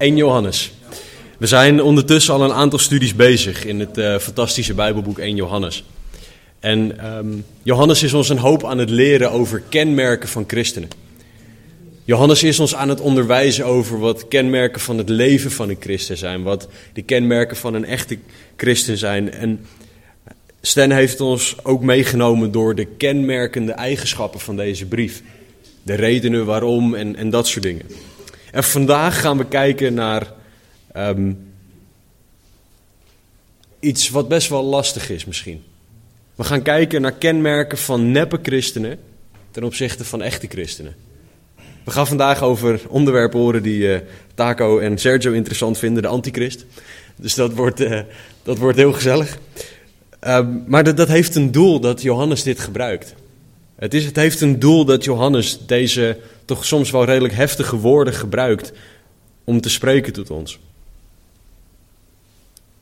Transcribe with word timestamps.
1 0.00 0.16
Johannes. 0.16 0.72
We 1.38 1.46
zijn 1.46 1.82
ondertussen 1.82 2.34
al 2.34 2.42
een 2.42 2.52
aantal 2.52 2.78
studies 2.78 3.14
bezig 3.14 3.64
in 3.64 3.80
het 3.80 3.98
uh, 3.98 4.18
fantastische 4.18 4.74
Bijbelboek 4.74 5.18
1 5.18 5.36
Johannes. 5.36 5.84
En 6.60 7.06
um, 7.16 7.44
Johannes 7.62 8.02
is 8.02 8.12
ons 8.12 8.28
een 8.28 8.38
hoop 8.38 8.64
aan 8.64 8.78
het 8.78 8.90
leren 8.90 9.30
over 9.30 9.62
kenmerken 9.68 10.28
van 10.28 10.44
christenen. 10.46 10.88
Johannes 12.04 12.42
is 12.42 12.60
ons 12.60 12.74
aan 12.74 12.88
het 12.88 13.00
onderwijzen 13.00 13.64
over 13.64 13.98
wat 13.98 14.28
kenmerken 14.28 14.80
van 14.80 14.98
het 14.98 15.08
leven 15.08 15.50
van 15.50 15.68
een 15.68 15.76
christen 15.80 16.16
zijn, 16.16 16.42
wat 16.42 16.68
de 16.92 17.02
kenmerken 17.02 17.56
van 17.56 17.74
een 17.74 17.84
echte 17.84 18.18
christen 18.56 18.98
zijn. 18.98 19.32
En 19.32 19.66
Stan 20.60 20.90
heeft 20.90 21.20
ons 21.20 21.56
ook 21.62 21.82
meegenomen 21.82 22.52
door 22.52 22.74
de 22.74 22.84
kenmerkende 22.84 23.72
eigenschappen 23.72 24.40
van 24.40 24.56
deze 24.56 24.86
brief. 24.86 25.22
De 25.82 25.94
redenen 25.94 26.44
waarom 26.44 26.94
en, 26.94 27.16
en 27.16 27.30
dat 27.30 27.46
soort 27.46 27.62
dingen. 27.62 27.86
En 28.52 28.64
vandaag 28.64 29.20
gaan 29.20 29.36
we 29.38 29.46
kijken 29.46 29.94
naar 29.94 30.32
um, 30.96 31.52
iets 33.80 34.08
wat 34.08 34.28
best 34.28 34.48
wel 34.48 34.64
lastig 34.64 35.10
is 35.10 35.24
misschien. 35.24 35.64
We 36.34 36.44
gaan 36.44 36.62
kijken 36.62 37.00
naar 37.00 37.12
kenmerken 37.12 37.78
van 37.78 38.10
neppe 38.10 38.38
christenen 38.42 38.98
ten 39.50 39.64
opzichte 39.64 40.04
van 40.04 40.22
echte 40.22 40.46
christenen. 40.46 40.94
We 41.84 41.90
gaan 41.90 42.06
vandaag 42.06 42.42
over 42.42 42.80
onderwerpen 42.88 43.38
horen 43.38 43.62
die 43.62 43.82
uh, 43.82 43.98
Taco 44.34 44.78
en 44.78 44.98
Sergio 44.98 45.32
interessant 45.32 45.78
vinden, 45.78 46.02
de 46.02 46.08
antichrist. 46.08 46.66
Dus 47.16 47.34
dat 47.34 47.52
wordt, 47.52 47.80
uh, 47.80 48.00
dat 48.42 48.58
wordt 48.58 48.78
heel 48.78 48.92
gezellig. 48.92 49.38
Um, 50.26 50.64
maar 50.66 50.84
dat, 50.84 50.96
dat 50.96 51.08
heeft 51.08 51.34
een 51.34 51.52
doel 51.52 51.80
dat 51.80 52.02
Johannes 52.02 52.42
dit 52.42 52.60
gebruikt. 52.60 53.14
Het, 53.80 53.94
is, 53.94 54.04
het 54.04 54.16
heeft 54.16 54.40
een 54.40 54.58
doel 54.58 54.84
dat 54.84 55.04
Johannes 55.04 55.58
deze 55.66 56.18
toch 56.44 56.64
soms 56.64 56.90
wel 56.90 57.04
redelijk 57.04 57.34
heftige 57.34 57.76
woorden 57.76 58.14
gebruikt 58.14 58.72
om 59.44 59.60
te 59.60 59.70
spreken 59.70 60.12
tot 60.12 60.30
ons. 60.30 60.58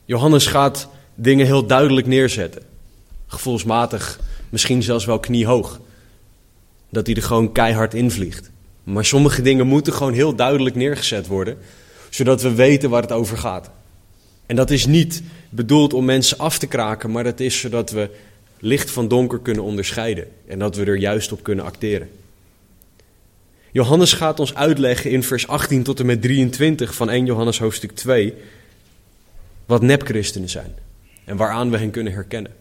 Johannes 0.05 0.47
gaat 0.47 0.89
dingen 1.15 1.45
heel 1.45 1.65
duidelijk 1.65 2.07
neerzetten. 2.07 2.61
Gevoelsmatig, 3.27 4.19
misschien 4.49 4.83
zelfs 4.83 5.05
wel 5.05 5.19
kniehoog. 5.19 5.79
Dat 6.89 7.05
hij 7.05 7.15
er 7.15 7.23
gewoon 7.23 7.51
keihard 7.51 7.93
invliegt. 7.93 8.49
Maar 8.83 9.05
sommige 9.05 9.41
dingen 9.41 9.67
moeten 9.67 9.93
gewoon 9.93 10.13
heel 10.13 10.35
duidelijk 10.35 10.75
neergezet 10.75 11.27
worden, 11.27 11.57
zodat 12.09 12.41
we 12.41 12.53
weten 12.53 12.89
waar 12.89 13.01
het 13.01 13.11
over 13.11 13.37
gaat. 13.37 13.69
En 14.45 14.55
dat 14.55 14.69
is 14.69 14.85
niet 14.85 15.23
bedoeld 15.49 15.93
om 15.93 16.05
mensen 16.05 16.37
af 16.37 16.57
te 16.57 16.67
kraken, 16.67 17.11
maar 17.11 17.23
dat 17.23 17.39
is 17.39 17.59
zodat 17.59 17.91
we 17.91 18.09
licht 18.59 18.91
van 18.91 19.07
donker 19.07 19.39
kunnen 19.39 19.63
onderscheiden 19.63 20.27
en 20.47 20.59
dat 20.59 20.75
we 20.75 20.85
er 20.85 20.97
juist 20.97 21.31
op 21.31 21.43
kunnen 21.43 21.65
acteren. 21.65 22.09
Johannes 23.71 24.13
gaat 24.13 24.39
ons 24.39 24.55
uitleggen 24.55 25.11
in 25.11 25.23
vers 25.23 25.47
18 25.47 25.83
tot 25.83 25.99
en 25.99 26.05
met 26.05 26.21
23 26.21 26.95
van 26.95 27.09
1 27.09 27.25
Johannes 27.25 27.59
hoofdstuk 27.59 27.91
2 27.91 28.33
wat 29.65 29.81
nepchristenen 29.81 30.49
zijn 30.49 30.73
en 31.25 31.37
waaraan 31.37 31.71
we 31.71 31.77
hen 31.77 31.91
kunnen 31.91 32.13
herkennen. 32.13 32.51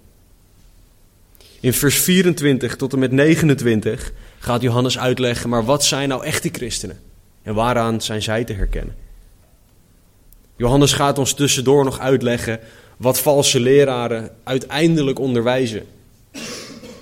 In 1.61 1.73
vers 1.73 1.99
24 1.99 2.77
tot 2.77 2.93
en 2.93 2.99
met 2.99 3.13
29 3.13 4.13
gaat 4.39 4.63
Johannes 4.63 4.99
uitleggen, 4.99 5.49
maar 5.49 5.65
wat 5.65 5.85
zijn 5.85 6.09
nou 6.09 6.25
echte 6.25 6.49
christenen 6.53 7.01
en 7.43 7.55
waaraan 7.55 8.01
zijn 8.01 8.23
zij 8.23 8.45
te 8.45 8.53
herkennen? 8.53 8.95
Johannes 10.57 10.93
gaat 10.93 11.19
ons 11.19 11.35
tussendoor 11.35 11.85
nog 11.85 11.99
uitleggen 11.99 12.61
wat 12.99 13.21
valse 13.21 13.61
leraren 13.61 14.31
uiteindelijk 14.45 15.19
onderwijzen. 15.19 15.87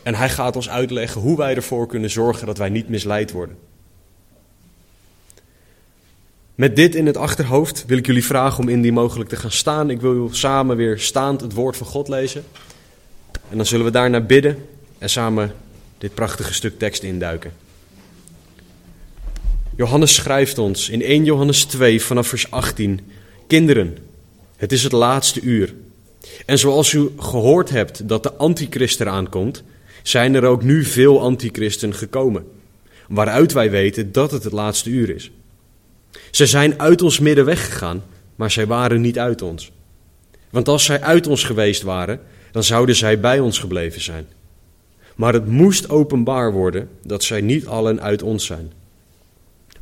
En 0.03 0.15
hij 0.15 0.29
gaat 0.29 0.57
ons 0.57 0.69
uitleggen 0.69 1.21
hoe 1.21 1.37
wij 1.37 1.55
ervoor 1.55 1.87
kunnen 1.87 2.11
zorgen 2.11 2.47
dat 2.47 2.59
wij 2.59 2.69
niet 2.69 2.89
misleid 2.89 3.33
worden. 3.33 3.57
Met 6.55 6.77
dit 6.77 6.95
in 6.95 7.07
het 7.07 7.17
achterhoofd 7.17 7.85
wil 7.87 7.99
ik 7.99 8.07
jullie 8.07 8.25
vragen 8.25 8.63
om 8.63 8.69
indien 8.69 8.95
mogelijk 8.95 9.29
te 9.29 9.37
gaan 9.37 9.51
staan. 9.51 9.91
Ik 9.91 10.01
wil 10.01 10.29
samen 10.33 10.77
weer 10.77 10.99
staand 10.99 11.41
het 11.41 11.53
woord 11.53 11.77
van 11.77 11.87
God 11.87 12.09
lezen. 12.09 12.45
En 13.51 13.57
dan 13.57 13.67
zullen 13.67 13.85
we 13.85 13.91
daarna 13.91 14.21
bidden 14.21 14.67
en 14.99 15.11
samen 15.11 15.55
dit 15.99 16.15
prachtige 16.15 16.55
stuk 16.55 16.79
tekst 16.79 17.03
induiken. 17.03 17.53
Johannes 19.77 20.15
schrijft 20.15 20.59
ons 20.59 20.89
in 20.89 21.03
1 21.03 21.25
Johannes 21.25 21.65
2 21.65 22.03
vanaf 22.03 22.27
vers 22.27 22.51
18: 22.51 23.01
Kinderen, 23.47 23.99
het 24.57 24.73
is 24.73 24.83
het 24.83 24.93
laatste 24.93 25.41
uur. 25.41 25.75
En 26.47 26.59
zoals 26.59 26.93
u 26.93 27.11
gehoord 27.19 27.71
hebt 27.71 28.09
dat 28.09 28.23
de 28.23 28.33
antichrist 28.33 29.01
eraan 29.01 29.29
komt, 29.29 29.63
zijn 30.03 30.35
er 30.35 30.45
ook 30.45 30.63
nu 30.63 30.85
veel 30.85 31.21
antichristen 31.21 31.95
gekomen, 31.95 32.45
waaruit 33.09 33.53
wij 33.53 33.71
weten 33.71 34.13
dat 34.13 34.31
het 34.31 34.45
het 34.45 34.53
laatste 34.53 34.91
uur 34.91 35.15
is. 35.15 35.31
Ze 36.31 36.47
zijn 36.47 36.81
uit 36.81 37.03
ons 37.03 37.19
midden 37.19 37.45
weggegaan, 37.45 38.03
maar 38.37 38.51
zij 38.51 38.67
waren 38.67 39.01
niet 39.01 39.19
uit 39.19 39.43
ons. 39.43 39.73
Want 40.51 40.69
als 40.69 40.85
zij 40.85 41.01
uit 41.01 41.27
ons 41.27 41.45
geweest 41.45 41.83
waren, 41.83 42.21
dan 42.51 42.65
zouden 42.65 42.97
zij 42.97 43.21
bij 43.21 43.41
ons 43.41 43.59
gebleven 43.59 44.01
zijn. 44.01 44.27
Maar 45.15 45.33
het 45.33 45.47
moest 45.47 45.89
openbaar 45.89 46.53
worden 46.53 46.89
dat 47.03 47.23
zij 47.25 47.41
niet 47.41 47.67
allen 47.67 48.01
uit 48.01 48.23
ons 48.23 48.47
zijn. 48.47 48.73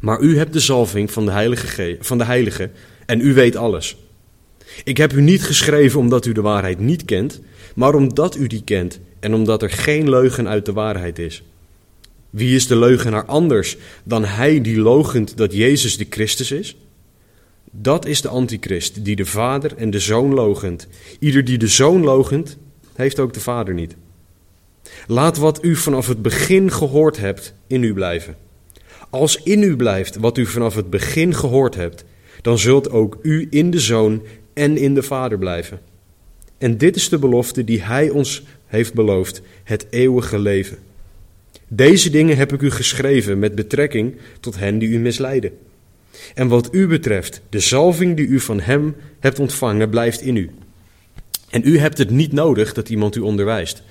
Maar 0.01 0.21
u 0.21 0.39
hebt 0.39 0.53
de 0.53 0.61
zalving 0.61 1.11
van 1.11 1.25
de 1.25 1.31
heilige, 1.31 1.97
van 2.01 2.19
de 2.19 2.25
heilige 2.25 2.71
en 3.07 3.21
u 3.21 3.35
weet 3.35 3.57
alles. 3.57 3.97
Ik 4.85 4.97
heb 4.97 5.13
u 5.13 5.21
niet 5.21 5.43
geschreven 5.43 6.01
omdat 6.01 6.27
u 6.27 6.33
de 6.33 6.41
waarheid 6.41 6.79
niet 6.79 7.05
kent, 7.05 7.41
maar 7.75 7.95
omdat 7.95 8.37
u 8.37 8.47
die 8.47 8.63
kent 8.65 9.01
en 9.21 9.35
omdat 9.35 9.63
er 9.63 9.71
geen 9.71 10.09
leugen 10.09 10.49
uit 10.49 10.67
de 10.67 10.73
waarheid 10.73 11.19
is. 11.19 11.43
Wie 12.31 12.55
is 12.55 12.67
de 12.67 12.77
leugenaar 12.77 13.25
anders 13.25 13.77
dan 14.05 14.25
hij 14.25 14.61
die 14.61 14.79
logent 14.79 15.37
dat 15.37 15.53
Jezus 15.53 15.97
de 15.97 16.07
Christus 16.11 16.51
is? 16.51 16.77
Dat 17.71 18.07
is 18.07 18.21
de 18.21 18.29
antichrist, 18.29 19.05
die 19.05 19.17
de 19.17 19.27
vader 19.27 19.77
en 19.77 19.91
de 19.91 19.99
zoon 19.99 20.35
logent. 20.35 20.89
Ieder 21.19 21.45
die 21.45 21.59
de 21.59 21.67
zoon 21.67 22.03
logent, 22.03 22.57
heeft 22.95 23.19
ook 23.19 23.33
de 23.33 23.41
vader 23.41 23.75
niet. 23.75 23.97
Laat 25.07 25.37
wat 25.37 25.65
u 25.65 25.77
vanaf 25.77 26.09
het 26.09 26.23
begin 26.23 26.73
gehoord 26.73 27.17
hebt 27.17 27.55
in 27.67 27.83
u 27.83 27.95
blijven. 27.95 28.37
Als 29.11 29.37
in 29.43 29.63
u 29.63 29.77
blijft 29.77 30.17
wat 30.17 30.39
u 30.39 30.47
vanaf 30.47 30.75
het 30.75 30.91
begin 30.91 31.35
gehoord 31.35 31.75
hebt, 31.75 32.05
dan 32.43 32.59
zult 32.59 32.91
ook 32.91 33.19
u 33.23 33.47
in 33.51 33.71
de 33.71 33.81
zoon 33.81 34.23
en 34.55 34.77
in 34.77 34.95
de 34.95 35.03
vader 35.03 35.39
blijven. 35.39 35.81
En 36.59 36.79
dit 36.79 36.97
is 36.97 37.09
de 37.09 37.19
belofte 37.19 37.65
die 37.65 37.83
hij 37.83 38.11
ons 38.11 38.43
heeft 38.67 38.95
beloofd, 38.95 39.43
het 39.65 39.87
eeuwige 39.91 40.39
leven. 40.39 40.79
Deze 41.69 42.11
dingen 42.11 42.37
heb 42.37 42.53
ik 42.53 42.61
u 42.61 42.71
geschreven 42.71 43.39
met 43.39 43.55
betrekking 43.55 44.17
tot 44.41 44.59
hen 44.59 44.79
die 44.79 44.89
u 44.89 44.99
misleiden. 44.99 45.53
En 46.35 46.49
wat 46.49 46.75
u 46.75 46.87
betreft, 46.87 47.41
de 47.49 47.61
zalving 47.61 48.17
die 48.17 48.27
u 48.27 48.41
van 48.41 48.61
hem 48.61 48.97
hebt 49.21 49.39
ontvangen, 49.39 49.91
blijft 49.91 50.21
in 50.21 50.37
u. 50.37 50.51
En 51.51 51.63
u 51.65 51.79
hebt 51.79 51.99
het 51.99 52.11
niet 52.11 52.33
nodig 52.33 52.73
dat 52.73 52.89
iemand 52.89 53.17
u 53.17 53.21
onderwijst. 53.21 53.83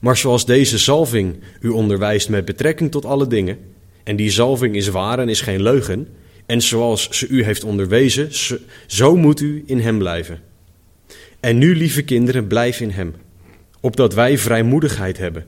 Maar 0.00 0.16
zoals 0.16 0.46
deze 0.46 0.78
zalving 0.78 1.36
u 1.60 1.68
onderwijst 1.68 2.28
met 2.28 2.44
betrekking 2.44 2.90
tot 2.90 3.04
alle 3.04 3.26
dingen, 3.26 3.58
en 4.02 4.16
die 4.16 4.30
zalving 4.30 4.76
is 4.76 4.88
waar 4.88 5.18
en 5.18 5.28
is 5.28 5.40
geen 5.40 5.62
leugen, 5.62 6.08
en 6.46 6.62
zoals 6.62 7.08
ze 7.10 7.28
u 7.28 7.44
heeft 7.44 7.64
onderwezen, 7.64 8.28
zo 8.86 9.16
moet 9.16 9.40
u 9.40 9.62
in 9.66 9.80
hem 9.80 9.98
blijven. 9.98 10.40
En 11.40 11.58
nu, 11.58 11.76
lieve 11.76 12.02
kinderen, 12.02 12.46
blijf 12.46 12.80
in 12.80 12.90
hem, 12.90 13.14
opdat 13.80 14.14
wij 14.14 14.38
vrijmoedigheid 14.38 15.18
hebben 15.18 15.46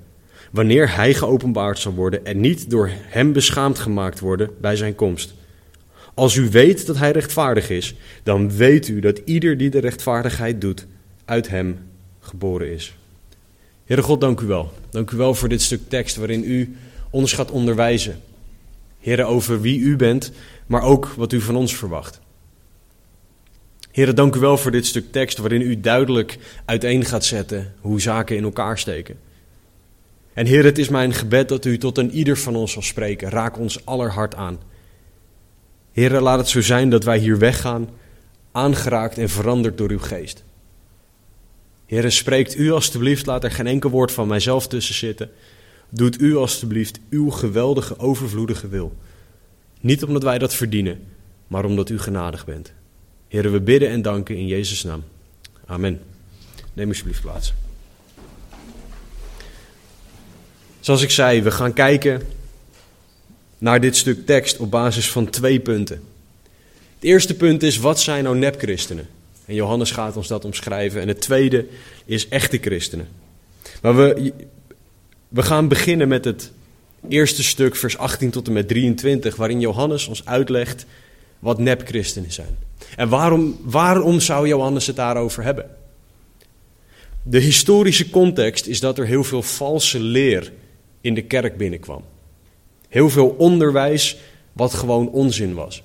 wanneer 0.54 0.96
hij 0.96 1.14
geopenbaard 1.14 1.78
zal 1.78 1.94
worden 1.94 2.26
en 2.26 2.40
niet 2.40 2.70
door 2.70 2.90
hem 2.92 3.32
beschaamd 3.32 3.78
gemaakt 3.78 4.20
worden 4.20 4.50
bij 4.60 4.76
zijn 4.76 4.94
komst. 4.94 5.34
Als 6.14 6.34
u 6.34 6.48
weet 6.50 6.86
dat 6.86 6.96
hij 6.96 7.10
rechtvaardig 7.10 7.70
is, 7.70 7.94
dan 8.22 8.56
weet 8.56 8.88
u 8.88 9.00
dat 9.00 9.20
ieder 9.24 9.56
die 9.56 9.70
de 9.70 9.78
rechtvaardigheid 9.78 10.60
doet, 10.60 10.86
uit 11.24 11.48
hem 11.48 11.78
geboren 12.20 12.72
is. 12.72 12.96
Heere 13.84 14.02
God, 14.02 14.20
dank 14.20 14.40
u 14.40 14.46
wel. 14.46 14.72
Dank 14.90 15.10
u 15.10 15.16
wel 15.16 15.34
voor 15.34 15.48
dit 15.48 15.62
stuk 15.62 15.80
tekst 15.88 16.16
waarin 16.16 16.44
u 16.44 16.76
ons 17.10 17.32
gaat 17.32 17.50
onderwijzen. 17.50 18.20
Heere, 19.00 19.24
over 19.24 19.60
wie 19.60 19.78
u 19.78 19.96
bent, 19.96 20.32
maar 20.66 20.82
ook 20.82 21.06
wat 21.06 21.32
u 21.32 21.40
van 21.40 21.56
ons 21.56 21.76
verwacht. 21.76 22.20
Heere, 23.90 24.12
dank 24.12 24.34
u 24.34 24.40
wel 24.40 24.58
voor 24.58 24.70
dit 24.70 24.86
stuk 24.86 25.12
tekst 25.12 25.38
waarin 25.38 25.60
u 25.60 25.80
duidelijk 25.80 26.38
uiteen 26.64 27.04
gaat 27.04 27.24
zetten 27.24 27.74
hoe 27.80 28.00
zaken 28.00 28.36
in 28.36 28.44
elkaar 28.44 28.78
steken. 28.78 29.18
En 30.32 30.46
Heer, 30.46 30.64
het 30.64 30.78
is 30.78 30.88
mijn 30.88 31.12
gebed 31.12 31.48
dat 31.48 31.64
u 31.64 31.78
tot 31.78 31.98
een 31.98 32.10
ieder 32.10 32.36
van 32.36 32.56
ons 32.56 32.72
zal 32.72 32.82
spreken. 32.82 33.28
Raak 33.28 33.58
ons 33.58 33.86
allerhart 33.86 34.34
aan. 34.34 34.58
Heer, 35.92 36.20
laat 36.20 36.38
het 36.38 36.48
zo 36.48 36.60
zijn 36.60 36.90
dat 36.90 37.04
wij 37.04 37.18
hier 37.18 37.38
weggaan, 37.38 37.88
aangeraakt 38.52 39.18
en 39.18 39.28
veranderd 39.28 39.78
door 39.78 39.90
uw 39.90 39.98
geest. 39.98 40.44
Heer, 41.86 42.12
spreekt 42.12 42.56
u 42.56 42.70
alstublieft, 42.70 43.26
laat 43.26 43.44
er 43.44 43.50
geen 43.50 43.66
enkel 43.66 43.90
woord 43.90 44.12
van 44.12 44.28
mijzelf 44.28 44.66
tussen 44.66 44.94
zitten. 44.94 45.30
Doet 45.88 46.20
u 46.20 46.36
alstublieft 46.36 47.00
uw 47.10 47.30
geweldige, 47.30 47.98
overvloedige 47.98 48.68
wil. 48.68 48.96
Niet 49.84 50.04
omdat 50.04 50.22
wij 50.22 50.38
dat 50.38 50.54
verdienen, 50.54 51.06
maar 51.46 51.64
omdat 51.64 51.88
u 51.88 51.98
genadig 51.98 52.44
bent. 52.44 52.72
Heer, 53.28 53.52
we 53.52 53.60
bidden 53.60 53.88
en 53.88 54.02
danken 54.02 54.36
in 54.36 54.46
Jezus' 54.46 54.82
naam. 54.82 55.04
Amen. 55.66 56.00
Neem 56.72 56.88
alsjeblieft 56.88 57.20
plaats. 57.20 57.54
Zoals 60.80 61.02
ik 61.02 61.10
zei, 61.10 61.42
we 61.42 61.50
gaan 61.50 61.72
kijken 61.72 62.22
naar 63.58 63.80
dit 63.80 63.96
stuk 63.96 64.26
tekst 64.26 64.58
op 64.58 64.70
basis 64.70 65.10
van 65.10 65.30
twee 65.30 65.60
punten. 65.60 66.02
Het 66.94 67.04
eerste 67.04 67.34
punt 67.34 67.62
is, 67.62 67.76
wat 67.76 68.00
zijn 68.00 68.24
nou 68.24 68.36
nepchristenen? 68.36 69.08
En 69.44 69.54
Johannes 69.54 69.90
gaat 69.90 70.16
ons 70.16 70.28
dat 70.28 70.44
omschrijven. 70.44 71.00
En 71.00 71.08
het 71.08 71.20
tweede 71.20 71.66
is 72.04 72.28
echte 72.28 72.58
christenen. 72.58 73.08
Maar 73.82 73.96
we, 73.96 74.32
we 75.28 75.42
gaan 75.42 75.68
beginnen 75.68 76.08
met 76.08 76.24
het 76.24 76.52
eerste 77.08 77.42
stuk, 77.42 77.76
vers 77.76 77.98
18 77.98 78.30
tot 78.30 78.46
en 78.46 78.52
met 78.52 78.68
23, 78.68 79.36
waarin 79.36 79.60
Johannes 79.60 80.06
ons 80.06 80.26
uitlegt 80.26 80.86
wat 81.38 81.58
nepchristenen 81.58 82.32
zijn. 82.32 82.58
En 82.96 83.08
waarom, 83.08 83.58
waarom 83.62 84.20
zou 84.20 84.48
Johannes 84.48 84.86
het 84.86 84.96
daarover 84.96 85.42
hebben? 85.42 85.70
De 87.22 87.38
historische 87.38 88.10
context 88.10 88.66
is 88.66 88.80
dat 88.80 88.98
er 88.98 89.06
heel 89.06 89.24
veel 89.24 89.42
valse 89.42 90.00
leer 90.00 90.52
in 91.00 91.14
de 91.14 91.22
kerk 91.22 91.56
binnenkwam. 91.56 92.04
Heel 92.88 93.10
veel 93.10 93.28
onderwijs 93.28 94.16
wat 94.52 94.74
gewoon 94.74 95.10
onzin 95.10 95.54
was. 95.54 95.82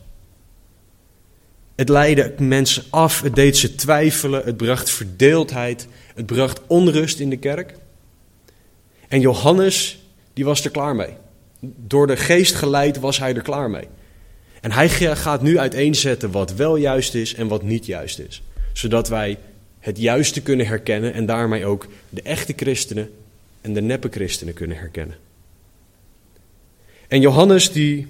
Het 1.76 1.90
leidde 1.90 2.34
mensen 2.38 2.84
af, 2.90 3.22
het 3.22 3.36
deed 3.36 3.58
ze 3.58 3.76
twijfelen, 3.76 4.46
het 4.46 4.58
bracht 4.58 4.92
verdeeldheid, 4.92 5.88
het 6.16 6.26
bracht 6.26 6.62
onrust 6.68 7.20
in 7.20 7.30
de 7.30 7.38
kerk. 7.38 7.74
En 9.08 9.20
Johannes, 9.20 9.99
die 10.40 10.48
was 10.48 10.64
er 10.64 10.72
klaar 10.72 10.96
mee. 10.96 11.14
Door 11.60 12.08
de 12.08 12.18
geest 12.18 12.56
geleid 12.56 13.00
was 13.00 13.20
hij 13.20 13.36
er 13.36 13.42
klaar 13.42 13.70
mee. 13.70 13.88
En 14.62 14.72
hij 14.72 14.90
gaat 15.16 15.42
nu 15.42 15.58
uiteenzetten 15.58 16.32
wat 16.32 16.54
wel 16.54 16.76
juist 16.76 17.16
is 17.16 17.34
en 17.34 17.48
wat 17.48 17.64
niet 17.64 17.86
juist 17.86 18.20
is. 18.20 18.44
Zodat 18.74 19.10
wij 19.10 19.38
het 19.80 19.98
juiste 19.98 20.42
kunnen 20.42 20.68
herkennen 20.68 21.14
en 21.14 21.26
daarmee 21.26 21.66
ook 21.66 21.88
de 22.10 22.22
echte 22.22 22.54
christenen 22.56 23.10
en 23.62 23.74
de 23.74 23.82
neppe 23.82 24.08
christenen 24.12 24.54
kunnen 24.54 24.78
herkennen. 24.78 25.18
En 27.08 27.22
Johannes 27.22 27.72
die 27.72 28.08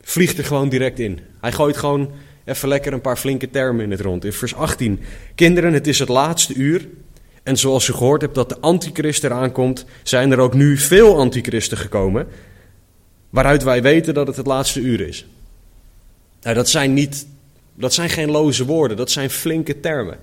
vliegt 0.00 0.38
er 0.38 0.44
gewoon 0.44 0.68
direct 0.68 0.98
in. 0.98 1.20
Hij 1.40 1.52
gooit 1.52 1.76
gewoon 1.76 2.10
even 2.44 2.68
lekker 2.68 2.92
een 2.92 3.00
paar 3.00 3.18
flinke 3.18 3.50
termen 3.50 3.84
in 3.84 3.90
het 3.90 4.00
rond. 4.00 4.24
In 4.24 4.32
vers 4.32 4.54
18. 4.54 5.00
Kinderen, 5.34 5.72
het 5.72 5.86
is 5.86 5.98
het 5.98 6.08
laatste 6.08 6.54
uur. 6.54 6.88
En 7.44 7.56
zoals 7.56 7.88
u 7.88 7.92
gehoord 7.92 8.20
hebt 8.20 8.34
dat 8.34 8.48
de 8.48 8.60
antichrist 8.60 9.24
eraan 9.24 9.52
komt, 9.52 9.84
zijn 10.02 10.32
er 10.32 10.38
ook 10.38 10.54
nu 10.54 10.78
veel 10.78 11.18
antichristen 11.18 11.78
gekomen. 11.78 12.26
Waaruit 13.30 13.62
wij 13.62 13.82
weten 13.82 14.14
dat 14.14 14.26
het 14.26 14.36
het 14.36 14.46
laatste 14.46 14.80
uur 14.80 15.00
is. 15.00 15.26
Nou, 16.42 16.54
dat 16.54 16.68
zijn, 16.68 16.94
niet, 16.94 17.26
dat 17.74 17.94
zijn 17.94 18.10
geen 18.10 18.30
loze 18.30 18.64
woorden, 18.64 18.96
dat 18.96 19.10
zijn 19.10 19.30
flinke 19.30 19.80
termen. 19.80 20.18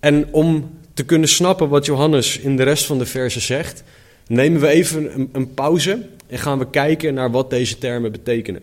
En 0.00 0.32
om 0.32 0.78
te 0.94 1.04
kunnen 1.04 1.28
snappen 1.28 1.68
wat 1.68 1.86
Johannes 1.86 2.38
in 2.38 2.56
de 2.56 2.62
rest 2.62 2.84
van 2.84 2.98
de 2.98 3.06
versen 3.06 3.40
zegt, 3.40 3.82
nemen 4.26 4.60
we 4.60 4.68
even 4.68 5.14
een, 5.14 5.28
een 5.32 5.54
pauze 5.54 6.06
en 6.26 6.38
gaan 6.38 6.58
we 6.58 6.70
kijken 6.70 7.14
naar 7.14 7.30
wat 7.30 7.50
deze 7.50 7.78
termen 7.78 8.12
betekenen. 8.12 8.62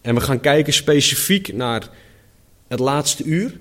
En 0.00 0.14
we 0.14 0.20
gaan 0.20 0.40
kijken 0.40 0.72
specifiek 0.72 1.52
naar 1.52 1.88
het 2.68 2.78
laatste 2.78 3.24
uur 3.24 3.52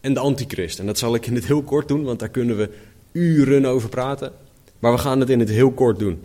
en 0.00 0.14
de 0.14 0.20
antichrist. 0.20 0.78
En 0.78 0.86
dat 0.86 0.98
zal 0.98 1.14
ik 1.14 1.26
in 1.26 1.34
het 1.34 1.46
heel 1.46 1.62
kort 1.62 1.88
doen, 1.88 2.04
want 2.04 2.18
daar 2.18 2.28
kunnen 2.28 2.56
we 2.56 2.70
uren 3.12 3.64
over 3.64 3.88
praten. 3.88 4.32
Maar 4.78 4.92
we 4.92 4.98
gaan 4.98 5.20
het 5.20 5.30
in 5.30 5.38
het 5.38 5.48
heel 5.48 5.72
kort 5.72 5.98
doen. 5.98 6.22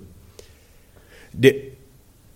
De 1.31 1.71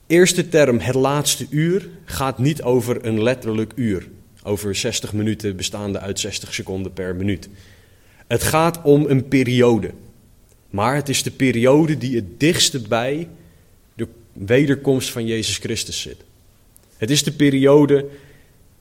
eerste 0.07 0.49
term, 0.49 0.79
het 0.79 0.95
laatste 0.95 1.47
uur, 1.49 1.89
gaat 2.05 2.37
niet 2.37 2.61
over 2.61 3.05
een 3.05 3.23
letterlijk 3.23 3.71
uur. 3.75 4.07
Over 4.43 4.75
60 4.75 5.13
minuten 5.13 5.55
bestaande 5.55 5.99
uit 5.99 6.19
60 6.19 6.53
seconden 6.53 6.93
per 6.93 7.15
minuut. 7.15 7.49
Het 8.27 8.43
gaat 8.43 8.81
om 8.81 9.05
een 9.05 9.27
periode. 9.27 9.91
Maar 10.69 10.95
het 10.95 11.09
is 11.09 11.23
de 11.23 11.31
periode 11.31 11.97
die 11.97 12.15
het 12.15 12.39
dichtst 12.39 12.87
bij 12.87 13.27
de 13.93 14.07
wederkomst 14.33 15.09
van 15.09 15.25
Jezus 15.25 15.57
Christus 15.57 16.01
zit. 16.01 16.17
Het 16.97 17.09
is 17.09 17.23
de 17.23 17.31
periode 17.31 18.05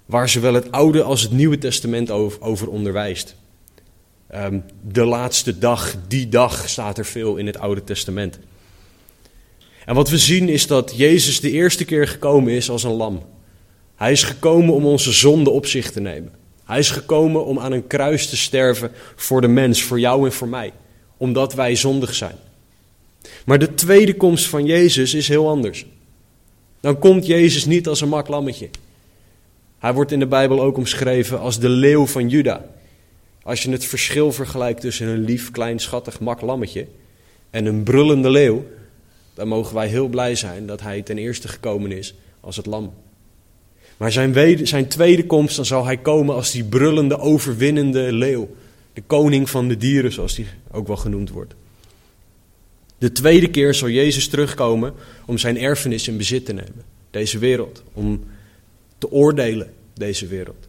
waar 0.08 0.28
zowel 0.28 0.54
het 0.54 0.72
Oude 0.72 1.02
als 1.02 1.22
het 1.22 1.32
Nieuwe 1.32 1.58
Testament 1.58 2.10
over 2.40 2.68
onderwijst. 2.68 3.36
Ehm, 4.26 4.58
de 4.92 5.04
laatste 5.04 5.58
dag, 5.58 5.96
die 6.08 6.28
dag, 6.28 6.68
staat 6.68 6.98
er 6.98 7.04
veel 7.04 7.36
in 7.36 7.46
het 7.46 7.58
Oude 7.58 7.84
Testament. 7.84 8.38
En 9.84 9.94
wat 9.94 10.08
we 10.08 10.18
zien 10.18 10.48
is 10.48 10.66
dat 10.66 10.92
Jezus 10.96 11.40
de 11.40 11.50
eerste 11.50 11.84
keer 11.84 12.08
gekomen 12.08 12.52
is 12.52 12.70
als 12.70 12.82
een 12.82 12.92
lam. 12.92 13.22
Hij 13.96 14.12
is 14.12 14.22
gekomen 14.22 14.74
om 14.74 14.86
onze 14.86 15.12
zonde 15.12 15.50
op 15.50 15.66
zich 15.66 15.90
te 15.90 16.00
nemen. 16.00 16.32
Hij 16.64 16.78
is 16.78 16.90
gekomen 16.90 17.44
om 17.44 17.58
aan 17.58 17.72
een 17.72 17.86
kruis 17.86 18.28
te 18.28 18.36
sterven 18.36 18.90
voor 19.16 19.40
de 19.40 19.48
mens, 19.48 19.82
voor 19.82 20.00
jou 20.00 20.24
en 20.24 20.32
voor 20.32 20.48
mij, 20.48 20.72
omdat 21.16 21.54
wij 21.54 21.76
zondig 21.76 22.14
zijn. 22.14 22.36
Maar 23.44 23.58
de 23.58 23.74
tweede 23.74 24.16
komst 24.16 24.46
van 24.46 24.66
Jezus 24.66 25.14
is 25.14 25.28
heel 25.28 25.48
anders. 25.48 25.86
Dan 26.80 26.98
komt 26.98 27.26
Jezus 27.26 27.64
niet 27.64 27.88
als 27.88 28.00
een 28.00 28.08
mak 28.08 28.28
lammetje. 28.28 28.68
Hij 29.78 29.94
wordt 29.94 30.12
in 30.12 30.18
de 30.18 30.26
Bijbel 30.26 30.62
ook 30.62 30.76
omschreven 30.76 31.40
als 31.40 31.60
de 31.60 31.68
leeuw 31.68 32.06
van 32.06 32.28
Juda. 32.28 32.64
Als 33.42 33.62
je 33.62 33.70
het 33.70 33.84
verschil 33.84 34.32
vergelijkt 34.32 34.80
tussen 34.80 35.08
een 35.08 35.24
lief, 35.24 35.50
klein, 35.50 35.78
schattig 35.78 36.20
mak 36.20 36.40
lammetje 36.40 36.86
en 37.50 37.66
een 37.66 37.82
brullende 37.82 38.30
leeuw, 38.30 38.66
dan 39.34 39.48
mogen 39.48 39.74
wij 39.74 39.88
heel 39.88 40.08
blij 40.08 40.34
zijn 40.34 40.66
dat 40.66 40.80
hij 40.80 41.02
ten 41.02 41.18
eerste 41.18 41.48
gekomen 41.48 41.92
is 41.92 42.14
als 42.40 42.56
het 42.56 42.66
lam. 42.66 42.92
Maar 43.96 44.12
zijn, 44.12 44.66
zijn 44.66 44.88
tweede 44.88 45.26
komst, 45.26 45.56
dan 45.56 45.64
zal 45.64 45.84
hij 45.84 45.96
komen 45.96 46.34
als 46.34 46.50
die 46.50 46.64
brullende, 46.64 47.18
overwinnende 47.18 48.12
leeuw. 48.12 48.48
De 48.92 49.02
koning 49.06 49.50
van 49.50 49.68
de 49.68 49.76
dieren, 49.76 50.12
zoals 50.12 50.36
hij 50.36 50.46
ook 50.70 50.86
wel 50.86 50.96
genoemd 50.96 51.30
wordt. 51.30 51.54
De 52.98 53.12
tweede 53.12 53.50
keer 53.50 53.74
zal 53.74 53.88
Jezus 53.88 54.28
terugkomen 54.28 54.94
om 55.26 55.38
zijn 55.38 55.58
erfenis 55.58 56.08
in 56.08 56.16
bezit 56.16 56.44
te 56.44 56.52
nemen. 56.52 56.82
Deze 57.10 57.38
wereld. 57.38 57.82
Om 57.92 58.24
te 58.98 59.10
oordelen, 59.10 59.74
deze 59.94 60.26
wereld. 60.26 60.68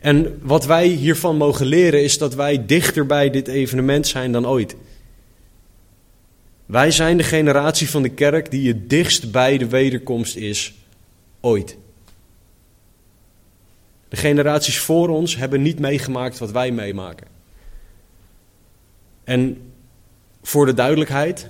En 0.00 0.38
wat 0.42 0.66
wij 0.66 0.86
hiervan 0.86 1.36
mogen 1.36 1.66
leren 1.66 2.02
is 2.02 2.18
dat 2.18 2.34
wij 2.34 2.66
dichter 2.66 3.06
bij 3.06 3.30
dit 3.30 3.48
evenement 3.48 4.06
zijn 4.06 4.32
dan 4.32 4.46
ooit. 4.46 4.76
Wij 6.66 6.90
zijn 6.90 7.16
de 7.16 7.22
generatie 7.22 7.90
van 7.90 8.02
de 8.02 8.08
kerk 8.08 8.50
die 8.50 8.68
het 8.68 8.90
dichtst 8.90 9.30
bij 9.30 9.58
de 9.58 9.68
wederkomst 9.68 10.36
is 10.36 10.74
ooit. 11.40 11.76
De 14.08 14.16
generaties 14.16 14.78
voor 14.78 15.08
ons 15.08 15.36
hebben 15.36 15.62
niet 15.62 15.78
meegemaakt 15.78 16.38
wat 16.38 16.50
wij 16.50 16.70
meemaken. 16.70 17.26
En 19.24 19.72
voor 20.42 20.66
de 20.66 20.74
duidelijkheid, 20.74 21.48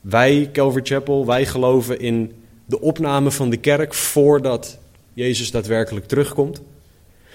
wij, 0.00 0.48
Calvary 0.52 0.84
Chapel, 0.84 1.26
wij 1.26 1.46
geloven 1.46 2.00
in 2.00 2.39
de 2.70 2.80
opname 2.80 3.30
van 3.30 3.50
de 3.50 3.56
kerk 3.56 3.94
voordat 3.94 4.78
Jezus 5.12 5.50
daadwerkelijk 5.50 6.06
terugkomt. 6.06 6.60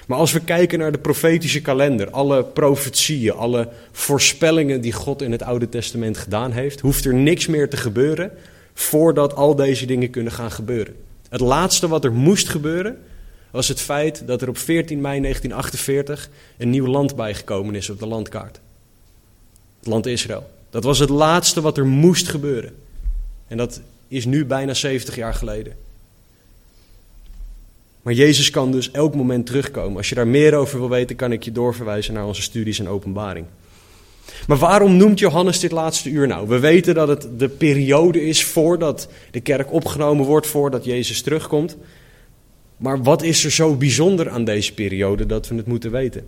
Maar 0.08 0.18
als 0.18 0.32
we 0.32 0.39
kijken 0.39 0.80
naar 0.80 0.92
de 0.92 0.98
profetische 0.98 1.62
kalender, 1.62 2.10
alle 2.10 2.44
profetieën, 2.44 3.34
alle 3.34 3.70
voorspellingen 3.92 4.82
die 4.82 4.92
God 4.92 5.22
in 5.22 5.32
het 5.32 5.44
Oude 5.44 5.70
Testament 5.70 6.18
gedaan 6.18 6.51
heeft, 6.51 6.80
hoeft 6.80 7.06
er 7.06 7.13
niks 7.13 7.48
meer 7.48 7.70
te 7.70 7.77
gebeuren 7.77 8.32
voordat 8.74 9.36
al 9.36 9.56
deze 9.56 9.86
dingen 9.86 10.10
kunnen 10.10 10.34
gaan 10.34 10.51
gebeuren. 10.51 10.96
Het 11.30 11.42
laatste 11.42 11.88
wat 11.88 12.04
er 12.04 12.13
moest 12.13 12.50
gebeuren 12.50 12.98
was 13.51 13.68
het 13.68 13.82
feit 13.82 14.27
dat 14.27 14.42
er 14.42 14.50
op 14.50 14.58
14 14.58 15.01
mei 15.01 15.22
1948 15.22 16.30
een 16.58 16.70
nieuw 16.70 16.88
land 16.88 17.15
bijgekomen 17.15 17.75
is 17.75 17.89
op 17.89 18.00
de 18.00 18.08
landkaart. 18.08 18.60
Het 19.80 19.88
land 19.88 20.06
Israël. 20.06 20.50
Dat 20.70 20.84
was 20.84 21.00
het 21.00 21.10
laatste 21.10 21.62
wat 21.62 21.77
er 21.77 21.86
moest 21.86 22.27
gebeuren. 22.27 22.75
En 23.48 23.58
dat 23.58 23.82
is 24.16 24.26
nu 24.26 24.46
bijna 24.46 24.74
70 24.74 25.16
jaar 25.16 25.34
geleden. 25.34 25.76
Maar 28.02 28.14
Jezus 28.14 28.50
kan 28.50 28.72
dus 28.72 28.92
elk 28.92 29.16
moment 29.16 29.46
terugkomen. 29.46 29.98
Als 29.98 30.10
je 30.10 30.16
daar 30.16 30.28
meer 30.28 30.56
over 30.56 30.80
wil 30.80 30.90
weten, 30.90 31.16
kan 31.16 31.32
ik 31.32 31.44
je 31.44 31.52
doorverwijzen 31.52 32.14
naar 32.14 32.26
onze 32.26 32.42
studies 32.42 32.80
en 32.80 32.88
openbaring. 32.88 33.46
Maar 34.48 34.58
waarom 34.58 34.98
noemt 34.98 35.20
Johannes 35.20 35.60
dit 35.60 35.72
laatste 35.72 36.10
uur 36.10 36.28
nou? 36.28 36.48
We 36.48 36.60
weten 36.60 36.94
dat 36.94 37.08
het 37.08 37.28
de 37.38 37.50
periode 37.50 38.26
is 38.26 38.44
voordat 38.44 39.10
de 39.32 39.40
kerk 39.40 39.74
opgenomen 39.74 40.26
wordt, 40.26 40.48
voordat 40.48 40.86
Jezus 40.86 41.22
terugkomt. 41.22 41.78
Maar 42.78 43.04
wat 43.04 43.24
is 43.24 43.46
er 43.46 43.52
zo 43.52 43.76
bijzonder 43.76 44.30
aan 44.30 44.44
deze 44.44 44.74
periode 44.74 45.26
dat 45.26 45.48
we 45.48 45.56
het 45.56 45.68
moeten 45.68 45.92
weten? 45.92 46.26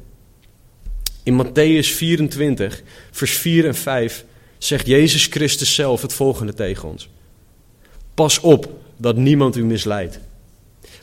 In 1.23 1.45
Matthäus 1.45 1.87
24, 1.87 2.83
vers 3.11 3.31
4 3.31 3.65
en 3.65 3.75
5 3.75 4.25
zegt 4.57 4.87
Jezus 4.87 5.25
Christus 5.25 5.75
zelf 5.75 6.01
het 6.01 6.13
volgende 6.13 6.53
tegen 6.53 6.89
ons. 6.89 7.09
Pas 8.17 8.39
op 8.39 8.69
dat 8.95 9.15
niemand 9.15 9.55
u 9.55 9.65
misleidt. 9.65 10.19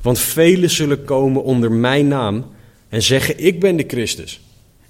Want 0.02 0.18
velen 0.18 0.70
zullen 0.70 1.04
komen 1.04 1.42
onder 1.42 1.72
mijn 1.72 2.08
naam 2.08 2.44
en 2.88 3.02
zeggen: 3.02 3.44
Ik 3.44 3.60
ben 3.60 3.76
de 3.76 3.84
Christus. 3.86 4.40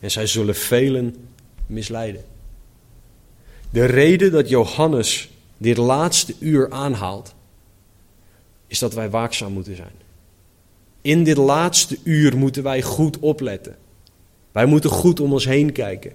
En 0.01 0.11
zij 0.11 0.27
zullen 0.27 0.55
velen 0.55 1.17
misleiden. 1.67 2.25
De 3.71 3.85
reden 3.85 4.33
dat 4.33 4.49
Johannes 4.49 5.31
dit 5.57 5.77
laatste 5.77 6.35
uur 6.39 6.71
aanhaalt, 6.71 7.35
is 8.67 8.79
dat 8.79 8.95
wij 8.95 9.11
waakzaam 9.11 9.53
moeten 9.53 9.77
zijn. 9.77 9.95
In 11.03 11.25
dit 11.25 11.37
laatste 11.37 11.99
uur 12.03 12.37
moeten 12.37 12.63
wij 12.63 12.83
goed 12.83 13.19
opletten. 13.19 13.77
Wij 14.53 14.67
moeten 14.67 14.91
goed 14.91 15.21
om 15.21 15.33
ons 15.33 15.45
heen 15.45 15.73
kijken. 15.73 16.13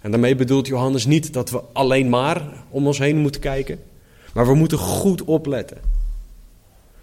En 0.00 0.10
daarmee 0.10 0.34
bedoelt 0.34 0.66
Johannes 0.66 1.06
niet 1.06 1.32
dat 1.32 1.50
we 1.50 1.62
alleen 1.72 2.08
maar 2.08 2.64
om 2.70 2.86
ons 2.86 2.98
heen 2.98 3.16
moeten 3.16 3.40
kijken, 3.40 3.78
maar 4.36 4.46
we 4.46 4.54
moeten 4.54 4.78
goed 4.78 5.24
opletten. 5.24 5.78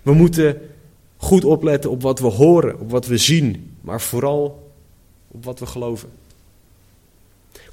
We 0.02 0.14
moeten 0.14 0.62
Goed 1.24 1.46
opletten 1.46 1.90
op 1.90 2.02
wat 2.02 2.20
we 2.20 2.28
horen, 2.28 2.80
op 2.80 2.92
wat 2.92 3.06
we 3.06 3.18
zien, 3.18 3.78
maar 3.82 4.02
vooral 4.02 4.72
op 5.28 5.44
wat 5.44 5.60
we 5.60 5.66
geloven. 5.66 6.10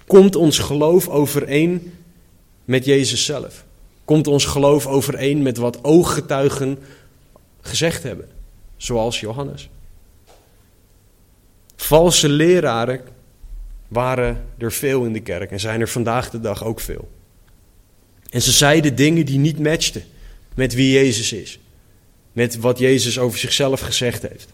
Komt 0.07 0.37
ons 0.37 0.59
geloof 0.59 1.09
overeen 1.09 1.95
met 2.64 2.85
Jezus 2.85 3.25
zelf? 3.25 3.64
Komt 4.05 4.26
ons 4.26 4.45
geloof 4.45 4.87
overeen 4.87 5.43
met 5.43 5.57
wat 5.57 5.85
ooggetuigen 5.85 6.79
gezegd 7.61 8.02
hebben, 8.02 8.29
zoals 8.76 9.21
Johannes? 9.21 9.69
Valse 11.76 12.29
leraren 12.29 13.00
waren 13.88 14.47
er 14.59 14.73
veel 14.73 15.05
in 15.05 15.12
de 15.12 15.21
kerk 15.21 15.50
en 15.50 15.61
zijn 15.61 15.81
er 15.81 15.88
vandaag 15.88 16.31
de 16.31 16.40
dag 16.40 16.64
ook 16.64 16.81
veel. 16.81 17.09
En 18.30 18.42
ze 18.42 18.50
zeiden 18.50 18.94
dingen 18.94 19.26
die 19.26 19.38
niet 19.38 19.58
matchten 19.58 20.02
met 20.54 20.75
wie 20.75 20.92
Jezus 20.92 21.32
is, 21.32 21.58
met 22.32 22.56
wat 22.56 22.78
Jezus 22.78 23.18
over 23.18 23.38
zichzelf 23.38 23.80
gezegd 23.80 24.22
heeft. 24.22 24.49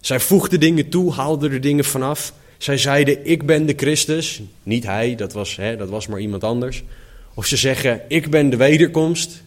Zij 0.00 0.20
voegden 0.20 0.60
dingen 0.60 0.88
toe, 0.88 1.12
haalden 1.12 1.52
er 1.52 1.60
dingen 1.60 1.84
vanaf. 1.84 2.32
Zij 2.58 2.78
zeiden: 2.78 3.26
Ik 3.26 3.46
ben 3.46 3.66
de 3.66 3.74
Christus. 3.76 4.42
Niet 4.62 4.84
hij, 4.84 5.14
dat 5.14 5.32
was, 5.32 5.56
hè, 5.56 5.76
dat 5.76 5.88
was 5.88 6.06
maar 6.06 6.20
iemand 6.20 6.44
anders. 6.44 6.82
Of 7.34 7.46
ze 7.46 7.56
zeggen: 7.56 8.00
Ik 8.08 8.30
ben 8.30 8.50
de 8.50 8.56
wederkomst. 8.56 9.42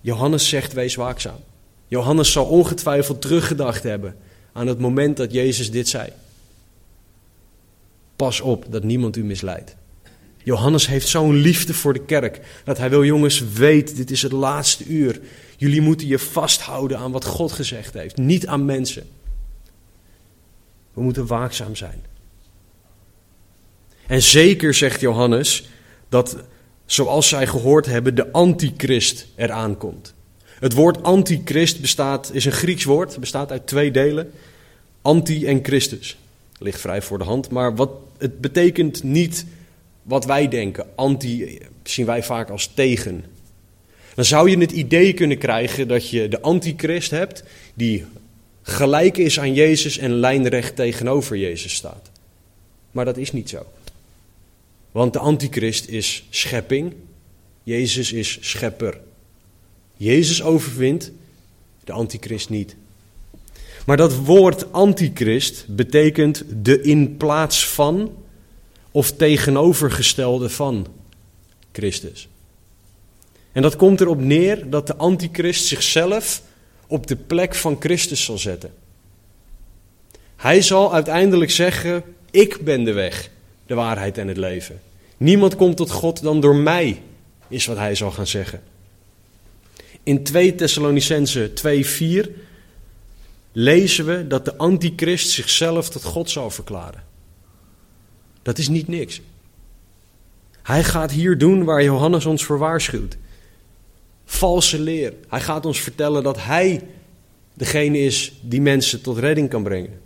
Johannes 0.00 0.48
zegt: 0.48 0.72
Wees 0.72 0.94
waakzaam. 0.94 1.40
Johannes 1.88 2.32
zal 2.32 2.44
ongetwijfeld 2.44 3.20
teruggedacht 3.20 3.82
hebben 3.82 4.16
aan 4.52 4.66
het 4.66 4.78
moment 4.78 5.16
dat 5.16 5.32
Jezus 5.32 5.70
dit 5.70 5.88
zei. 5.88 6.08
Pas 8.16 8.40
op 8.40 8.66
dat 8.68 8.82
niemand 8.82 9.16
u 9.16 9.24
misleidt. 9.24 9.76
Johannes 10.48 10.86
heeft 10.86 11.08
zo'n 11.08 11.34
liefde 11.34 11.74
voor 11.74 11.92
de 11.92 12.04
kerk 12.04 12.40
dat 12.64 12.78
hij 12.78 12.90
wil, 12.90 13.04
jongens, 13.04 13.52
weet, 13.52 13.96
dit 13.96 14.10
is 14.10 14.22
het 14.22 14.32
laatste 14.32 14.84
uur. 14.84 15.20
Jullie 15.56 15.80
moeten 15.80 16.06
je 16.06 16.18
vasthouden 16.18 16.98
aan 16.98 17.12
wat 17.12 17.24
God 17.24 17.52
gezegd 17.52 17.94
heeft, 17.94 18.16
niet 18.16 18.46
aan 18.46 18.64
mensen. 18.64 19.08
We 20.92 21.02
moeten 21.02 21.26
waakzaam 21.26 21.76
zijn. 21.76 22.02
En 24.06 24.22
zeker 24.22 24.74
zegt 24.74 25.00
Johannes 25.00 25.68
dat, 26.08 26.36
zoals 26.86 27.28
zij 27.28 27.46
gehoord 27.46 27.86
hebben, 27.86 28.14
de 28.14 28.32
antichrist 28.32 29.26
eraan 29.36 29.76
komt. 29.76 30.14
Het 30.44 30.72
woord 30.72 31.02
antichrist 31.02 31.80
bestaat, 31.80 32.30
is 32.32 32.44
een 32.44 32.52
Grieks 32.52 32.84
woord, 32.84 33.18
bestaat 33.18 33.50
uit 33.50 33.66
twee 33.66 33.90
delen. 33.90 34.32
Anti 35.02 35.46
en 35.46 35.64
Christus. 35.64 36.18
Ligt 36.58 36.80
vrij 36.80 37.02
voor 37.02 37.18
de 37.18 37.24
hand, 37.24 37.50
maar 37.50 37.74
wat, 37.76 37.90
het 38.18 38.40
betekent 38.40 39.02
niet 39.02 39.44
wat 40.08 40.24
wij 40.24 40.48
denken. 40.48 40.86
Anti 40.94 41.58
zien 41.82 42.06
wij 42.06 42.22
vaak 42.22 42.50
als 42.50 42.66
tegen. 42.74 43.24
Dan 44.14 44.24
zou 44.24 44.50
je 44.50 44.58
het 44.58 44.72
idee 44.72 45.12
kunnen 45.12 45.38
krijgen 45.38 45.88
dat 45.88 46.10
je 46.10 46.28
de 46.28 46.40
antichrist 46.40 47.10
hebt 47.10 47.42
die 47.74 48.04
gelijk 48.62 49.16
is 49.16 49.40
aan 49.40 49.54
Jezus 49.54 49.98
en 49.98 50.12
lijnrecht 50.12 50.76
tegenover 50.76 51.36
Jezus 51.36 51.74
staat. 51.74 52.10
Maar 52.90 53.04
dat 53.04 53.16
is 53.16 53.32
niet 53.32 53.48
zo. 53.48 53.66
Want 54.92 55.12
de 55.12 55.18
antichrist 55.18 55.86
is 55.86 56.26
schepping, 56.30 56.94
Jezus 57.62 58.12
is 58.12 58.38
schepper. 58.40 59.00
Jezus 59.96 60.42
overwint, 60.42 61.12
de 61.84 61.92
antichrist 61.92 62.48
niet. 62.48 62.76
Maar 63.86 63.96
dat 63.96 64.16
woord 64.16 64.72
antichrist 64.72 65.64
betekent 65.68 66.44
de 66.62 66.80
in 66.80 67.16
plaats 67.16 67.68
van 67.68 68.12
of 68.98 69.12
tegenovergestelde 69.12 70.48
van 70.48 70.86
Christus. 71.72 72.28
En 73.52 73.62
dat 73.62 73.76
komt 73.76 74.00
erop 74.00 74.20
neer 74.20 74.70
dat 74.70 74.86
de 74.86 74.96
antichrist 74.96 75.64
zichzelf 75.64 76.42
op 76.86 77.06
de 77.06 77.16
plek 77.16 77.54
van 77.54 77.76
Christus 77.80 78.24
zal 78.24 78.38
zetten. 78.38 78.72
Hij 80.36 80.62
zal 80.62 80.94
uiteindelijk 80.94 81.50
zeggen: 81.50 82.02
Ik 82.30 82.64
ben 82.64 82.84
de 82.84 82.92
weg, 82.92 83.30
de 83.66 83.74
waarheid 83.74 84.18
en 84.18 84.28
het 84.28 84.36
leven. 84.36 84.80
Niemand 85.16 85.56
komt 85.56 85.76
tot 85.76 85.90
God 85.90 86.22
dan 86.22 86.40
door 86.40 86.56
mij, 86.56 87.02
is 87.48 87.66
wat 87.66 87.76
hij 87.76 87.94
zal 87.94 88.10
gaan 88.10 88.26
zeggen. 88.26 88.62
In 90.02 90.22
2 90.24 90.54
Thessalonicense 90.54 91.52
2:4 91.52 92.30
lezen 93.52 94.06
we 94.06 94.26
dat 94.26 94.44
de 94.44 94.56
antichrist 94.56 95.30
zichzelf 95.30 95.88
tot 95.88 96.04
God 96.04 96.30
zal 96.30 96.50
verklaren. 96.50 97.07
Dat 98.48 98.58
is 98.58 98.68
niet 98.68 98.88
niks. 98.88 99.20
Hij 100.62 100.84
gaat 100.84 101.10
hier 101.10 101.38
doen 101.38 101.64
waar 101.64 101.82
Johannes 101.82 102.26
ons 102.26 102.44
voor 102.44 102.58
waarschuwt. 102.58 103.16
Valse 104.24 104.80
leer. 104.80 105.14
Hij 105.28 105.40
gaat 105.40 105.66
ons 105.66 105.80
vertellen 105.80 106.22
dat 106.22 106.42
hij 106.42 106.82
degene 107.54 107.98
is 107.98 108.38
die 108.40 108.60
mensen 108.60 109.00
tot 109.00 109.18
redding 109.18 109.48
kan 109.48 109.62
brengen. 109.62 110.00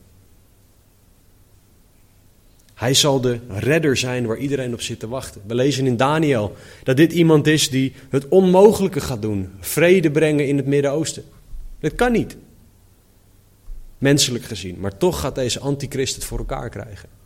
Hij 2.75 2.95
zal 2.95 3.21
de 3.21 3.39
redder 3.49 3.97
zijn 3.97 4.27
waar 4.27 4.37
iedereen 4.37 4.73
op 4.73 4.81
zit 4.81 5.01
te 5.01 5.09
wachten. 5.09 5.43
We 5.47 5.55
lezen 5.55 5.87
in 5.87 5.97
Daniel 5.97 6.57
dat 6.83 6.97
dit 6.97 7.13
iemand 7.13 7.47
is 7.47 7.71
die 7.71 7.93
het 8.09 8.29
onmogelijke 8.29 9.01
gaat 9.01 9.23
doen: 9.23 9.51
vrede 9.61 10.11
brengen 10.11 10.49
in 10.49 10.57
het 10.57 10.67
Midden-Oosten. 10.67 11.25
Dat 11.81 11.95
kan 11.95 12.13
niet, 12.13 12.37
menselijk 13.99 14.45
gezien, 14.45 14.81
maar 14.81 14.97
toch 14.97 15.21
gaat 15.21 15.35
deze 15.35 15.61
antichrist 15.61 16.15
het 16.15 16.25
voor 16.25 16.39
elkaar 16.39 16.71
krijgen. 16.71 17.22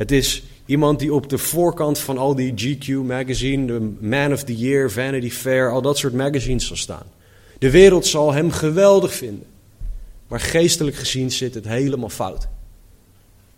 Het 0.00 0.10
is 0.10 0.42
iemand 0.66 0.98
die 0.98 1.14
op 1.14 1.28
de 1.28 1.38
voorkant 1.38 1.98
van 1.98 2.18
al 2.18 2.34
die 2.34 2.54
GQ 2.56 2.88
magazine, 3.06 3.66
de 3.66 3.92
Man 4.00 4.32
of 4.32 4.44
the 4.44 4.56
Year, 4.56 4.90
Vanity 4.90 5.30
Fair, 5.30 5.70
al 5.70 5.82
dat 5.82 5.98
soort 5.98 6.12
magazines 6.12 6.66
zal 6.66 6.76
staan. 6.76 7.06
De 7.58 7.70
wereld 7.70 8.06
zal 8.06 8.32
hem 8.32 8.50
geweldig 8.50 9.14
vinden. 9.14 9.46
Maar 10.28 10.40
geestelijk 10.40 10.96
gezien 10.96 11.30
zit 11.30 11.54
het 11.54 11.64
helemaal 11.64 12.08
fout. 12.08 12.48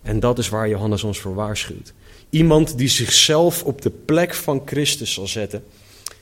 En 0.02 0.20
dat 0.20 0.38
is 0.38 0.48
waar 0.48 0.68
Johannes 0.68 1.02
ons 1.02 1.18
voor 1.18 1.34
waarschuwt. 1.34 1.92
Iemand 2.30 2.78
die 2.78 2.88
zichzelf 2.88 3.62
op 3.62 3.82
de 3.82 3.90
plek 3.90 4.34
van 4.34 4.62
Christus 4.64 5.12
zal 5.12 5.26
zetten 5.26 5.64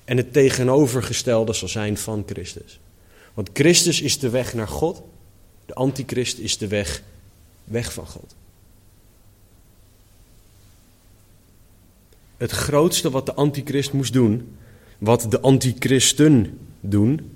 en 0.05 0.17
het 0.17 0.33
tegenovergestelde 0.33 1.53
zal 1.53 1.69
zijn 1.69 1.99
van 1.99 2.23
Christus. 2.27 2.81
Want 3.35 3.51
Christus 3.53 4.01
is 4.01 4.19
de 4.19 4.31
weg 4.31 4.55
naar 4.55 4.69
God, 4.69 5.03
de 5.67 5.75
antichrist 5.75 6.39
is 6.39 6.59
de 6.59 6.67
weg 6.67 7.03
weg 7.65 7.93
van 7.93 8.07
God. 8.07 8.35
Het 12.41 12.51
grootste 12.51 13.11
wat 13.11 13.27
de 13.27 13.35
antichrist 13.35 13.93
moest 13.93 14.13
doen, 14.13 14.57
wat 14.99 15.27
de 15.31 15.41
antichristen 15.41 16.59
doen, 16.81 17.31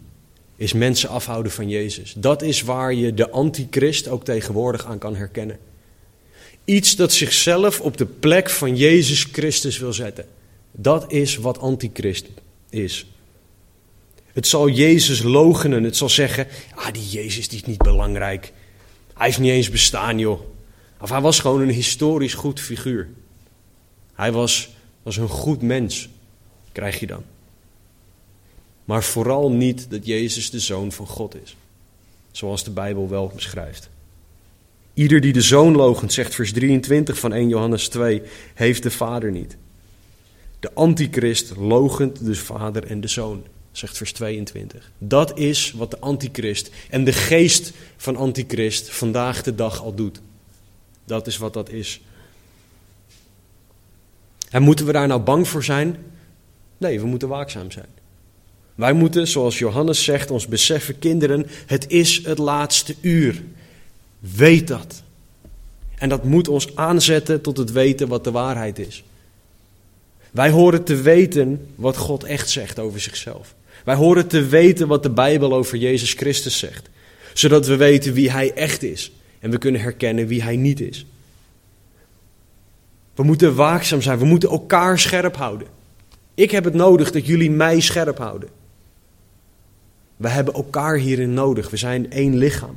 is 0.57 0.73
mensen 0.73 1.09
afhouden 1.09 1.53
van 1.53 1.69
Jezus. 1.69 2.15
Dat 2.17 2.43
is 2.43 2.63
waar 2.63 2.95
je 2.95 3.15
de 3.15 3.31
antichrist 3.31 4.09
ook 4.09 4.25
tegenwoordig 4.25 4.87
aan 4.87 4.99
kan 4.99 5.17
herkennen. 5.17 5.59
Iets 6.65 6.97
dat 6.97 7.13
zichzelf 7.13 7.81
op 7.81 7.97
de 7.97 8.07
plek 8.07 8.51
van 8.51 8.77
Jezus 8.77 9.23
Christus 9.33 9.79
wil 9.79 9.93
zetten. 9.93 10.27
Dat 10.71 11.13
is 11.13 11.37
wat 11.37 11.59
antichrist 11.59 12.27
is. 12.71 13.07
Het 14.33 14.47
zal 14.47 14.69
Jezus 14.69 15.23
logenen. 15.23 15.83
Het 15.83 15.97
zal 15.97 16.09
zeggen, 16.09 16.47
ah 16.75 16.93
die 16.93 17.09
Jezus 17.09 17.49
die 17.49 17.59
is 17.59 17.67
niet 17.67 17.83
belangrijk. 17.83 18.53
Hij 19.15 19.27
heeft 19.27 19.39
niet 19.39 19.51
eens 19.51 19.71
bestaan 19.71 20.19
joh. 20.19 20.41
Of 21.01 21.11
hij 21.11 21.21
was 21.21 21.39
gewoon 21.39 21.61
een 21.61 21.71
historisch 21.71 22.35
goed 22.35 22.61
figuur. 22.61 23.09
Hij 24.15 24.33
was, 24.33 24.73
was 25.05 25.17
een 25.17 25.29
goed 25.29 25.63
mens, 25.63 26.09
krijg 26.73 27.01
je 27.01 27.07
dan. 27.07 27.23
Maar 28.85 29.05
vooral 29.05 29.51
niet 29.51 29.91
dat 29.91 30.07
Jezus 30.07 30.51
de 30.51 30.61
Zoon 30.61 30.93
van 30.93 31.07
God 31.07 31.43
is. 31.43 31.57
Zoals 32.31 32.65
de 32.65 32.71
Bijbel 32.71 33.09
wel 33.09 33.33
beschrijft. 33.35 33.91
Ieder 34.95 35.21
die 35.21 35.33
de 35.33 35.43
zoon 35.43 35.77
logent, 35.77 36.13
zegt 36.13 36.35
vers 36.35 36.53
23 36.53 37.19
van 37.19 37.33
1 37.33 37.49
Johannes 37.49 37.89
2, 37.89 38.23
heeft 38.55 38.83
de 38.83 38.91
vader 38.91 39.31
niet. 39.31 39.57
De 40.61 40.71
antichrist 40.75 41.57
logent 41.57 42.25
de 42.25 42.35
vader 42.35 42.87
en 42.87 43.01
de 43.01 43.09
zoon, 43.09 43.45
zegt 43.73 43.97
vers 43.97 44.13
22. 44.13 44.91
Dat 44.99 45.39
is 45.39 45.73
wat 45.73 45.91
de 45.91 46.01
antichrist 46.01 46.71
en 46.91 47.05
de 47.05 47.13
geest 47.13 47.73
van 47.97 48.17
antichrist 48.17 48.91
vandaag 48.91 49.43
de 49.43 49.55
dag 49.55 49.83
al 49.83 49.95
doet. 49.95 50.21
Dat 51.05 51.27
is 51.27 51.37
wat 51.37 51.53
dat 51.53 51.71
is. 51.71 52.01
En 54.55 54.63
moeten 54.63 54.87
we 54.87 54.93
daar 54.93 55.07
nou 55.07 55.21
bang 55.21 55.49
voor 55.49 55.65
zijn? 55.65 55.97
Nee, 56.79 57.01
we 57.01 57.07
moeten 57.07 57.29
waakzaam 57.29 57.71
zijn. 57.71 57.87
Wij 58.75 58.93
moeten, 58.93 59.29
zoals 59.29 59.59
Johannes 59.59 60.05
zegt, 60.05 60.31
ons 60.31 60.47
beseffen, 60.47 60.99
kinderen, 60.99 61.47
het 61.67 61.91
is 61.91 62.21
het 62.25 62.39
laatste 62.39 62.95
uur. 63.01 63.43
Weet 64.19 64.69
dat. 64.69 65.03
En 65.95 66.09
dat 66.09 66.25
moet 66.25 66.49
ons 66.49 66.77
aanzetten 66.77 67.41
tot 67.41 67.57
het 67.57 67.73
weten 67.73 68.09
wat 68.09 68.25
de 68.25 68.31
waarheid 68.31 68.79
is. 68.79 69.05
Wij 70.31 70.51
horen 70.51 70.85
te 70.85 70.97
weten 70.97 71.67
wat 71.75 71.97
God 71.97 72.25
echt 72.25 72.51
zegt 72.51 72.79
over 72.79 73.01
zichzelf. 73.01 73.55
Wij 73.85 73.95
horen 73.95 74.27
te 74.27 74.47
weten 74.47 74.89
wat 74.89 75.03
de 75.03 75.11
Bijbel 75.11 75.55
over 75.55 75.79
Jezus 75.79 76.13
Christus 76.13 76.59
zegt. 76.59 76.89
Zodat 77.33 77.67
we 77.67 77.77
weten 77.77 78.13
wie 78.13 78.31
Hij 78.31 78.53
echt 78.53 78.83
is. 78.83 79.13
En 79.39 79.51
we 79.51 79.59
kunnen 79.59 79.81
herkennen 79.81 80.27
wie 80.27 80.43
Hij 80.43 80.57
niet 80.57 80.81
is. 80.81 81.07
We 83.14 83.23
moeten 83.23 83.54
waakzaam 83.54 84.02
zijn. 84.02 84.18
We 84.18 84.25
moeten 84.25 84.49
elkaar 84.49 84.99
scherp 84.99 85.37
houden. 85.37 85.66
Ik 86.35 86.50
heb 86.50 86.64
het 86.64 86.75
nodig 86.75 87.11
dat 87.11 87.26
jullie 87.26 87.50
mij 87.50 87.80
scherp 87.80 88.18
houden. 88.18 88.49
We 90.16 90.28
hebben 90.28 90.54
elkaar 90.54 90.97
hierin 90.97 91.35
nodig. 91.35 91.71
We 91.71 91.76
zijn 91.76 92.11
één 92.11 92.37
lichaam. 92.37 92.76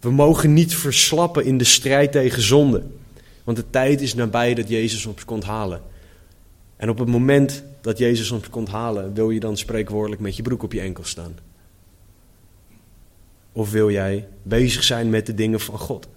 We 0.00 0.10
mogen 0.10 0.52
niet 0.52 0.74
verslappen 0.74 1.44
in 1.44 1.58
de 1.58 1.64
strijd 1.64 2.12
tegen 2.12 2.42
zonde. 2.42 2.82
Want 3.44 3.56
de 3.56 3.70
tijd 3.70 4.00
is 4.00 4.14
nabij 4.14 4.54
dat 4.54 4.68
Jezus 4.68 5.06
ons 5.06 5.24
komt 5.24 5.44
halen. 5.44 5.82
En 6.76 6.88
op 6.88 6.98
het 6.98 7.08
moment 7.08 7.64
dat 7.80 7.98
Jezus 7.98 8.30
ons 8.30 8.50
komt 8.50 8.68
halen, 8.68 9.14
wil 9.14 9.30
je 9.30 9.40
dan 9.40 9.56
spreekwoordelijk 9.56 10.20
met 10.20 10.36
je 10.36 10.42
broek 10.42 10.62
op 10.62 10.72
je 10.72 10.80
enkel 10.80 11.04
staan? 11.04 11.34
Of 13.52 13.70
wil 13.70 13.90
jij 13.90 14.28
bezig 14.42 14.82
zijn 14.82 15.10
met 15.10 15.26
de 15.26 15.34
dingen 15.34 15.60
van 15.60 15.78
God? 15.78 16.08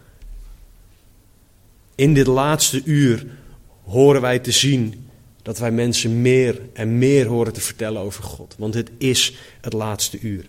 In 1.96 2.14
dit 2.14 2.28
laatste 2.28 2.82
uur 2.84 3.26
horen 3.84 4.22
wij 4.22 4.40
te 4.40 4.52
zien 4.52 5.10
dat 5.42 5.58
wij 5.58 5.72
mensen 5.72 6.22
meer 6.22 6.62
en 6.74 6.98
meer 6.98 7.26
horen 7.26 7.54
te 7.54 7.62
vertellen 7.62 8.02
over 8.02 8.24
God. 8.24 8.56
Want 8.58 8.74
het 8.74 8.90
is 8.98 9.34
het 9.62 9.74
laatste 9.74 10.20
uur. 10.20 10.46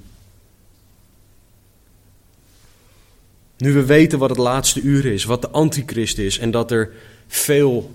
Nu 3.57 3.73
we 3.73 3.85
weten 3.85 4.19
wat 4.19 4.29
het 4.29 4.39
laatste 4.39 4.81
uur 4.81 5.07
is, 5.07 5.25
wat 5.25 5.43
de 5.43 5.51
antichrist 5.51 6.19
is 6.19 6.39
en 6.39 6.51
dat 6.51 6.71
er 6.71 6.93
veel 7.27 7.91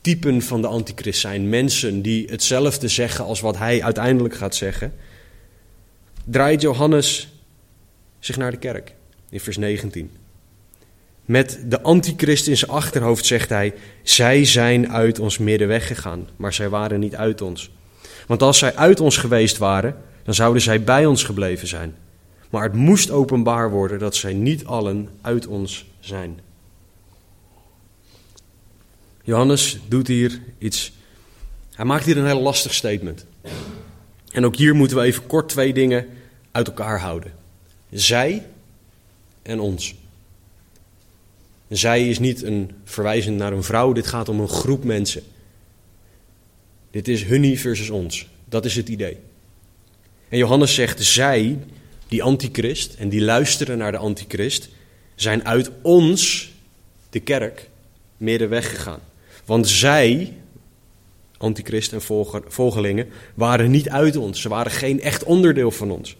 typen 0.00 0.42
van 0.42 0.60
de 0.60 0.66
antichrist 0.66 1.20
zijn, 1.20 1.48
mensen 1.48 2.02
die 2.02 2.26
hetzelfde 2.30 2.88
zeggen 2.88 3.24
als 3.24 3.40
wat 3.40 3.56
hij 3.58 3.82
uiteindelijk 3.82 4.34
gaat 4.34 4.54
zeggen, 4.54 4.94
draait 6.24 6.60
Johannes 6.60 7.28
zich 8.18 8.36
naar 8.36 8.50
de 8.50 8.56
kerk 8.56 8.94
in 9.30 9.40
vers 9.40 9.56
19. 9.56 10.10
Met 11.24 11.58
de 11.66 11.82
antichrist 11.82 12.46
in 12.46 12.56
zijn 12.56 12.70
achterhoofd 12.70 13.26
zegt 13.26 13.48
hij: 13.48 13.74
Zij 14.02 14.44
zijn 14.44 14.92
uit 14.92 15.18
ons 15.18 15.38
midden 15.38 15.68
weggegaan, 15.68 16.28
maar 16.36 16.52
zij 16.52 16.68
waren 16.68 17.00
niet 17.00 17.16
uit 17.16 17.42
ons. 17.42 17.70
Want 18.26 18.42
als 18.42 18.58
zij 18.58 18.76
uit 18.76 19.00
ons 19.00 19.16
geweest 19.16 19.58
waren, 19.58 19.96
dan 20.22 20.34
zouden 20.34 20.62
zij 20.62 20.82
bij 20.82 21.06
ons 21.06 21.22
gebleven 21.22 21.68
zijn. 21.68 21.94
Maar 22.50 22.62
het 22.62 22.72
moest 22.72 23.10
openbaar 23.10 23.70
worden 23.70 23.98
dat 23.98 24.16
zij 24.16 24.32
niet 24.32 24.64
allen 24.64 25.08
uit 25.20 25.46
ons 25.46 25.86
zijn. 26.00 26.40
Johannes 29.22 29.78
doet 29.88 30.06
hier 30.06 30.40
iets. 30.58 30.92
Hij 31.74 31.84
maakt 31.84 32.04
hier 32.04 32.16
een 32.16 32.26
heel 32.26 32.40
lastig 32.40 32.74
statement. 32.74 33.26
En 34.32 34.44
ook 34.44 34.56
hier 34.56 34.74
moeten 34.74 34.96
we 34.96 35.02
even 35.02 35.26
kort 35.26 35.48
twee 35.48 35.72
dingen 35.72 36.06
uit 36.50 36.66
elkaar 36.66 37.00
houden: 37.00 37.32
zij 37.90 38.46
en 39.42 39.60
ons. 39.60 39.94
Zij 41.68 42.08
is 42.08 42.18
niet 42.18 42.42
een 42.42 42.70
verwijzing 42.84 43.38
naar 43.38 43.52
een 43.52 43.62
vrouw, 43.62 43.92
dit 43.92 44.06
gaat 44.06 44.28
om 44.28 44.40
een 44.40 44.48
groep 44.48 44.84
mensen. 44.84 45.22
Dit 46.90 47.08
is 47.08 47.24
hunnie 47.24 47.60
versus 47.60 47.90
ons. 47.90 48.28
Dat 48.44 48.64
is 48.64 48.76
het 48.76 48.88
idee. 48.88 49.16
En 50.28 50.38
Johannes 50.38 50.74
zegt, 50.74 51.04
zij, 51.04 51.58
die 52.08 52.22
antichrist, 52.22 52.94
en 52.94 53.08
die 53.08 53.22
luisteren 53.22 53.78
naar 53.78 53.92
de 53.92 53.98
antichrist, 53.98 54.68
zijn 55.14 55.46
uit 55.46 55.70
ons, 55.82 56.52
de 57.10 57.20
kerk, 57.20 57.68
midden 58.16 58.48
weggegaan. 58.48 59.00
Want 59.44 59.68
zij, 59.68 60.32
antichrist 61.36 61.92
en 61.92 62.02
volgelingen, 62.48 63.08
waren 63.34 63.70
niet 63.70 63.88
uit 63.88 64.16
ons. 64.16 64.40
Ze 64.40 64.48
waren 64.48 64.72
geen 64.72 65.00
echt 65.00 65.24
onderdeel 65.24 65.70
van 65.70 65.90
ons. 65.90 66.16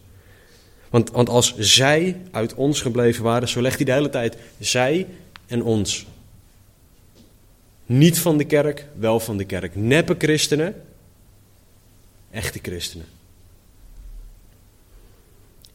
Want, 0.90 1.10
want 1.10 1.28
als 1.28 1.54
zij 1.58 2.20
uit 2.30 2.54
ons 2.54 2.80
gebleven 2.80 3.24
waren, 3.24 3.48
zo 3.48 3.62
legt 3.62 3.76
hij 3.76 3.84
de 3.84 3.92
hele 3.92 4.10
tijd 4.10 4.36
zij 4.58 5.06
en 5.46 5.62
ons. 5.62 6.06
Niet 7.86 8.18
van 8.18 8.38
de 8.38 8.44
kerk, 8.44 8.86
wel 8.96 9.20
van 9.20 9.36
de 9.36 9.44
kerk. 9.44 9.74
Neppe 9.76 10.14
christenen, 10.18 10.82
echte 12.30 12.58
christenen. 12.62 13.06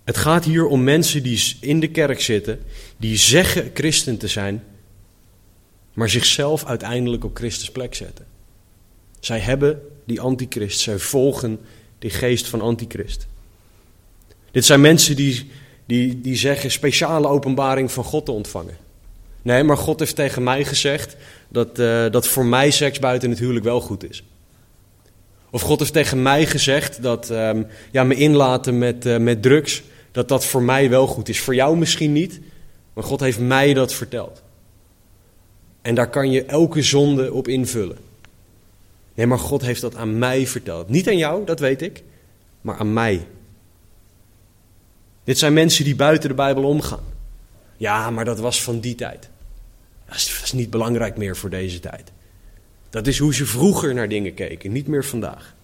Het 0.04 0.18
gaat 0.18 0.46
hier 0.46 0.66
om 0.66 0.84
mensen 0.84 1.24
die 1.24 1.58
in 1.62 1.80
de 1.80 1.90
kerk 1.90 2.22
zitten, 2.22 2.60
die 2.98 3.18
zeggen 3.18 3.72
christen 3.74 4.18
te 4.18 4.28
zijn, 4.28 4.64
maar 5.94 6.10
zichzelf 6.10 6.66
uiteindelijk 6.66 7.24
op 7.24 7.36
Christus 7.36 7.72
plek 7.72 7.96
zetten. 7.96 8.26
Zij 9.20 9.40
hebben 9.40 9.82
die 10.06 10.22
antichrist, 10.22 10.80
zij 10.80 11.00
volgen 11.00 11.60
die 12.00 12.10
geest 12.10 12.48
van 12.48 12.62
antichrist. 12.62 13.28
Dit 14.52 14.66
zijn 14.66 14.82
mensen 14.82 15.16
die, 15.16 15.52
die, 15.86 16.22
die 16.22 16.36
zeggen 16.36 16.72
speciale 16.72 17.28
openbaring 17.28 17.92
van 17.92 18.04
God 18.04 18.26
te 18.26 18.32
ontvangen. 18.32 18.78
Nee, 19.50 19.64
maar 19.64 19.78
God 19.78 20.00
heeft 20.00 20.16
tegen 20.16 20.44
mij 20.44 20.66
gezegd 20.66 21.16
dat, 21.48 21.80
uh, 21.80 22.10
dat 22.12 22.28
voor 22.28 22.46
mij 22.46 22.72
seks 22.72 23.00
buiten 23.00 23.30
het 23.30 23.40
huwelijk 23.40 23.66
wel 23.66 23.82
goed 23.82 24.10
is. 24.10 24.24
Of 25.50 25.62
God 25.62 25.80
heeft 25.80 25.94
tegen 25.94 26.22
mij 26.22 26.46
gezegd 26.46 27.02
dat 27.02 27.30
um, 27.30 27.68
ja, 27.92 28.04
me 28.04 28.16
inlaten 28.16 28.78
met, 28.78 29.06
uh, 29.06 29.18
met 29.18 29.42
drugs, 29.42 29.84
dat 30.12 30.28
dat 30.28 30.46
voor 30.46 30.62
mij 30.62 30.90
wel 30.90 31.08
goed 31.08 31.30
is. 31.30 31.40
Voor 31.40 31.56
jou 31.56 31.78
misschien 31.78 32.14
niet, 32.14 32.40
maar 32.94 33.04
God 33.04 33.20
heeft 33.20 33.40
mij 33.40 33.74
dat 33.74 33.94
verteld. 33.94 34.44
En 35.82 35.96
daar 35.96 36.10
kan 36.10 36.32
je 36.32 36.46
elke 36.46 36.82
zonde 36.82 37.34
op 37.34 37.48
invullen. 37.48 37.98
Nee, 39.14 39.28
maar 39.28 39.40
God 39.40 39.62
heeft 39.62 39.82
dat 39.82 39.96
aan 39.96 40.18
mij 40.18 40.48
verteld. 40.48 40.90
Niet 40.90 41.08
aan 41.08 41.18
jou, 41.18 41.46
dat 41.46 41.60
weet 41.60 41.82
ik, 41.82 42.04
maar 42.62 42.78
aan 42.78 42.94
mij. 42.94 43.28
Dit 45.24 45.38
zijn 45.38 45.54
mensen 45.54 45.84
die 45.84 45.96
buiten 45.96 46.30
de 46.30 46.36
Bijbel 46.36 46.64
omgaan. 46.64 47.04
Ja, 47.78 48.10
maar 48.10 48.26
dat 48.26 48.40
was 48.40 48.64
van 48.64 48.80
die 48.80 48.96
tijd. 48.96 49.30
Dat 50.10 50.18
is, 50.44 50.52
niet 50.52 50.70
belangrijk 50.70 51.18
meer 51.18 51.38
voor 51.38 51.50
deze 51.50 51.80
tijd. 51.80 52.12
Dat 52.90 53.08
is 53.08 53.18
hoe 53.18 53.34
ze 53.34 53.46
vroeger 53.46 53.94
naar 53.94 54.10
dingen 54.10 54.34
keken, 54.34 54.72
niet 54.72 54.88
meer 54.88 55.06
vandaag. 55.06 55.56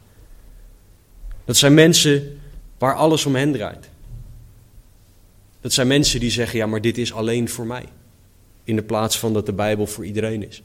Dat 1.45 1.57
zijn 1.57 1.73
mensen 1.73 2.39
waar 2.77 2.95
alles 2.95 3.25
om 3.25 3.35
hen 3.35 3.51
draait. 3.51 3.89
Dat 5.61 5.73
zijn 5.73 5.87
mensen 5.87 6.19
die 6.19 6.31
zeggen: 6.31 6.59
ja, 6.59 6.65
maar 6.65 6.81
dit 6.81 6.97
is 6.97 7.13
alleen 7.13 7.49
voor 7.49 7.65
mij. 7.65 7.85
In 8.63 8.75
de 8.75 8.83
plaats 8.83 9.19
van 9.19 9.33
dat 9.33 9.45
de 9.45 9.53
Bijbel 9.53 9.87
voor 9.87 10.05
iedereen 10.05 10.47
is. 10.47 10.63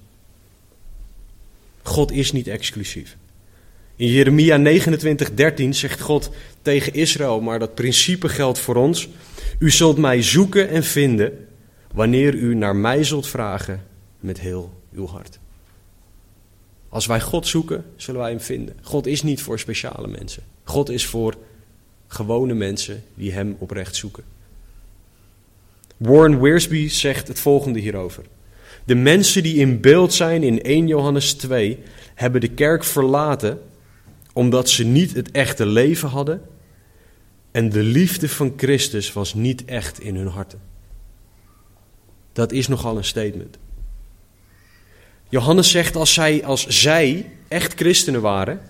God 1.83 2.13
is 2.13 2.33
niet 2.33 2.49
exclusief. 2.49 3.17
In 3.97 4.07
Jeremia 4.07 4.57
29, 4.57 5.35
13 5.35 5.75
zegt 5.75 6.01
God 6.01 6.31
tegen 6.63 6.95
Israël, 6.95 7.41
maar 7.41 7.59
dat 7.59 7.75
principe 7.75 8.29
geldt 8.29 8.59
voor 8.59 8.77
ons. 8.77 9.09
U 9.59 9.71
zult 9.71 9.99
mij 9.99 10.23
zoeken 10.23 10.69
en 10.69 10.85
vinden 10.85 11.49
wanneer 11.93 12.35
u 12.35 12.55
naar 12.55 12.77
mij 12.77 13.05
zult 13.05 13.27
vragen 13.27 13.83
met 14.21 14.41
heel 14.41 14.73
uw 14.93 15.07
hart. 15.07 15.39
Als 16.89 17.07
wij 17.07 17.21
God 17.21 17.47
zoeken, 17.47 17.85
zullen 17.97 18.21
wij 18.21 18.31
hem 18.31 18.41
vinden. 18.41 18.77
God 18.83 19.07
is 19.07 19.23
niet 19.23 19.43
voor 19.43 19.59
speciale 19.59 20.09
mensen. 20.09 20.43
God 20.65 20.91
is 20.91 21.07
voor 21.07 21.35
gewone 22.07 22.55
mensen 22.55 23.03
die 23.15 23.33
hem 23.33 23.57
oprecht 23.59 23.97
zoeken. 23.97 24.25
Warren 25.97 26.41
Wiersbe 26.41 26.89
zegt 26.89 27.29
het 27.29 27.41
volgende 27.41 27.79
hierover. 27.79 28.25
De 28.85 28.95
mensen 28.95 29.43
die 29.43 29.57
in 29.57 29.81
beeld 29.81 30.13
zijn 30.13 30.43
in 30.43 30.63
1 30.63 30.87
Johannes 30.87 31.35
2 31.35 31.79
hebben 32.15 32.41
de 32.41 32.51
kerk 32.51 32.85
verlaten 32.85 33.61
omdat 34.33 34.69
ze 34.69 34.85
niet 34.85 35.15
het 35.15 35.31
echte 35.31 35.67
leven 35.67 36.09
hadden 36.09 36.43
en 37.51 37.71
de 37.71 37.83
liefde 37.83 38.29
van 38.29 38.53
Christus 38.57 39.13
was 39.13 39.35
niet 39.35 39.65
echt 39.65 40.01
in 40.01 40.17
hun 40.17 40.27
harten. 40.27 40.61
Dat 42.33 42.53
is 42.53 42.69
nogal 42.69 42.97
een 42.97 43.05
statement. 43.05 43.57
Johannes 45.29 45.71
zegt 45.71 45.97
als 45.97 46.15
zij, 46.15 46.45
als 46.45 46.67
zij 46.67 47.31
echt 47.49 47.75
christenen 47.75 48.21
waren, 48.21 48.61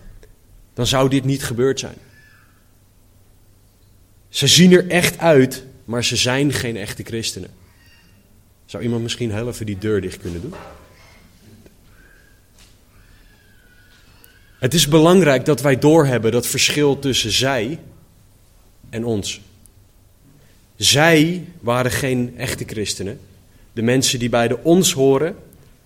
dan 0.74 0.86
zou 0.86 1.08
dit 1.08 1.24
niet 1.24 1.44
gebeurd 1.44 1.80
zijn. 1.80 1.96
Ze 4.28 4.46
zien 4.46 4.72
er 4.72 4.88
echt 4.88 5.18
uit, 5.18 5.64
maar 5.84 6.04
ze 6.04 6.16
zijn 6.16 6.52
geen 6.52 6.76
echte 6.76 7.02
christenen. 7.02 7.50
Zou 8.64 8.82
iemand 8.82 9.02
misschien 9.02 9.32
heel 9.32 9.48
even 9.48 9.66
die 9.66 9.78
deur 9.78 10.00
dicht 10.00 10.20
kunnen 10.20 10.40
doen? 10.40 10.54
Het 14.58 14.74
is 14.74 14.88
belangrijk 14.88 15.44
dat 15.44 15.60
wij 15.60 15.78
doorhebben 15.78 16.32
dat 16.32 16.46
verschil 16.46 16.98
tussen 16.98 17.32
zij 17.32 17.78
en 18.90 19.04
ons. 19.04 19.40
Zij 20.76 21.44
waren 21.60 21.90
geen 21.90 22.34
echte 22.36 22.64
christenen. 22.64 23.20
De 23.80 23.86
mensen 23.86 24.18
die 24.18 24.28
bij 24.28 24.48
de 24.48 24.62
ons 24.62 24.92
horen, 24.92 25.36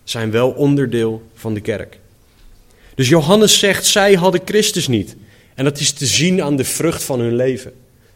zijn 0.05 0.31
wel 0.31 0.51
onderdeel 0.51 1.23
van 1.35 1.55
de 1.55 1.61
kerk. 1.61 1.99
Dus 2.95 3.09
Johannes 3.09 3.59
zegt, 3.59 3.87
zij 3.87 4.15
hadden 4.15 4.41
Christus 4.45 4.89
niet. 4.89 5.17
En 5.55 5.65
dat 5.65 5.81
is 5.81 5.93
te 5.93 6.07
zien 6.07 6.43
aan 6.43 6.57
de 6.57 6.65
vrucht 6.65 7.05
van 7.05 7.21
hun 7.21 7.37
leven. 7.37 7.73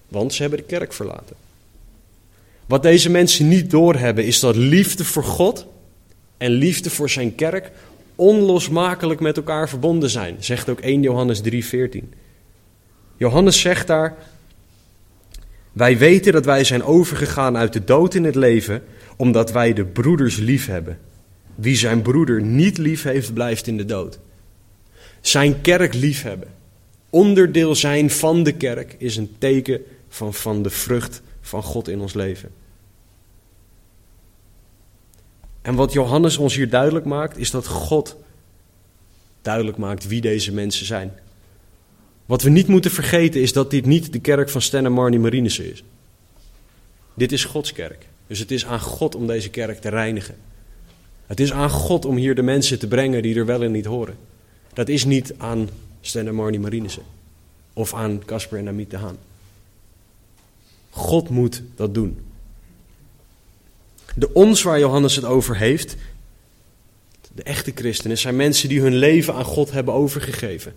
Want 0.09 0.35
ze 0.35 0.41
hebben 0.41 0.59
de 0.59 0.65
kerk 0.65 0.93
verlaten. 0.93 1.37
Wat 2.67 2.83
deze 2.83 3.11
mensen 3.11 3.49
niet 3.49 3.71
doorhebben 3.71 4.25
is 4.25 4.41
dat 4.41 4.57
liefde 4.57 5.05
voor 5.05 5.25
God 5.25 5.67
en 6.37 6.51
liefde 6.51 6.91
voor 6.91 7.11
zijn 7.11 7.35
kerk 7.35 7.71
onlosmakelijk 8.15 9.21
met 9.21 9.37
elkaar 9.37 9.69
verbonden 9.69 10.11
zijn, 10.11 10.37
zegt 10.41 10.69
ook 10.69 10.81
1 10.81 11.03
Johannes 11.03 11.41
3:14. 11.41 12.15
Johannes 13.17 13.61
zegt 13.61 13.87
daar: 13.87 14.17
Wij 15.79 15.99
weten 15.99 16.33
dat 16.33 16.45
wij 16.45 16.65
zijn 16.65 16.83
overgegaan 16.83 17.57
uit 17.57 17.73
de 17.73 17.85
dood 17.85 18.15
in 18.15 18.25
het 18.25 18.35
leven, 18.35 18.83
omdat 19.17 19.53
wij 19.53 19.73
de 19.73 19.85
broeders 19.85 20.37
lief 20.37 20.67
hebben. 20.67 20.99
Wie 21.55 21.77
zijn 21.77 22.03
broeder 22.03 22.43
niet 22.43 22.79
lief 22.79 23.03
heeft, 23.03 23.35
blijft 23.35 23.67
in 23.67 23.77
de 23.77 23.85
dood. 23.85 24.19
Zijn 25.21 25.61
kerk 25.61 25.95
liefhebben 25.95 26.49
Onderdeel 27.11 27.75
zijn 27.75 28.11
van 28.11 28.43
de 28.43 28.53
kerk 28.53 28.95
is 28.99 29.17
een 29.17 29.37
teken 29.39 29.81
van, 30.09 30.35
van 30.35 30.63
de 30.63 30.71
vrucht 30.71 31.23
van 31.41 31.63
God 31.63 31.89
in 31.89 32.01
ons 32.01 32.15
leven. 32.15 32.51
En 35.63 35.75
wat 35.75 35.93
Johannes 35.93 36.37
ons 36.37 36.55
hier 36.55 36.71
duidelijk 36.71 37.05
maakt, 37.05 37.37
is 37.37 37.51
dat 37.51 37.67
God 37.67 38.17
duidelijk 39.43 39.77
maakt 39.77 40.07
wie 40.07 40.21
deze 40.21 40.53
mensen 40.53 40.87
zijn. 40.87 41.13
Wat 42.29 42.43
we 42.43 42.51
niet 42.51 42.67
moeten 42.67 42.91
vergeten 42.91 43.41
is 43.41 43.53
dat 43.53 43.71
dit 43.71 43.87
niet 43.87 44.13
de 44.13 44.19
kerk 44.19 44.49
van 44.51 44.63
Sten 44.63 44.85
en 44.85 44.93
Marnie 44.93 45.19
Marinissen 45.19 45.73
is. 45.73 45.83
Dit 47.15 47.33
is 47.33 47.45
Gods 47.45 47.73
kerk. 47.73 48.07
Dus 48.27 48.39
het 48.39 48.51
is 48.51 48.67
aan 48.67 48.81
God 48.81 49.15
om 49.15 49.27
deze 49.27 49.51
kerk 49.51 49.81
te 49.81 49.89
reinigen. 49.89 50.37
Het 51.27 51.41
is 51.41 51.53
aan 51.53 51.71
God 51.71 52.05
om 52.05 52.17
hier 52.17 52.35
de 52.35 52.43
mensen 52.43 52.79
te 52.79 52.87
brengen 52.87 53.23
die 53.23 53.35
er 53.37 53.47
wel 53.47 53.63
en 53.63 53.73
niet 53.73 53.85
horen. 53.85 54.17
Dat 54.73 54.89
is 54.89 55.05
niet 55.05 55.35
aan 55.37 55.69
Sten 56.01 56.27
en 56.27 56.35
Marnie 56.35 56.61
Marinissen. 56.61 57.03
Of 57.73 57.95
aan 57.95 58.25
Casper 58.25 58.59
en 58.59 58.69
Amit 58.69 58.91
de 58.91 58.97
Haan. 58.97 59.19
God 60.91 61.29
moet 61.29 61.63
dat 61.77 61.95
doen. 61.95 62.19
De 64.15 64.33
ons 64.33 64.63
waar 64.63 64.79
Johannes 64.79 65.17
het 65.17 65.25
over 65.25 65.57
heeft, 65.57 65.97
de 67.35 67.43
echte 67.43 67.73
christenen, 67.75 68.19
zijn 68.19 68.37
mensen 68.37 68.69
die 68.69 68.81
hun 68.81 68.97
leven 68.97 69.35
aan 69.35 69.45
God 69.45 69.71
hebben 69.71 69.95
overgegeven. 69.95 70.75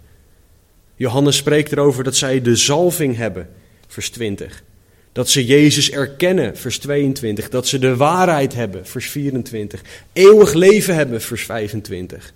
Johannes 1.01 1.35
spreekt 1.35 1.71
erover 1.71 2.03
dat 2.03 2.15
zij 2.15 2.41
de 2.41 2.55
zalving 2.55 3.15
hebben, 3.15 3.49
vers 3.87 4.09
20. 4.09 4.63
Dat 5.11 5.29
ze 5.29 5.45
Jezus 5.45 5.91
erkennen, 5.91 6.57
vers 6.57 6.79
22. 6.79 7.49
Dat 7.49 7.67
ze 7.67 7.79
de 7.79 7.95
waarheid 7.95 8.53
hebben, 8.53 8.85
vers 8.85 9.09
24. 9.09 9.81
Eeuwig 10.13 10.53
leven 10.53 10.95
hebben, 10.95 11.21
vers 11.21 11.43
25. 11.43 12.33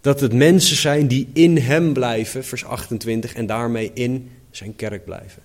Dat 0.00 0.20
het 0.20 0.32
mensen 0.32 0.76
zijn 0.76 1.06
die 1.06 1.28
in 1.32 1.56
Hem 1.56 1.92
blijven, 1.92 2.44
vers 2.44 2.64
28. 2.64 3.34
En 3.34 3.46
daarmee 3.46 3.90
in 3.94 4.30
zijn 4.50 4.76
kerk 4.76 5.04
blijven. 5.04 5.42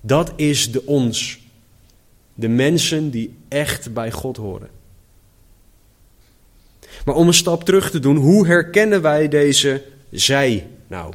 Dat 0.00 0.32
is 0.36 0.72
de 0.72 0.86
ons. 0.86 1.38
De 2.34 2.48
mensen 2.48 3.10
die 3.10 3.34
echt 3.48 3.92
bij 3.92 4.12
God 4.12 4.36
horen. 4.36 4.68
Maar 7.04 7.14
om 7.14 7.26
een 7.26 7.34
stap 7.34 7.64
terug 7.64 7.90
te 7.90 7.98
doen, 7.98 8.16
hoe 8.16 8.46
herkennen 8.46 9.02
wij 9.02 9.28
deze 9.28 9.82
zij 10.10 10.66
nou? 10.86 11.12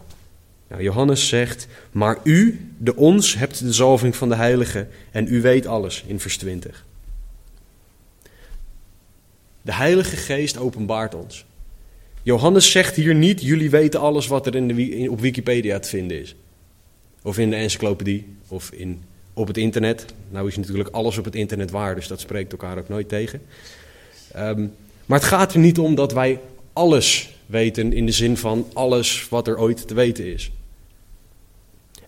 Nou, 0.72 0.84
Johannes 0.84 1.28
zegt, 1.28 1.68
maar 1.92 2.18
u, 2.24 2.70
de 2.78 2.96
ons, 2.96 3.36
hebt 3.36 3.60
de 3.60 3.74
zalving 3.74 4.16
van 4.16 4.30
de 4.30 4.36
heilige 4.36 4.88
en 5.12 5.34
u 5.34 5.42
weet 5.42 5.66
alles 5.66 6.04
in 6.08 6.20
vers 6.20 6.38
20. 6.38 6.86
De 9.62 9.74
Heilige 9.74 10.16
Geest 10.16 10.58
openbaart 10.58 11.16
ons. 11.16 11.46
Johannes 12.24 12.72
zegt 12.72 12.96
hier 12.96 13.16
niet, 13.16 13.42
jullie 13.42 13.70
weten 13.70 14.00
alles 14.00 14.28
wat 14.28 14.46
er 14.48 14.56
in 14.56 14.68
de, 14.68 15.08
op 15.10 15.20
Wikipedia 15.20 15.80
te 15.80 15.90
vinden 15.90 16.22
is. 16.22 16.36
Of 17.22 17.38
in 17.38 17.50
de 17.50 17.56
encyclopedie, 17.56 18.26
of 18.48 18.72
in, 18.72 19.02
op 19.34 19.48
het 19.48 19.58
internet. 19.58 20.06
Nou 20.30 20.48
is 20.48 20.58
natuurlijk 20.58 20.90
alles 20.90 21.18
op 21.18 21.26
het 21.26 21.36
internet 21.36 21.72
waar, 21.72 21.96
dus 21.96 22.08
dat 22.08 22.20
spreekt 22.20 22.52
elkaar 22.52 22.78
ook 22.78 22.90
nooit 22.90 23.10
tegen. 23.10 23.42
Ehm, 24.32 24.68
maar 25.06 25.20
het 25.20 25.28
gaat 25.28 25.54
er 25.54 25.60
niet 25.60 25.80
om 25.80 25.96
dat 25.96 26.14
wij 26.14 26.40
alles 26.74 27.36
weten 27.46 27.94
in 27.94 28.06
de 28.06 28.12
zin 28.12 28.38
van 28.38 28.68
alles 28.74 29.30
wat 29.30 29.48
er 29.48 29.60
ooit 29.60 29.88
te 29.88 29.94
weten 29.94 30.26
is. 30.26 30.52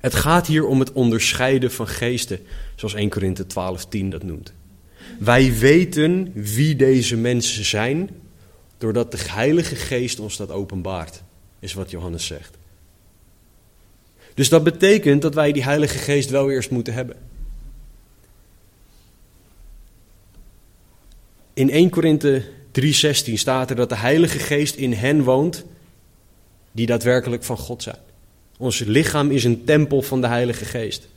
Het 0.03 0.15
gaat 0.15 0.47
hier 0.47 0.65
om 0.65 0.79
het 0.79 0.91
onderscheiden 0.91 1.71
van 1.71 1.87
geesten, 1.87 2.39
zoals 2.75 2.93
1 2.93 3.09
Korinthe 3.09 3.45
12:10 3.47 4.09
dat 4.09 4.23
noemt. 4.23 4.53
Wij 5.19 5.57
weten 5.57 6.31
wie 6.33 6.75
deze 6.75 7.17
mensen 7.17 7.65
zijn, 7.65 8.09
doordat 8.77 9.11
de 9.11 9.17
Heilige 9.27 9.75
Geest 9.75 10.19
ons 10.19 10.37
dat 10.37 10.51
openbaart, 10.51 11.23
is 11.59 11.73
wat 11.73 11.91
Johannes 11.91 12.25
zegt. 12.25 12.57
Dus 14.33 14.49
dat 14.49 14.63
betekent 14.63 15.21
dat 15.21 15.33
wij 15.33 15.51
die 15.51 15.63
Heilige 15.63 15.97
Geest 15.97 16.29
wel 16.29 16.51
eerst 16.51 16.71
moeten 16.71 16.93
hebben. 16.93 17.15
In 21.53 21.69
1 21.69 21.89
Korinthe 21.89 22.43
3:16 22.71 23.37
staat 23.37 23.69
er 23.69 23.75
dat 23.75 23.89
de 23.89 23.95
Heilige 23.95 24.39
Geest 24.39 24.75
in 24.75 24.93
hen 24.93 25.23
woont 25.23 25.65
die 26.71 26.85
daadwerkelijk 26.85 27.43
van 27.43 27.57
God 27.57 27.83
zijn. 27.83 28.11
Ons 28.57 28.79
lichaam 28.79 29.31
is 29.31 29.43
een 29.43 29.63
tempel 29.63 30.01
van 30.01 30.21
de 30.21 30.27
Heilige 30.27 30.65
Geest. 30.65 31.07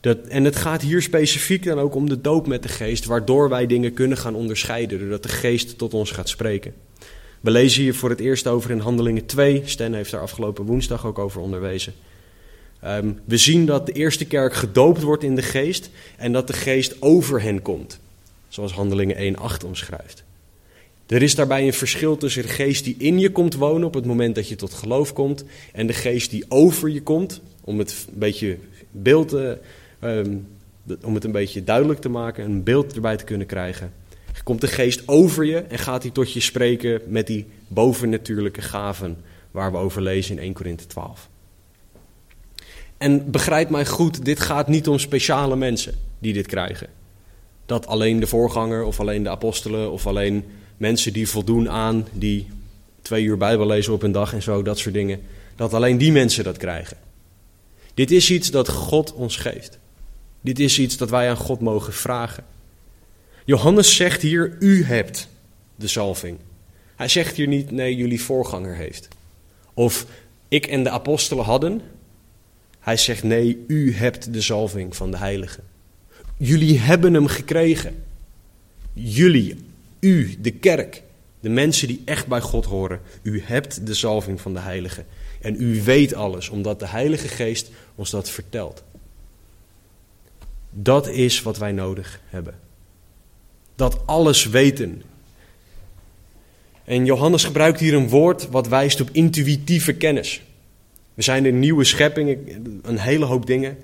Dat, 0.00 0.18
en 0.18 0.44
het 0.44 0.56
gaat 0.56 0.82
hier 0.82 1.02
specifiek 1.02 1.64
dan 1.64 1.78
ook 1.78 1.94
om 1.94 2.08
de 2.08 2.20
doop 2.20 2.46
met 2.46 2.62
de 2.62 2.68
geest, 2.68 3.04
waardoor 3.04 3.48
wij 3.48 3.66
dingen 3.66 3.92
kunnen 3.92 4.18
gaan 4.18 4.34
onderscheiden, 4.34 4.98
doordat 4.98 5.22
de 5.22 5.28
geest 5.28 5.78
tot 5.78 5.94
ons 5.94 6.10
gaat 6.10 6.28
spreken. 6.28 6.74
We 7.40 7.50
lezen 7.50 7.82
hier 7.82 7.94
voor 7.94 8.10
het 8.10 8.20
eerst 8.20 8.46
over 8.46 8.70
in 8.70 8.78
Handelingen 8.78 9.26
2. 9.26 9.62
Sten 9.64 9.94
heeft 9.94 10.10
daar 10.10 10.20
afgelopen 10.20 10.64
woensdag 10.64 11.06
ook 11.06 11.18
over 11.18 11.40
onderwezen. 11.40 11.94
Ehm, 12.80 13.12
we 13.24 13.36
zien 13.36 13.66
dat 13.66 13.86
de 13.86 13.92
eerste 13.92 14.24
kerk 14.24 14.54
gedoopt 14.54 15.02
wordt 15.02 15.22
in 15.22 15.34
de 15.34 15.42
geest 15.42 15.90
en 16.16 16.32
dat 16.32 16.46
de 16.46 16.52
geest 16.52 17.02
over 17.02 17.42
hen 17.42 17.62
komt, 17.62 17.98
zoals 18.48 18.72
Handelingen 18.72 19.16
1.8 19.16 19.64
omschrijft. 19.64 20.24
Er 21.06 21.22
is 21.22 21.34
daarbij 21.34 21.66
een 21.66 21.72
verschil 21.72 22.16
tussen 22.16 22.42
de 22.42 22.48
geest 22.48 22.84
die 22.84 22.94
in 22.98 23.18
je 23.18 23.30
komt 23.30 23.54
wonen 23.54 23.86
op 23.86 23.94
het 23.94 24.06
moment 24.06 24.34
dat 24.34 24.48
je 24.48 24.56
tot 24.56 24.74
geloof 24.74 25.12
komt 25.12 25.44
en 25.72 25.86
de 25.86 25.92
geest 25.92 26.30
die 26.30 26.44
over 26.48 26.88
je 26.88 27.02
komt, 27.02 27.40
om 27.60 27.78
het 27.78 28.06
een 28.12 28.18
beetje 28.18 28.58
beeld, 28.90 29.34
uh, 29.34 29.50
om 31.02 31.14
het 31.14 31.24
een 31.24 31.32
beetje 31.32 31.64
duidelijk 31.64 32.00
te 32.00 32.08
maken, 32.08 32.44
een 32.44 32.62
beeld 32.62 32.94
erbij 32.94 33.16
te 33.16 33.24
kunnen 33.24 33.46
krijgen. 33.46 33.92
Komt 34.44 34.60
de 34.60 34.66
geest 34.66 35.02
over 35.08 35.44
je 35.44 35.58
en 35.58 35.78
gaat 35.78 36.02
hij 36.02 36.12
tot 36.12 36.32
je 36.32 36.40
spreken 36.40 37.00
met 37.06 37.26
die 37.26 37.46
bovennatuurlijke 37.68 38.62
gaven 38.62 39.16
waar 39.50 39.72
we 39.72 39.78
over 39.78 40.02
lezen 40.02 40.36
in 40.36 40.42
1 40.42 40.52
Korinthe 40.52 40.86
12. 40.86 41.28
En 42.98 43.30
begrijp 43.30 43.70
mij 43.70 43.86
goed, 43.86 44.24
dit 44.24 44.40
gaat 44.40 44.68
niet 44.68 44.88
om 44.88 44.98
speciale 44.98 45.56
mensen 45.56 45.94
die 46.18 46.32
dit 46.32 46.46
krijgen. 46.46 46.88
Dat 47.66 47.86
alleen 47.86 48.20
de 48.20 48.26
voorganger 48.26 48.84
of 48.84 49.00
alleen 49.00 49.22
de 49.22 49.30
apostelen 49.30 49.92
of 49.92 50.06
alleen 50.06 50.44
mensen 50.76 51.12
die 51.12 51.28
voldoen 51.28 51.70
aan 51.70 52.06
die 52.12 52.46
twee 53.02 53.24
uur 53.24 53.36
Bijbel 53.36 53.66
lezen 53.66 53.92
op 53.92 54.02
een 54.02 54.12
dag 54.12 54.32
en 54.32 54.42
zo, 54.42 54.62
dat 54.62 54.78
soort 54.78 54.94
dingen. 54.94 55.20
Dat 55.56 55.74
alleen 55.74 55.98
die 55.98 56.12
mensen 56.12 56.44
dat 56.44 56.56
krijgen. 56.56 56.96
Dit 57.94 58.10
is 58.10 58.30
iets 58.30 58.50
dat 58.50 58.68
God 58.68 59.12
ons 59.12 59.36
geeft. 59.36 59.78
Dit 60.40 60.58
is 60.58 60.78
iets 60.78 60.96
dat 60.96 61.10
wij 61.10 61.28
aan 61.28 61.36
God 61.36 61.60
mogen 61.60 61.92
vragen. 61.92 62.44
Johannes 63.44 63.96
zegt 63.96 64.22
hier, 64.22 64.56
u 64.60 64.84
hebt 64.84 65.28
de 65.76 65.86
zalving. 65.86 66.38
Hij 66.96 67.08
zegt 67.08 67.36
hier 67.36 67.46
niet, 67.46 67.70
nee, 67.70 67.96
jullie 67.96 68.22
voorganger 68.22 68.76
heeft. 68.76 69.08
Of 69.74 70.06
ik 70.48 70.66
en 70.66 70.82
de 70.82 70.90
apostelen 70.90 71.44
hadden. 71.44 71.80
Hij 72.78 72.96
zegt, 72.96 73.22
nee, 73.22 73.64
u 73.66 73.94
hebt 73.94 74.32
de 74.32 74.40
zalving 74.40 74.96
van 74.96 75.10
de 75.10 75.16
heilige. 75.16 75.60
Jullie 76.36 76.78
hebben 76.78 77.14
hem 77.14 77.26
gekregen. 77.26 78.04
Jullie, 78.92 79.56
u, 80.00 80.36
de 80.40 80.50
kerk, 80.50 81.02
de 81.40 81.48
mensen 81.48 81.88
die 81.88 82.02
echt 82.04 82.26
bij 82.26 82.40
God 82.40 82.64
horen, 82.64 83.00
u 83.22 83.42
hebt 83.44 83.86
de 83.86 83.94
zalving 83.94 84.40
van 84.40 84.54
de 84.54 84.60
Heilige. 84.60 85.04
En 85.40 85.62
u 85.62 85.82
weet 85.82 86.14
alles, 86.14 86.48
omdat 86.48 86.80
de 86.80 86.86
Heilige 86.86 87.28
Geest 87.28 87.70
ons 87.94 88.10
dat 88.10 88.30
vertelt. 88.30 88.82
Dat 90.70 91.08
is 91.08 91.42
wat 91.42 91.58
wij 91.58 91.72
nodig 91.72 92.20
hebben. 92.26 92.54
Dat 93.74 94.06
alles 94.06 94.46
weten. 94.46 95.02
En 96.84 97.04
Johannes 97.04 97.44
gebruikt 97.44 97.80
hier 97.80 97.94
een 97.94 98.08
woord 98.08 98.48
wat 98.50 98.68
wijst 98.68 99.00
op 99.00 99.08
intuïtieve 99.12 99.92
kennis. 99.92 100.42
We 101.14 101.22
zijn 101.22 101.44
een 101.44 101.58
nieuwe 101.58 101.84
schepping, 101.84 102.38
een 102.82 102.98
hele 102.98 103.24
hoop 103.24 103.46
dingen 103.46 103.76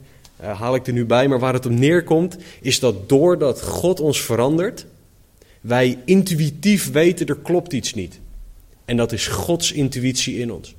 uh, 0.43 0.61
haal 0.61 0.75
ik 0.75 0.87
er 0.87 0.93
nu 0.93 1.05
bij. 1.05 1.29
Maar 1.29 1.39
waar 1.39 1.53
het 1.53 1.67
op 1.67 1.73
neerkomt, 1.73 2.37
is 2.61 2.81
dat 2.81 3.09
doordat 3.09 3.63
God 3.63 4.01
ons 4.01 4.23
verandert, 4.23 4.87
wij 5.63 5.99
intuïtief 6.05 6.91
weten 6.91 7.27
er 7.27 7.39
klopt 7.39 7.73
iets 7.73 7.95
niet. 7.95 8.21
En 8.85 8.97
dat 8.97 9.13
is 9.13 9.27
Gods 9.27 9.73
intuïtie 9.73 10.39
in 10.39 10.53
ons. 10.53 10.75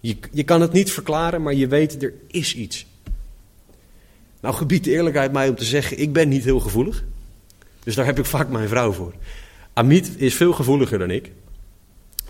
Je, 0.00 0.16
je 0.32 0.42
kan 0.42 0.60
het 0.60 0.72
niet 0.72 0.92
verklaren, 0.92 1.42
maar 1.42 1.54
je 1.54 1.66
weet 1.66 2.02
er 2.02 2.14
is 2.26 2.54
iets. 2.54 2.86
Nou 4.40 4.54
gebiedt 4.54 4.84
de 4.84 4.90
eerlijkheid 4.90 5.32
mij 5.32 5.48
om 5.48 5.54
te 5.54 5.64
zeggen, 5.64 5.98
ik 5.98 6.12
ben 6.12 6.28
niet 6.28 6.44
heel 6.44 6.60
gevoelig. 6.60 7.04
Dus 7.84 7.94
daar 7.94 8.06
heb 8.06 8.18
ik 8.18 8.24
vaak 8.24 8.48
mijn 8.48 8.68
vrouw 8.68 8.92
voor. 8.92 9.14
Amit 9.72 10.10
is 10.16 10.34
veel 10.34 10.52
gevoeliger 10.52 10.98
dan 10.98 11.10
ik. 11.10 11.30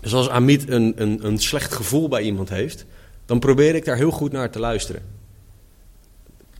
Dus 0.01 0.13
als 0.13 0.29
Amit 0.29 0.69
een, 0.69 0.93
een, 0.95 1.25
een 1.25 1.39
slecht 1.39 1.73
gevoel 1.73 2.07
bij 2.07 2.21
iemand 2.21 2.49
heeft, 2.49 2.85
dan 3.25 3.39
probeer 3.39 3.75
ik 3.75 3.85
daar 3.85 3.97
heel 3.97 4.11
goed 4.11 4.31
naar 4.31 4.49
te 4.51 4.59
luisteren 4.59 5.01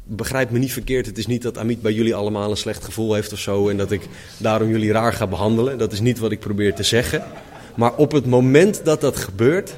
begrijp 0.05 0.49
me 0.49 0.59
niet 0.59 0.73
verkeerd. 0.73 1.05
Het 1.05 1.17
is 1.17 1.27
niet 1.27 1.41
dat 1.41 1.57
Amit 1.57 1.81
bij 1.81 1.93
jullie 1.93 2.15
allemaal 2.15 2.51
een 2.51 2.57
slecht 2.57 2.83
gevoel 2.83 3.13
heeft 3.13 3.33
of 3.33 3.39
zo. 3.39 3.69
En 3.69 3.77
dat 3.77 3.91
ik 3.91 4.07
daarom 4.37 4.69
jullie 4.69 4.91
raar 4.91 5.13
ga 5.13 5.27
behandelen. 5.27 5.77
Dat 5.77 5.91
is 5.91 5.99
niet 5.99 6.19
wat 6.19 6.31
ik 6.31 6.39
probeer 6.39 6.75
te 6.75 6.83
zeggen. 6.83 7.23
Maar 7.75 7.95
op 7.95 8.11
het 8.11 8.25
moment 8.25 8.85
dat 8.85 9.01
dat 9.01 9.17
gebeurt. 9.17 9.73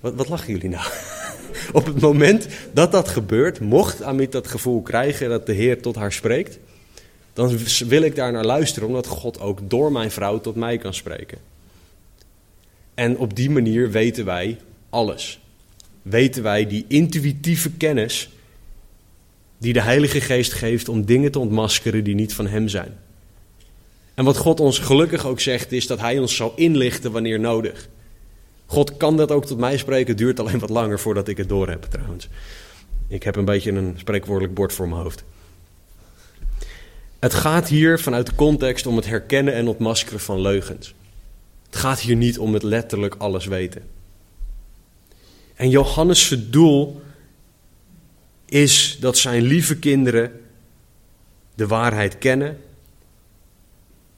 Wat, 0.00 0.14
wat 0.14 0.28
lachen 0.28 0.52
jullie 0.52 0.68
nou? 0.68 0.86
op 1.72 1.86
het 1.86 2.00
moment 2.00 2.46
dat 2.72 2.92
dat 2.92 3.08
gebeurt, 3.08 3.60
mocht 3.60 4.02
Amit 4.02 4.32
dat 4.32 4.46
gevoel 4.46 4.82
krijgen 4.82 5.28
dat 5.28 5.46
de 5.46 5.52
Heer 5.52 5.82
tot 5.82 5.94
haar 5.94 6.12
spreekt. 6.12 6.58
Dan 7.32 7.58
wil 7.86 8.02
ik 8.02 8.16
daar 8.16 8.32
naar 8.32 8.44
luisteren, 8.44 8.88
omdat 8.88 9.06
God 9.06 9.40
ook 9.40 9.70
door 9.70 9.92
mijn 9.92 10.10
vrouw 10.10 10.40
tot 10.40 10.56
mij 10.56 10.78
kan 10.78 10.94
spreken. 10.94 11.38
En 12.94 13.18
op 13.18 13.36
die 13.36 13.50
manier 13.50 13.90
weten 13.90 14.24
wij 14.24 14.58
alles. 14.90 15.40
Weten 16.02 16.42
wij 16.42 16.66
die 16.66 16.84
intuïtieve 16.88 17.70
kennis 17.70 18.30
die 19.58 19.72
de 19.72 19.80
Heilige 19.80 20.20
Geest 20.20 20.52
geeft 20.52 20.88
om 20.88 21.04
dingen 21.04 21.30
te 21.30 21.38
ontmaskeren 21.38 22.04
die 22.04 22.14
niet 22.14 22.34
van 22.34 22.46
Hem 22.46 22.68
zijn. 22.68 22.98
En 24.14 24.24
wat 24.24 24.36
God 24.36 24.60
ons 24.60 24.78
gelukkig 24.78 25.26
ook 25.26 25.40
zegt, 25.40 25.72
is 25.72 25.86
dat 25.86 26.00
Hij 26.00 26.18
ons 26.18 26.36
zal 26.36 26.52
inlichten 26.56 27.12
wanneer 27.12 27.40
nodig. 27.40 27.88
God 28.66 28.96
kan 28.96 29.16
dat 29.16 29.30
ook 29.30 29.46
tot 29.46 29.58
mij 29.58 29.76
spreken, 29.76 30.08
het 30.08 30.18
duurt 30.18 30.40
alleen 30.40 30.58
wat 30.58 30.70
langer 30.70 31.00
voordat 31.00 31.28
ik 31.28 31.36
het 31.36 31.48
door 31.48 31.68
heb 31.68 31.82
trouwens. 31.82 32.28
Ik 33.08 33.22
heb 33.22 33.36
een 33.36 33.44
beetje 33.44 33.72
een 33.72 33.94
spreekwoordelijk 33.98 34.54
bord 34.54 34.72
voor 34.72 34.88
mijn 34.88 35.02
hoofd. 35.02 35.24
Het 37.18 37.34
gaat 37.34 37.68
hier 37.68 38.00
vanuit 38.00 38.26
de 38.26 38.34
context 38.34 38.86
om 38.86 38.96
het 38.96 39.06
herkennen 39.06 39.54
en 39.54 39.68
ontmaskeren 39.68 40.20
van 40.20 40.40
leugens. 40.40 40.94
Het 41.66 41.76
gaat 41.76 42.00
hier 42.00 42.16
niet 42.16 42.38
om 42.38 42.54
het 42.54 42.62
letterlijk 42.62 43.14
alles 43.18 43.46
weten. 43.46 43.82
En 45.54 45.70
Johannes' 45.70 46.50
doel 46.50 47.00
is 48.48 48.96
dat 49.00 49.18
zijn 49.18 49.42
lieve 49.42 49.78
kinderen 49.78 50.32
de 51.54 51.66
waarheid 51.66 52.18
kennen 52.18 52.58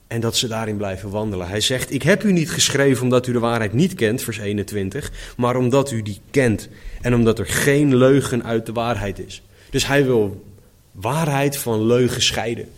en 0.07 0.21
dat 0.21 0.35
ze 0.35 0.47
daarin 0.47 0.77
blijven 0.77 1.09
wandelen. 1.09 1.47
Hij 1.47 1.61
zegt: 1.61 1.93
Ik 1.93 2.01
heb 2.03 2.23
u 2.23 2.31
niet 2.31 2.51
geschreven 2.51 3.03
omdat 3.03 3.27
u 3.27 3.31
de 3.31 3.39
waarheid 3.39 3.73
niet 3.73 3.93
kent, 3.93 4.21
vers 4.21 4.37
21, 4.37 5.11
maar 5.37 5.55
omdat 5.55 5.91
u 5.91 6.01
die 6.01 6.19
kent 6.31 6.69
en 7.01 7.13
omdat 7.13 7.39
er 7.39 7.45
geen 7.45 7.95
leugen 7.95 8.43
uit 8.43 8.65
de 8.65 8.71
waarheid 8.71 9.19
is. 9.19 9.41
Dus 9.69 9.87
hij 9.87 10.05
wil 10.05 10.45
waarheid 10.91 11.57
van 11.57 11.85
leugen 11.85 12.21
scheiden. 12.21 12.69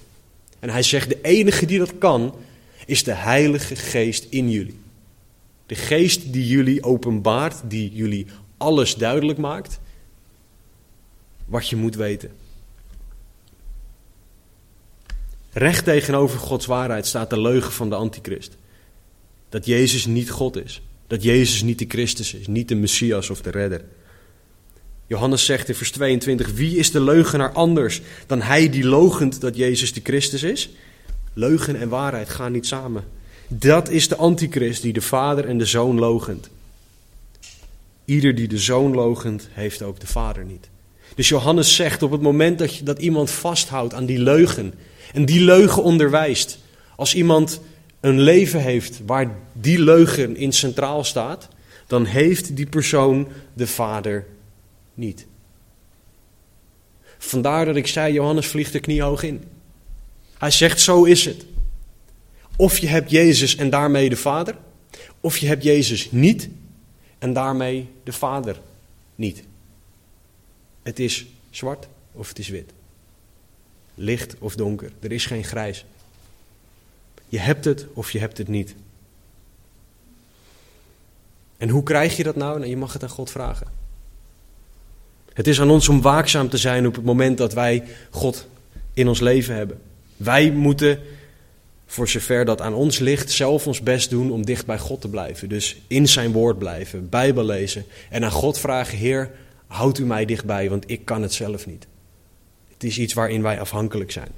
En 0.59 0.69
hij 0.69 0.83
zegt: 0.83 1.09
De 1.09 1.19
enige 1.21 1.65
die 1.65 1.79
dat 1.79 1.97
kan, 1.97 2.35
is 2.85 3.03
de 3.03 3.13
Heilige 3.13 3.75
Geest 3.75 4.27
in 4.29 4.49
jullie. 4.49 4.79
De 5.65 5.75
Geest 5.75 6.33
die 6.33 6.47
jullie 6.47 6.83
openbaart, 6.83 7.61
die 7.63 7.91
jullie 7.93 8.25
alles 8.57 8.95
duidelijk 8.95 9.39
maakt, 9.39 9.79
wat 11.53 11.69
je 11.69 11.75
moet 11.75 11.95
weten. 11.95 12.31
Recht 15.51 15.83
tegenover 15.83 16.39
Gods 16.39 16.65
waarheid 16.65 17.05
staat 17.05 17.29
de 17.29 17.41
leugen 17.41 17.71
van 17.71 17.89
de 17.89 17.95
antichrist. 17.95 18.57
Dat 19.49 19.65
Jezus 19.65 20.05
niet 20.05 20.29
God 20.29 20.55
is. 20.55 20.81
Dat 21.07 21.23
Jezus 21.23 21.61
niet 21.61 21.79
de 21.79 21.85
Christus 21.87 22.33
is, 22.33 22.47
niet 22.47 22.67
de 22.67 22.75
Messias 22.75 23.29
of 23.29 23.41
de 23.41 23.49
Redder. 23.49 23.85
Johannes 25.07 25.45
zegt 25.45 25.69
in 25.69 25.75
vers 25.75 25.91
22: 25.91 26.51
Wie 26.51 26.77
is 26.77 26.91
de 26.91 27.01
leugenaar 27.01 27.51
anders 27.51 28.01
dan 28.27 28.41
hij 28.41 28.69
die 28.69 28.85
logent 28.85 29.41
dat 29.41 29.55
Jezus 29.55 29.93
de 29.93 30.01
Christus 30.03 30.43
is? 30.43 30.69
Leugen 31.33 31.79
en 31.79 31.89
waarheid 31.89 32.29
gaan 32.29 32.51
niet 32.51 32.67
samen. 32.67 33.03
Dat 33.47 33.89
is 33.89 34.07
de 34.07 34.15
antichrist 34.15 34.81
die 34.81 34.93
de 34.93 35.01
Vader 35.01 35.45
en 35.45 35.57
de 35.57 35.65
Zoon 35.65 35.99
logent. 35.99 36.49
Ieder 38.05 38.35
die 38.35 38.47
de 38.47 38.59
Zoon 38.59 38.93
logent, 38.93 39.47
heeft 39.51 39.81
ook 39.81 39.99
de 39.99 40.07
Vader 40.07 40.45
niet. 40.45 40.71
Dus 41.15 41.29
Johannes 41.29 41.75
zegt 41.75 42.03
op 42.03 42.11
het 42.11 42.21
moment 42.21 42.59
dat, 42.59 42.75
je, 42.75 42.83
dat 42.83 42.99
iemand 42.99 43.31
vasthoudt 43.31 43.93
aan 43.93 44.05
die 44.05 44.19
leugen 44.19 44.73
en 45.13 45.25
die 45.25 45.41
leugen 45.41 45.83
onderwijst, 45.83 46.59
als 46.95 47.15
iemand 47.15 47.61
een 47.99 48.19
leven 48.19 48.61
heeft 48.61 49.01
waar 49.05 49.35
die 49.53 49.79
leugen 49.79 50.35
in 50.35 50.51
centraal 50.51 51.03
staat, 51.03 51.47
dan 51.87 52.05
heeft 52.05 52.55
die 52.55 52.65
persoon 52.65 53.27
de 53.53 53.67
Vader 53.67 54.25
niet. 54.93 55.25
Vandaar 57.17 57.65
dat 57.65 57.75
ik 57.75 57.87
zei, 57.87 58.13
Johannes 58.13 58.47
vliegt 58.47 58.73
er 58.73 58.79
kniehoog 58.79 59.23
in. 59.23 59.43
Hij 60.37 60.51
zegt, 60.51 60.81
zo 60.81 61.03
is 61.03 61.25
het. 61.25 61.45
Of 62.55 62.77
je 62.77 62.87
hebt 62.87 63.11
Jezus 63.11 63.55
en 63.55 63.69
daarmee 63.69 64.09
de 64.09 64.15
Vader, 64.15 64.55
of 65.19 65.37
je 65.37 65.47
hebt 65.47 65.63
Jezus 65.63 66.11
niet 66.11 66.49
en 67.19 67.33
daarmee 67.33 67.87
de 68.03 68.13
Vader 68.13 68.59
niet. 69.15 69.43
Het 70.83 70.99
is 70.99 71.25
zwart 71.49 71.87
of 72.11 72.27
het 72.27 72.39
is 72.39 72.49
wit. 72.49 72.71
Licht 73.95 74.35
of 74.39 74.55
donker. 74.55 74.91
Er 74.99 75.11
is 75.11 75.25
geen 75.25 75.43
grijs. 75.43 75.85
Je 77.29 77.39
hebt 77.39 77.65
het 77.65 77.85
of 77.93 78.11
je 78.11 78.19
hebt 78.19 78.37
het 78.37 78.47
niet. 78.47 78.75
En 81.57 81.69
hoe 81.69 81.83
krijg 81.83 82.17
je 82.17 82.23
dat 82.23 82.35
nou? 82.35 82.57
nou? 82.57 82.69
Je 82.69 82.77
mag 82.77 82.93
het 82.93 83.03
aan 83.03 83.09
God 83.09 83.31
vragen. 83.31 83.67
Het 85.33 85.47
is 85.47 85.61
aan 85.61 85.69
ons 85.69 85.89
om 85.89 86.01
waakzaam 86.01 86.49
te 86.49 86.57
zijn 86.57 86.87
op 86.87 86.95
het 86.95 87.05
moment 87.05 87.37
dat 87.37 87.53
wij 87.53 87.83
God 88.09 88.47
in 88.93 89.07
ons 89.07 89.19
leven 89.19 89.55
hebben. 89.55 89.81
Wij 90.17 90.51
moeten, 90.51 90.99
voor 91.85 92.07
zover 92.07 92.45
dat 92.45 92.61
aan 92.61 92.73
ons 92.73 92.99
ligt, 92.99 93.31
zelf 93.31 93.67
ons 93.67 93.81
best 93.81 94.09
doen 94.09 94.31
om 94.31 94.45
dicht 94.45 94.65
bij 94.65 94.79
God 94.79 95.01
te 95.01 95.07
blijven. 95.07 95.49
Dus 95.49 95.77
in 95.87 96.07
zijn 96.07 96.31
woord 96.31 96.57
blijven, 96.57 97.09
Bijbel 97.09 97.43
lezen 97.45 97.85
en 98.09 98.23
aan 98.23 98.31
God 98.31 98.59
vragen: 98.59 98.97
Heer, 98.97 99.31
houd 99.73 99.97
u 99.97 100.05
mij 100.05 100.25
dichtbij, 100.25 100.69
want 100.69 100.89
ik 100.89 101.05
kan 101.05 101.21
het 101.21 101.33
zelf 101.33 101.65
niet. 101.65 101.87
Het 102.73 102.83
is 102.83 102.97
iets 102.97 103.13
waarin 103.13 103.41
wij 103.41 103.59
afhankelijk 103.59 104.11
zijn. 104.11 104.31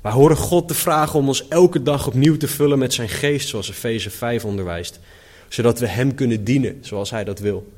Wij 0.00 0.12
horen 0.12 0.36
God 0.36 0.68
te 0.68 0.74
vragen 0.74 1.18
om 1.18 1.28
ons 1.28 1.48
elke 1.48 1.82
dag 1.82 2.06
opnieuw 2.06 2.36
te 2.36 2.48
vullen 2.48 2.78
met 2.78 2.94
zijn 2.94 3.08
geest, 3.08 3.48
zoals 3.48 3.70
Efeze 3.70 4.10
5 4.10 4.44
onderwijst, 4.44 5.00
zodat 5.48 5.78
we 5.78 5.86
Hem 5.86 6.14
kunnen 6.14 6.44
dienen 6.44 6.78
zoals 6.80 7.10
Hij 7.10 7.24
dat 7.24 7.38
wil. 7.38 7.72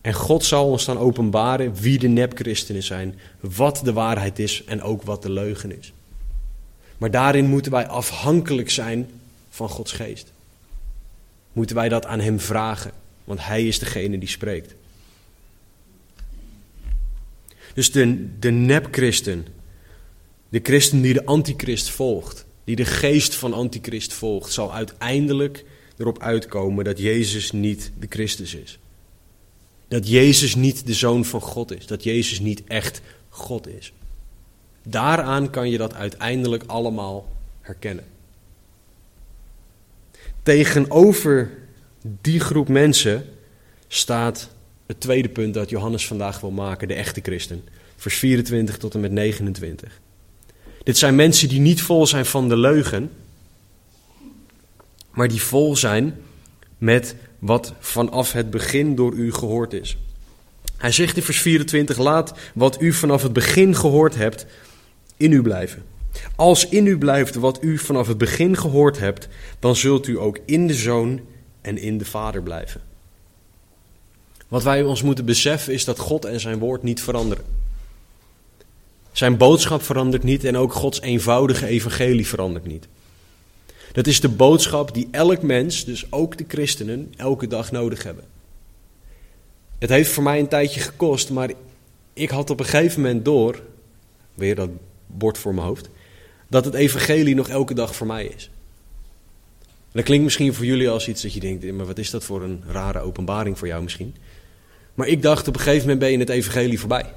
En 0.00 0.12
God 0.12 0.44
zal 0.44 0.70
ons 0.70 0.84
dan 0.84 0.98
openbaren 0.98 1.74
wie 1.74 1.98
de 1.98 2.08
nepchristenen 2.08 2.82
zijn, 2.82 3.18
wat 3.40 3.80
de 3.84 3.92
waarheid 3.92 4.38
is 4.38 4.64
en 4.64 4.82
ook 4.82 5.02
wat 5.02 5.22
de 5.22 5.30
leugen 5.30 5.78
is. 5.78 5.92
Maar 6.98 7.10
daarin 7.10 7.46
moeten 7.46 7.72
wij 7.72 7.86
afhankelijk 7.86 8.70
zijn 8.70 9.10
van 9.50 9.68
Gods 9.68 9.92
geest. 9.92 10.32
Moeten 11.52 11.76
wij 11.76 11.88
dat 11.88 12.06
aan 12.06 12.20
Hem 12.20 12.40
vragen, 12.40 12.90
want 13.24 13.46
Hij 13.46 13.66
is 13.66 13.78
degene 13.78 14.18
die 14.18 14.28
spreekt. 14.28 14.74
Dus 17.74 17.92
de, 17.92 18.38
de 18.38 18.50
nepchristen, 18.50 19.46
de 20.48 20.60
christen 20.62 21.00
die 21.00 21.12
de 21.12 21.24
antichrist 21.24 21.90
volgt, 21.90 22.46
die 22.64 22.76
de 22.76 22.84
geest 22.84 23.34
van 23.34 23.52
antichrist 23.52 24.12
volgt, 24.12 24.52
zal 24.52 24.74
uiteindelijk 24.74 25.64
erop 25.96 26.22
uitkomen 26.22 26.84
dat 26.84 26.98
Jezus 26.98 27.52
niet 27.52 27.92
de 27.98 28.06
Christus 28.08 28.54
is. 28.54 28.78
Dat 29.88 30.08
Jezus 30.08 30.54
niet 30.54 30.86
de 30.86 30.94
zoon 30.94 31.24
van 31.24 31.40
God 31.40 31.72
is. 31.78 31.86
Dat 31.86 32.04
Jezus 32.04 32.40
niet 32.40 32.64
echt 32.64 33.00
God 33.28 33.68
is. 33.68 33.92
Daaraan 34.82 35.50
kan 35.50 35.70
je 35.70 35.78
dat 35.78 35.94
uiteindelijk 35.94 36.62
allemaal 36.66 37.28
herkennen. 37.60 38.04
Tegenover 40.42 41.58
die 42.02 42.40
groep 42.40 42.68
mensen 42.68 43.24
staat 43.88 44.50
het 44.90 45.00
tweede 45.00 45.28
punt 45.28 45.54
dat 45.54 45.70
Johannes 45.70 46.06
vandaag 46.06 46.40
wil 46.40 46.50
maken, 46.50 46.88
de 46.88 46.94
echte 46.94 47.20
christen. 47.20 47.64
Vers 47.96 48.14
24 48.14 48.76
tot 48.76 48.94
en 48.94 49.00
met 49.00 49.12
29. 49.12 50.00
Dit 50.82 50.98
zijn 50.98 51.14
mensen 51.14 51.48
die 51.48 51.60
niet 51.60 51.82
vol 51.82 52.06
zijn 52.06 52.26
van 52.26 52.48
de 52.48 52.56
leugen, 52.56 53.10
maar 55.10 55.28
die 55.28 55.42
vol 55.42 55.76
zijn 55.76 56.16
met 56.78 57.14
wat 57.38 57.72
vanaf 57.78 58.32
het 58.32 58.50
begin 58.50 58.94
door 58.94 59.12
u 59.12 59.32
gehoord 59.32 59.72
is. 59.72 59.98
Hij 60.76 60.92
zegt 60.92 61.16
in 61.16 61.22
vers 61.22 61.40
24: 61.40 61.98
Laat 61.98 62.34
wat 62.54 62.80
u 62.80 62.92
vanaf 62.92 63.22
het 63.22 63.32
begin 63.32 63.76
gehoord 63.76 64.14
hebt 64.14 64.46
in 65.16 65.32
u 65.32 65.42
blijven. 65.42 65.82
Als 66.36 66.68
in 66.68 66.86
u 66.86 66.98
blijft 66.98 67.34
wat 67.34 67.62
u 67.62 67.78
vanaf 67.78 68.06
het 68.06 68.18
begin 68.18 68.56
gehoord 68.56 68.98
hebt, 68.98 69.28
dan 69.58 69.76
zult 69.76 70.06
u 70.06 70.18
ook 70.18 70.38
in 70.46 70.66
de 70.66 70.74
zoon 70.74 71.20
en 71.60 71.78
in 71.78 71.98
de 71.98 72.04
vader 72.04 72.42
blijven. 72.42 72.89
Wat 74.50 74.62
wij 74.62 74.82
ons 74.82 75.02
moeten 75.02 75.24
beseffen 75.24 75.72
is 75.72 75.84
dat 75.84 75.98
God 75.98 76.24
en 76.24 76.40
zijn 76.40 76.58
woord 76.58 76.82
niet 76.82 77.02
veranderen. 77.02 77.44
Zijn 79.12 79.36
boodschap 79.36 79.82
verandert 79.82 80.22
niet 80.22 80.44
en 80.44 80.56
ook 80.56 80.72
Gods 80.72 81.00
eenvoudige 81.00 81.66
evangelie 81.66 82.26
verandert 82.26 82.66
niet. 82.66 82.88
Dat 83.92 84.06
is 84.06 84.20
de 84.20 84.28
boodschap 84.28 84.94
die 84.94 85.08
elk 85.10 85.42
mens, 85.42 85.84
dus 85.84 86.12
ook 86.12 86.38
de 86.38 86.44
christenen, 86.48 87.12
elke 87.16 87.46
dag 87.46 87.72
nodig 87.72 88.02
hebben. 88.02 88.24
Het 89.78 89.90
heeft 89.90 90.10
voor 90.10 90.22
mij 90.22 90.38
een 90.38 90.48
tijdje 90.48 90.80
gekost, 90.80 91.30
maar 91.30 91.50
ik 92.12 92.30
had 92.30 92.50
op 92.50 92.60
een 92.60 92.66
gegeven 92.66 93.00
moment 93.00 93.24
door, 93.24 93.62
weer 94.34 94.54
dat 94.54 94.70
bord 95.06 95.38
voor 95.38 95.54
mijn 95.54 95.66
hoofd, 95.66 95.88
dat 96.48 96.64
het 96.64 96.74
evangelie 96.74 97.34
nog 97.34 97.48
elke 97.48 97.74
dag 97.74 97.94
voor 97.94 98.06
mij 98.06 98.24
is. 98.24 98.50
dat 99.92 100.04
klinkt 100.04 100.24
misschien 100.24 100.54
voor 100.54 100.64
jullie 100.64 100.88
als 100.88 101.08
iets 101.08 101.22
dat 101.22 101.32
je 101.32 101.40
denkt, 101.40 101.72
maar 101.72 101.86
wat 101.86 101.98
is 101.98 102.10
dat 102.10 102.24
voor 102.24 102.42
een 102.42 102.62
rare 102.66 103.00
openbaring 103.00 103.58
voor 103.58 103.68
jou 103.68 103.82
misschien? 103.82 104.14
Maar 105.00 105.08
ik 105.08 105.22
dacht 105.22 105.48
op 105.48 105.54
een 105.54 105.60
gegeven 105.60 105.82
moment 105.82 105.98
ben 105.98 106.10
je 106.10 106.18
het 106.18 106.28
evangelie 106.28 106.78
voorbij. 106.78 107.12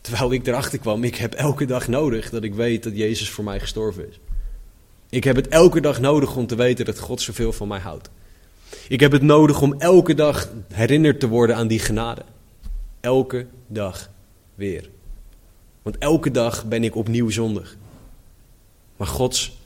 Terwijl 0.00 0.32
ik 0.32 0.46
erachter 0.46 0.78
kwam, 0.78 1.04
ik 1.04 1.14
heb 1.14 1.34
elke 1.34 1.64
dag 1.64 1.88
nodig 1.88 2.30
dat 2.30 2.42
ik 2.42 2.54
weet 2.54 2.82
dat 2.82 2.96
Jezus 2.96 3.30
voor 3.30 3.44
mij 3.44 3.60
gestorven 3.60 4.08
is. 4.08 4.20
Ik 5.08 5.24
heb 5.24 5.36
het 5.36 5.48
elke 5.48 5.80
dag 5.80 6.00
nodig 6.00 6.36
om 6.36 6.46
te 6.46 6.54
weten 6.54 6.84
dat 6.84 6.98
God 6.98 7.20
zoveel 7.20 7.52
van 7.52 7.68
mij 7.68 7.78
houdt. 7.78 8.10
Ik 8.88 9.00
heb 9.00 9.12
het 9.12 9.22
nodig 9.22 9.60
om 9.60 9.74
elke 9.80 10.14
dag 10.14 10.48
herinnerd 10.72 11.20
te 11.20 11.28
worden 11.28 11.56
aan 11.56 11.66
die 11.66 11.78
genade. 11.78 12.22
Elke 13.00 13.46
dag 13.66 14.10
weer. 14.54 14.90
Want 15.82 15.98
elke 15.98 16.30
dag 16.30 16.66
ben 16.66 16.84
ik 16.84 16.96
opnieuw 16.96 17.30
zondig. 17.30 17.76
Maar 18.96 19.08
Gods 19.08 19.58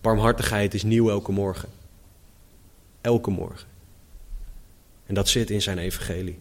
barmhartigheid 0.00 0.74
is 0.74 0.82
nieuw 0.82 1.10
elke 1.10 1.32
morgen. 1.32 1.68
Elke 3.00 3.30
morgen. 3.30 3.71
En 5.12 5.18
dat 5.18 5.28
zit 5.28 5.50
in 5.50 5.62
zijn 5.62 5.78
evangelie. 5.78 6.38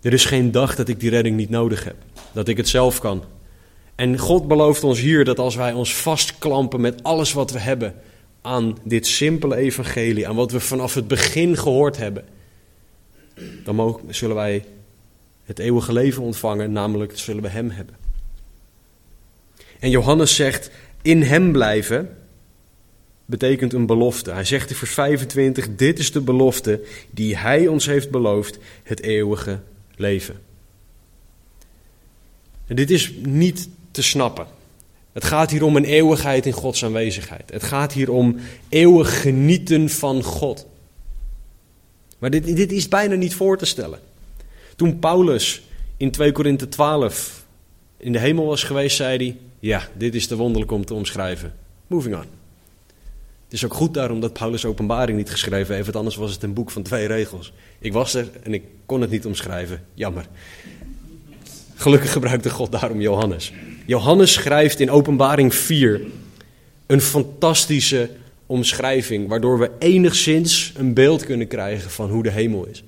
Er 0.00 0.12
is 0.12 0.24
geen 0.24 0.50
dag 0.50 0.74
dat 0.74 0.88
ik 0.88 1.00
die 1.00 1.10
redding 1.10 1.36
niet 1.36 1.50
nodig 1.50 1.84
heb. 1.84 1.96
Dat 2.32 2.48
ik 2.48 2.56
het 2.56 2.68
zelf 2.68 3.00
kan. 3.00 3.24
En 3.94 4.18
God 4.18 4.48
belooft 4.48 4.84
ons 4.84 5.00
hier 5.00 5.24
dat 5.24 5.38
als 5.38 5.54
wij 5.54 5.72
ons 5.72 5.94
vastklampen 5.94 6.80
met 6.80 7.02
alles 7.02 7.32
wat 7.32 7.50
we 7.50 7.58
hebben 7.58 7.94
aan 8.40 8.78
dit 8.84 9.06
simpele 9.06 9.56
evangelie, 9.56 10.28
aan 10.28 10.36
wat 10.36 10.52
we 10.52 10.60
vanaf 10.60 10.94
het 10.94 11.08
begin 11.08 11.56
gehoord 11.56 11.96
hebben, 11.96 12.24
dan 13.64 13.74
mogen, 13.74 14.14
zullen 14.14 14.36
wij 14.36 14.64
het 15.44 15.58
eeuwige 15.58 15.92
leven 15.92 16.22
ontvangen, 16.22 16.72
namelijk 16.72 17.18
zullen 17.18 17.42
we 17.42 17.48
Hem 17.48 17.70
hebben. 17.70 17.96
En 19.80 19.90
Johannes 19.90 20.34
zegt, 20.34 20.70
in 21.02 21.22
Hem 21.22 21.52
blijven 21.52 22.16
betekent 23.26 23.72
een 23.72 23.86
belofte. 23.86 24.30
Hij 24.30 24.44
zegt 24.44 24.70
in 24.70 24.76
vers 24.76 24.90
25, 24.90 25.76
dit 25.76 25.98
is 25.98 26.12
de 26.12 26.20
belofte 26.20 26.80
die 27.10 27.36
Hij 27.36 27.66
ons 27.66 27.86
heeft 27.86 28.10
beloofd, 28.10 28.58
het 28.82 29.00
eeuwige 29.00 29.60
leven. 29.96 30.40
En 32.66 32.76
dit 32.76 32.90
is 32.90 33.12
niet 33.22 33.68
te 33.90 34.02
snappen. 34.02 34.46
Het 35.12 35.24
gaat 35.24 35.50
hier 35.50 35.64
om 35.64 35.76
een 35.76 35.84
eeuwigheid 35.84 36.46
in 36.46 36.52
Gods 36.52 36.84
aanwezigheid. 36.84 37.50
Het 37.50 37.62
gaat 37.62 37.92
hier 37.92 38.10
om 38.10 38.36
eeuwig 38.68 39.20
genieten 39.20 39.88
van 39.88 40.22
God. 40.22 40.66
Maar 42.18 42.30
dit, 42.30 42.56
dit 42.56 42.72
is 42.72 42.88
bijna 42.88 43.14
niet 43.14 43.34
voor 43.34 43.58
te 43.58 43.64
stellen. 43.64 43.98
Toen 44.76 44.98
Paulus 44.98 45.62
in 45.96 46.10
2 46.10 46.32
Korinthe 46.32 46.68
12 46.68 47.44
in 47.96 48.12
de 48.12 48.18
hemel 48.18 48.46
was 48.46 48.62
geweest, 48.62 48.96
zei 48.96 49.16
hij: 49.16 49.36
Ja, 49.60 49.88
dit 49.96 50.14
is 50.14 50.26
te 50.26 50.36
wonderlijk 50.36 50.72
om 50.72 50.84
te 50.84 50.94
omschrijven. 50.94 51.54
Moving 51.86 52.16
on. 52.16 52.43
Is 53.54 53.64
ook 53.64 53.74
goed 53.74 53.94
daarom 53.94 54.20
dat 54.20 54.32
Paulus 54.32 54.64
openbaring 54.64 55.18
niet 55.18 55.30
geschreven 55.30 55.74
heeft, 55.74 55.84
want 55.84 55.96
anders 55.96 56.16
was 56.16 56.32
het 56.32 56.42
een 56.42 56.52
boek 56.52 56.70
van 56.70 56.82
twee 56.82 57.06
regels. 57.06 57.52
Ik 57.78 57.92
was 57.92 58.14
er 58.14 58.28
en 58.42 58.54
ik 58.54 58.62
kon 58.86 59.00
het 59.00 59.10
niet 59.10 59.26
omschrijven. 59.26 59.84
Jammer. 59.94 60.26
Gelukkig 61.74 62.12
gebruikte 62.12 62.50
God 62.50 62.72
daarom 62.72 63.00
Johannes. 63.00 63.52
Johannes 63.86 64.32
schrijft 64.32 64.80
in 64.80 64.90
Openbaring 64.90 65.54
4 65.54 66.00
een 66.86 67.00
fantastische 67.00 68.10
omschrijving, 68.46 69.28
waardoor 69.28 69.58
we 69.58 69.70
enigszins 69.78 70.72
een 70.76 70.94
beeld 70.94 71.24
kunnen 71.24 71.46
krijgen 71.46 71.90
van 71.90 72.10
hoe 72.10 72.22
de 72.22 72.30
hemel 72.30 72.66
is. 72.66 72.84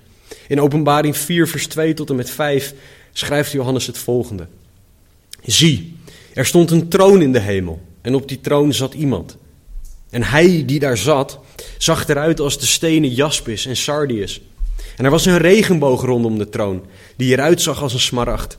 In 0.48 0.60
Openbaring 0.60 1.16
4, 1.16 1.48
vers 1.48 1.66
2 1.66 1.94
tot 1.94 2.10
en 2.10 2.16
met 2.16 2.30
5 2.30 2.74
schrijft 3.12 3.52
Johannes 3.52 3.86
het 3.86 3.98
volgende. 3.98 4.46
Zie, 5.44 5.94
er 6.34 6.46
stond 6.46 6.70
een 6.70 6.88
troon 6.88 7.22
in 7.22 7.32
de 7.32 7.40
hemel 7.40 7.80
en 8.00 8.14
op 8.14 8.28
die 8.28 8.40
troon 8.40 8.72
zat 8.72 8.94
iemand. 8.94 9.36
En 10.16 10.22
hij 10.22 10.62
die 10.66 10.78
daar 10.78 10.96
zat, 10.96 11.38
zag 11.78 12.08
eruit 12.08 12.40
als 12.40 12.58
de 12.58 12.66
stenen 12.66 13.10
jaspis 13.10 13.66
en 13.66 13.76
sardius. 13.76 14.40
En 14.96 15.04
er 15.04 15.10
was 15.10 15.26
een 15.26 15.38
regenboog 15.38 16.02
rondom 16.02 16.38
de 16.38 16.48
troon, 16.48 16.84
die 17.16 17.32
eruit 17.32 17.60
zag 17.60 17.82
als 17.82 17.92
een 17.92 18.00
smaragd. 18.00 18.58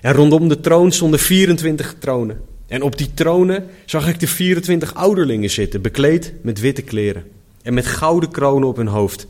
En 0.00 0.12
rondom 0.12 0.48
de 0.48 0.60
troon 0.60 0.92
stonden 0.92 1.18
24 1.18 1.94
tronen. 1.98 2.40
En 2.66 2.82
op 2.82 2.98
die 2.98 3.14
tronen 3.14 3.66
zag 3.84 4.08
ik 4.08 4.20
de 4.20 4.26
24 4.26 4.94
ouderlingen 4.94 5.50
zitten, 5.50 5.82
bekleed 5.82 6.32
met 6.42 6.60
witte 6.60 6.82
kleren 6.82 7.24
en 7.62 7.74
met 7.74 7.86
gouden 7.86 8.30
kronen 8.30 8.68
op 8.68 8.76
hun 8.76 8.86
hoofd. 8.86 9.26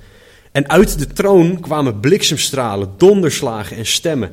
En 0.53 0.69
uit 0.69 0.99
de 0.99 1.07
troon 1.07 1.61
kwamen 1.61 2.01
bliksemstralen, 2.01 2.93
donderslagen 2.97 3.77
en 3.77 3.87
stemmen. 3.87 4.33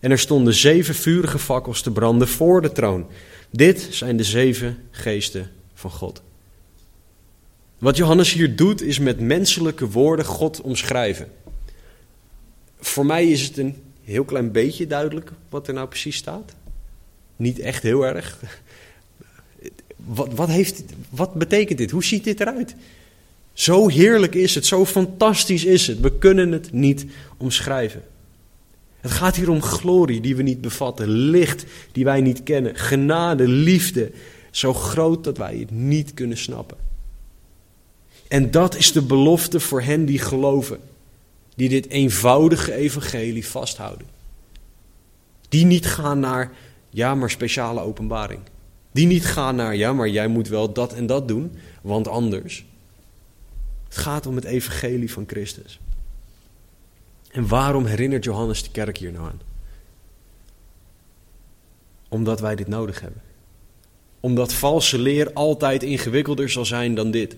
En 0.00 0.10
er 0.10 0.18
stonden 0.18 0.54
zeven 0.54 0.94
vurige 0.94 1.38
fakkels 1.38 1.82
te 1.82 1.90
branden 1.90 2.28
voor 2.28 2.62
de 2.62 2.72
troon. 2.72 3.06
Dit 3.50 3.88
zijn 3.90 4.16
de 4.16 4.24
zeven 4.24 4.78
geesten 4.90 5.50
van 5.74 5.90
God. 5.90 6.22
Wat 7.82 7.96
Johannes 7.96 8.32
hier 8.32 8.56
doet, 8.56 8.82
is 8.82 8.98
met 8.98 9.20
menselijke 9.20 9.88
woorden 9.88 10.24
God 10.24 10.60
omschrijven. 10.60 11.28
Voor 12.80 13.06
mij 13.06 13.30
is 13.30 13.42
het 13.42 13.58
een 13.58 13.76
heel 14.04 14.24
klein 14.24 14.52
beetje 14.52 14.86
duidelijk 14.86 15.32
wat 15.48 15.68
er 15.68 15.74
nou 15.74 15.88
precies 15.88 16.16
staat. 16.16 16.54
Niet 17.36 17.58
echt 17.58 17.82
heel 17.82 18.06
erg. 18.06 18.38
Wat, 19.96 20.34
wat, 20.34 20.48
heeft, 20.48 20.82
wat 21.10 21.34
betekent 21.34 21.78
dit? 21.78 21.90
Hoe 21.90 22.04
ziet 22.04 22.24
dit 22.24 22.40
eruit? 22.40 22.74
Zo 23.52 23.88
heerlijk 23.88 24.34
is 24.34 24.54
het, 24.54 24.66
zo 24.66 24.86
fantastisch 24.86 25.64
is 25.64 25.86
het. 25.86 26.00
We 26.00 26.18
kunnen 26.18 26.52
het 26.52 26.72
niet 26.72 27.06
omschrijven. 27.36 28.02
Het 29.00 29.10
gaat 29.10 29.36
hier 29.36 29.50
om 29.50 29.62
glorie 29.62 30.20
die 30.20 30.36
we 30.36 30.42
niet 30.42 30.60
bevatten, 30.60 31.08
licht 31.08 31.64
die 31.92 32.04
wij 32.04 32.20
niet 32.20 32.42
kennen, 32.42 32.76
genade, 32.76 33.48
liefde, 33.48 34.10
zo 34.50 34.74
groot 34.74 35.24
dat 35.24 35.38
wij 35.38 35.56
het 35.56 35.70
niet 35.70 36.14
kunnen 36.14 36.38
snappen. 36.38 36.81
En 38.32 38.50
dat 38.50 38.76
is 38.76 38.92
de 38.92 39.02
belofte 39.02 39.60
voor 39.60 39.82
hen 39.82 40.04
die 40.04 40.18
geloven 40.18 40.80
die 41.54 41.68
dit 41.68 41.88
eenvoudige 41.88 42.72
evangelie 42.74 43.46
vasthouden. 43.46 44.06
Die 45.48 45.64
niet 45.64 45.86
gaan 45.86 46.20
naar, 46.20 46.52
ja, 46.90 47.14
maar 47.14 47.30
speciale 47.30 47.80
openbaring. 47.80 48.40
Die 48.92 49.06
niet 49.06 49.24
gaan 49.24 49.56
naar, 49.56 49.76
ja, 49.76 49.92
maar 49.92 50.08
jij 50.08 50.28
moet 50.28 50.48
wel 50.48 50.72
dat 50.72 50.92
en 50.92 51.06
dat 51.06 51.28
doen, 51.28 51.52
want 51.82 52.08
anders. 52.08 52.64
Het 53.84 53.96
gaat 53.96 54.26
om 54.26 54.34
het 54.34 54.44
evangelie 54.44 55.12
van 55.12 55.24
Christus. 55.26 55.80
En 57.30 57.48
waarom 57.48 57.84
herinnert 57.84 58.24
Johannes 58.24 58.62
de 58.62 58.70
kerk 58.70 58.98
hier 58.98 59.12
nou 59.12 59.26
aan? 59.26 59.40
Omdat 62.08 62.40
wij 62.40 62.56
dit 62.56 62.68
nodig 62.68 63.00
hebben. 63.00 63.22
Omdat 64.20 64.52
valse 64.52 64.98
leer 64.98 65.32
altijd 65.32 65.82
ingewikkelder 65.82 66.50
zal 66.50 66.64
zijn 66.64 66.94
dan 66.94 67.10
dit. 67.10 67.36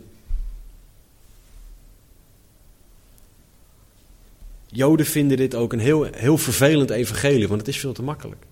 Joden 4.77 5.07
vinden 5.07 5.37
dit 5.37 5.55
ook 5.55 5.73
een 5.73 5.79
heel, 5.79 6.03
heel 6.05 6.39
vervelend 6.39 6.91
evangelie, 6.91 7.49
want 7.49 7.61
het 7.61 7.69
is 7.69 7.79
veel 7.79 7.93
te 7.93 8.03
makkelijk. 8.03 8.43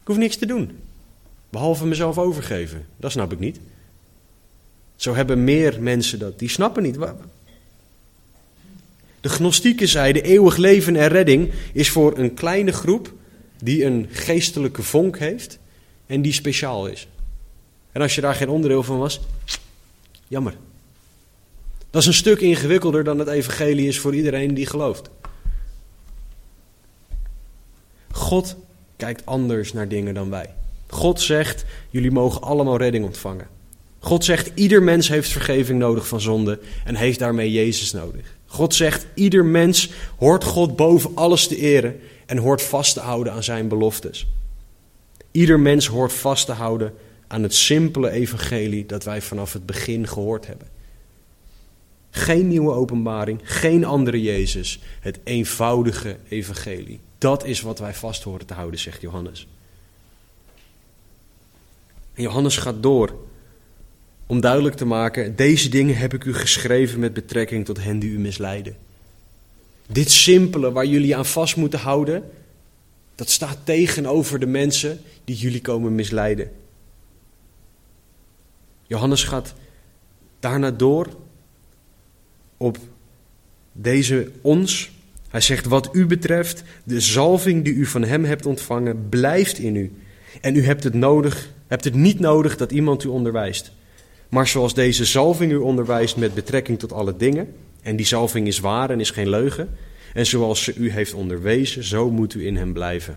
Ik 0.00 0.06
hoef 0.06 0.16
niks 0.16 0.36
te 0.36 0.46
doen, 0.46 0.78
behalve 1.50 1.86
mezelf 1.86 2.18
overgeven. 2.18 2.86
Dat 2.96 3.12
snap 3.12 3.32
ik 3.32 3.38
niet. 3.38 3.60
Zo 4.96 5.14
hebben 5.14 5.44
meer 5.44 5.82
mensen 5.82 6.18
dat. 6.18 6.38
Die 6.38 6.48
snappen 6.48 6.82
niet. 6.82 6.98
De 9.20 9.28
gnostieken 9.28 9.88
zeiden: 9.88 10.22
eeuwig 10.22 10.56
leven 10.56 10.96
en 10.96 11.08
redding 11.08 11.52
is 11.72 11.90
voor 11.90 12.18
een 12.18 12.34
kleine 12.34 12.72
groep 12.72 13.12
die 13.62 13.84
een 13.84 14.08
geestelijke 14.10 14.82
vonk 14.82 15.18
heeft 15.18 15.58
en 16.06 16.22
die 16.22 16.32
speciaal 16.32 16.86
is. 16.86 17.08
En 17.92 18.02
als 18.02 18.14
je 18.14 18.20
daar 18.20 18.34
geen 18.34 18.48
onderdeel 18.48 18.82
van 18.82 18.98
was, 18.98 19.20
jammer. 20.28 20.54
Dat 21.90 22.02
is 22.02 22.08
een 22.08 22.14
stuk 22.14 22.40
ingewikkelder 22.40 23.04
dan 23.04 23.18
het 23.18 23.28
evangelie 23.28 23.88
is 23.88 23.98
voor 23.98 24.14
iedereen 24.14 24.54
die 24.54 24.66
gelooft. 24.66 25.10
God 28.10 28.56
kijkt 28.96 29.26
anders 29.26 29.72
naar 29.72 29.88
dingen 29.88 30.14
dan 30.14 30.30
wij. 30.30 30.54
God 30.88 31.20
zegt, 31.20 31.64
jullie 31.90 32.10
mogen 32.10 32.42
allemaal 32.42 32.76
redding 32.76 33.04
ontvangen. 33.04 33.48
God 33.98 34.24
zegt, 34.24 34.50
ieder 34.54 34.82
mens 34.82 35.08
heeft 35.08 35.30
vergeving 35.30 35.78
nodig 35.78 36.08
van 36.08 36.20
zonde 36.20 36.58
en 36.84 36.94
heeft 36.94 37.18
daarmee 37.18 37.52
Jezus 37.52 37.92
nodig. 37.92 38.34
God 38.46 38.74
zegt, 38.74 39.06
ieder 39.14 39.44
mens 39.44 39.90
hoort 40.18 40.44
God 40.44 40.76
boven 40.76 41.10
alles 41.14 41.46
te 41.46 41.56
eren 41.56 42.00
en 42.26 42.38
hoort 42.38 42.62
vast 42.62 42.94
te 42.94 43.00
houden 43.00 43.32
aan 43.32 43.42
zijn 43.42 43.68
beloftes. 43.68 44.26
Ieder 45.30 45.60
mens 45.60 45.86
hoort 45.86 46.12
vast 46.12 46.46
te 46.46 46.52
houden 46.52 46.94
aan 47.26 47.42
het 47.42 47.54
simpele 47.54 48.10
evangelie 48.10 48.86
dat 48.86 49.04
wij 49.04 49.22
vanaf 49.22 49.52
het 49.52 49.66
begin 49.66 50.06
gehoord 50.08 50.46
hebben. 50.46 50.68
Geen 52.16 52.48
nieuwe 52.48 52.72
openbaring, 52.72 53.40
geen 53.42 53.84
andere 53.84 54.22
Jezus. 54.22 54.80
Het 55.00 55.18
eenvoudige 55.24 56.16
evangelie. 56.28 57.00
Dat 57.18 57.44
is 57.44 57.60
wat 57.60 57.78
wij 57.78 57.94
vast 57.94 58.22
horen 58.22 58.46
te 58.46 58.54
houden, 58.54 58.80
zegt 58.80 59.00
Johannes. 59.00 59.48
En 62.14 62.22
Johannes 62.22 62.56
gaat 62.56 62.82
door 62.82 63.14
om 64.26 64.40
duidelijk 64.40 64.76
te 64.76 64.84
maken: 64.84 65.36
deze 65.36 65.68
dingen 65.68 65.96
heb 65.96 66.14
ik 66.14 66.24
u 66.24 66.34
geschreven 66.34 67.00
met 67.00 67.12
betrekking 67.12 67.64
tot 67.64 67.82
hen 67.82 67.98
die 67.98 68.10
u 68.10 68.18
misleiden. 68.18 68.76
Dit 69.86 70.10
simpele 70.10 70.72
waar 70.72 70.86
jullie 70.86 71.16
aan 71.16 71.26
vast 71.26 71.56
moeten 71.56 71.78
houden, 71.78 72.30
dat 73.14 73.30
staat 73.30 73.58
tegenover 73.64 74.38
de 74.38 74.46
mensen 74.46 75.00
die 75.24 75.36
jullie 75.36 75.60
komen 75.60 75.94
misleiden. 75.94 76.52
Johannes 78.86 79.24
gaat 79.24 79.54
daarna 80.40 80.70
door 80.70 81.08
op 82.56 82.78
deze 83.72 84.30
ons. 84.40 84.90
Hij 85.28 85.40
zegt, 85.40 85.66
wat 85.66 85.88
u 85.92 86.06
betreft, 86.06 86.62
de 86.84 87.00
zalving 87.00 87.64
die 87.64 87.74
u 87.74 87.86
van 87.86 88.02
hem 88.02 88.24
hebt 88.24 88.46
ontvangen, 88.46 89.08
blijft 89.08 89.58
in 89.58 89.76
u. 89.76 89.92
En 90.40 90.56
u 90.56 90.64
hebt 90.64 90.84
het, 90.84 90.94
nodig, 90.94 91.50
hebt 91.66 91.84
het 91.84 91.94
niet 91.94 92.18
nodig 92.18 92.56
dat 92.56 92.72
iemand 92.72 93.04
u 93.04 93.08
onderwijst. 93.08 93.72
Maar 94.28 94.48
zoals 94.48 94.74
deze 94.74 95.04
zalving 95.04 95.52
u 95.52 95.56
onderwijst 95.56 96.16
met 96.16 96.34
betrekking 96.34 96.78
tot 96.78 96.92
alle 96.92 97.16
dingen, 97.16 97.54
en 97.82 97.96
die 97.96 98.06
zalving 98.06 98.46
is 98.46 98.58
waar 98.58 98.90
en 98.90 99.00
is 99.00 99.10
geen 99.10 99.28
leugen, 99.28 99.76
en 100.14 100.26
zoals 100.26 100.62
ze 100.62 100.74
u 100.74 100.90
heeft 100.90 101.14
onderwezen, 101.14 101.84
zo 101.84 102.10
moet 102.10 102.34
u 102.34 102.46
in 102.46 102.56
hem 102.56 102.72
blijven. 102.72 103.16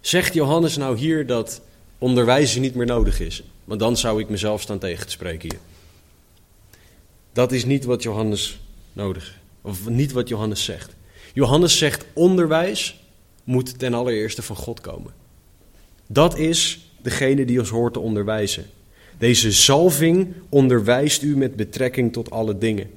Zegt 0.00 0.34
Johannes 0.34 0.76
nou 0.76 0.96
hier 0.96 1.26
dat 1.26 1.60
onderwijzen 1.98 2.60
niet 2.60 2.74
meer 2.74 2.86
nodig 2.86 3.20
is? 3.20 3.42
Want 3.64 3.80
dan 3.80 3.96
zou 3.96 4.20
ik 4.20 4.28
mezelf 4.28 4.60
staan 4.60 4.78
tegen 4.78 5.06
te 5.06 5.12
spreken 5.12 5.50
hier. 5.50 5.60
Dat 7.32 7.52
is 7.52 7.64
niet 7.64 7.84
wat 7.84 8.02
Johannes 8.02 8.60
nodig, 8.92 9.38
of 9.60 9.88
niet 9.88 10.12
wat 10.12 10.28
Johannes 10.28 10.64
zegt. 10.64 10.94
Johannes 11.32 11.78
zegt 11.78 12.04
onderwijs 12.12 13.00
moet 13.44 13.78
ten 13.78 13.94
allereerste 13.94 14.42
van 14.42 14.56
God 14.56 14.80
komen. 14.80 15.12
Dat 16.06 16.38
is 16.38 16.90
degene 17.02 17.44
die 17.44 17.58
ons 17.58 17.68
hoort 17.68 17.92
te 17.92 18.00
onderwijzen. 18.00 18.66
Deze 19.18 19.52
zalving 19.52 20.34
onderwijst 20.48 21.22
u 21.22 21.36
met 21.36 21.56
betrekking 21.56 22.12
tot 22.12 22.30
alle 22.30 22.58
dingen. 22.58 22.90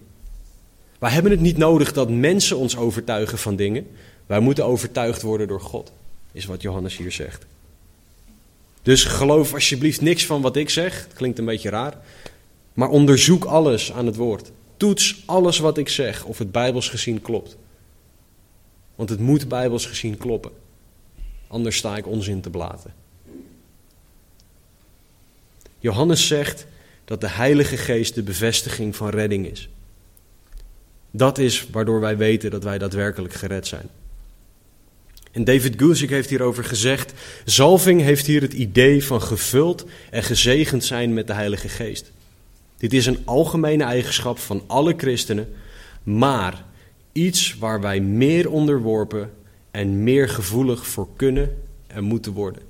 Wij 1.00 1.12
hebben 1.12 1.32
het 1.32 1.40
niet 1.40 1.58
nodig 1.58 1.94
dat 1.94 2.10
mensen 2.10 2.58
ons 2.58 2.78
overtuigen 2.78 3.38
van 3.38 3.56
dingen. 3.56 3.88
Wij 4.26 4.40
moeten 4.40 4.66
overtuigd 4.66 5.22
worden 5.22 5.48
door 5.48 5.62
God, 5.62 5.92
is 6.32 6.46
wat 6.46 6.62
Johannes 6.62 6.98
hier 6.98 7.12
zegt. 7.12 7.46
Dus 8.82 9.04
geloof 9.04 9.54
alsjeblieft 9.54 10.02
niks 10.02 10.26
van 10.26 10.42
wat 10.42 10.56
ik 10.56 10.70
zeg. 10.70 11.04
Het 11.04 11.14
klinkt 11.14 11.40
een 11.40 11.46
beetje 11.46 11.70
raar. 11.70 11.98
Maar 12.74 12.90
onderzoek 12.90 13.46
alles 13.46 13.92
aan 13.92 14.06
het 14.06 14.16
woord. 14.16 14.52
Toets 14.78 15.24
alles 15.26 15.60
wat 15.60 15.78
ik 15.78 15.90
zeg 15.90 16.26
of 16.26 16.38
het 16.38 16.52
bijbels 16.52 16.90
gezien 16.90 17.22
klopt. 17.22 17.58
Want 18.96 19.10
het 19.10 19.20
moet 19.20 19.48
bijbels 19.48 19.86
gezien 19.86 20.18
kloppen. 20.18 20.52
Anders 21.48 21.78
sta 21.78 21.98
ik 21.98 22.08
onzin 22.08 22.42
te 22.42 22.50
blaten. 22.50 22.94
Johannes 25.80 26.28
zegt 26.28 26.66
dat 27.06 27.22
de 27.22 27.30
Heilige 27.30 27.78
Geest 27.78 28.16
de 28.16 28.24
bevestiging 28.24 28.96
van 28.96 29.10
redding 29.10 29.46
is. 29.48 29.70
Dat 31.12 31.38
is 31.38 31.68
waardoor 31.72 32.00
wij 32.00 32.18
weten 32.18 32.52
dat 32.52 32.64
wij 32.64 32.78
daadwerkelijk 32.78 33.34
gered 33.34 33.68
zijn. 33.68 33.90
En 35.32 35.44
David 35.44 35.74
Guzik 35.78 36.10
heeft 36.10 36.30
hierover 36.30 36.64
gezegd: 36.64 37.14
Zalving 37.46 38.02
heeft 38.02 38.26
hier 38.26 38.42
het 38.42 38.54
idee 38.54 39.04
van 39.04 39.22
gevuld 39.22 39.86
en 40.10 40.24
gezegend 40.24 40.84
zijn 40.84 41.14
met 41.14 41.28
de 41.28 41.34
Heilige 41.34 41.70
Geest. 41.70 42.12
Dit 42.84 42.94
is 42.94 43.06
een 43.06 43.22
algemene 43.26 43.84
eigenschap 43.84 44.38
van 44.38 44.64
alle 44.68 44.94
christenen, 44.98 45.54
maar 46.04 46.66
iets 47.12 47.58
waar 47.58 47.82
wij 47.82 48.00
meer 48.00 48.50
onderworpen 48.50 49.32
en 49.72 50.04
meer 50.04 50.30
gevoelig 50.30 50.88
voor 50.88 51.08
kunnen 51.16 51.62
en 51.88 52.04
moeten 52.04 52.32
worden. 52.32 52.62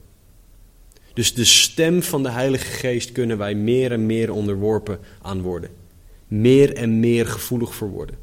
Dus 1.14 1.34
de 1.34 1.44
stem 1.44 2.04
van 2.04 2.24
de 2.24 2.30
Heilige 2.30 2.66
Geest 2.66 3.12
kunnen 3.12 3.38
wij 3.38 3.56
meer 3.56 3.92
en 3.92 4.06
meer 4.06 4.32
onderworpen 4.32 5.00
aan 5.22 5.42
worden. 5.42 5.70
Meer 6.28 6.76
en 6.76 7.00
meer 7.00 7.28
gevoelig 7.28 7.76
voor 7.76 7.90
worden. 7.90 8.18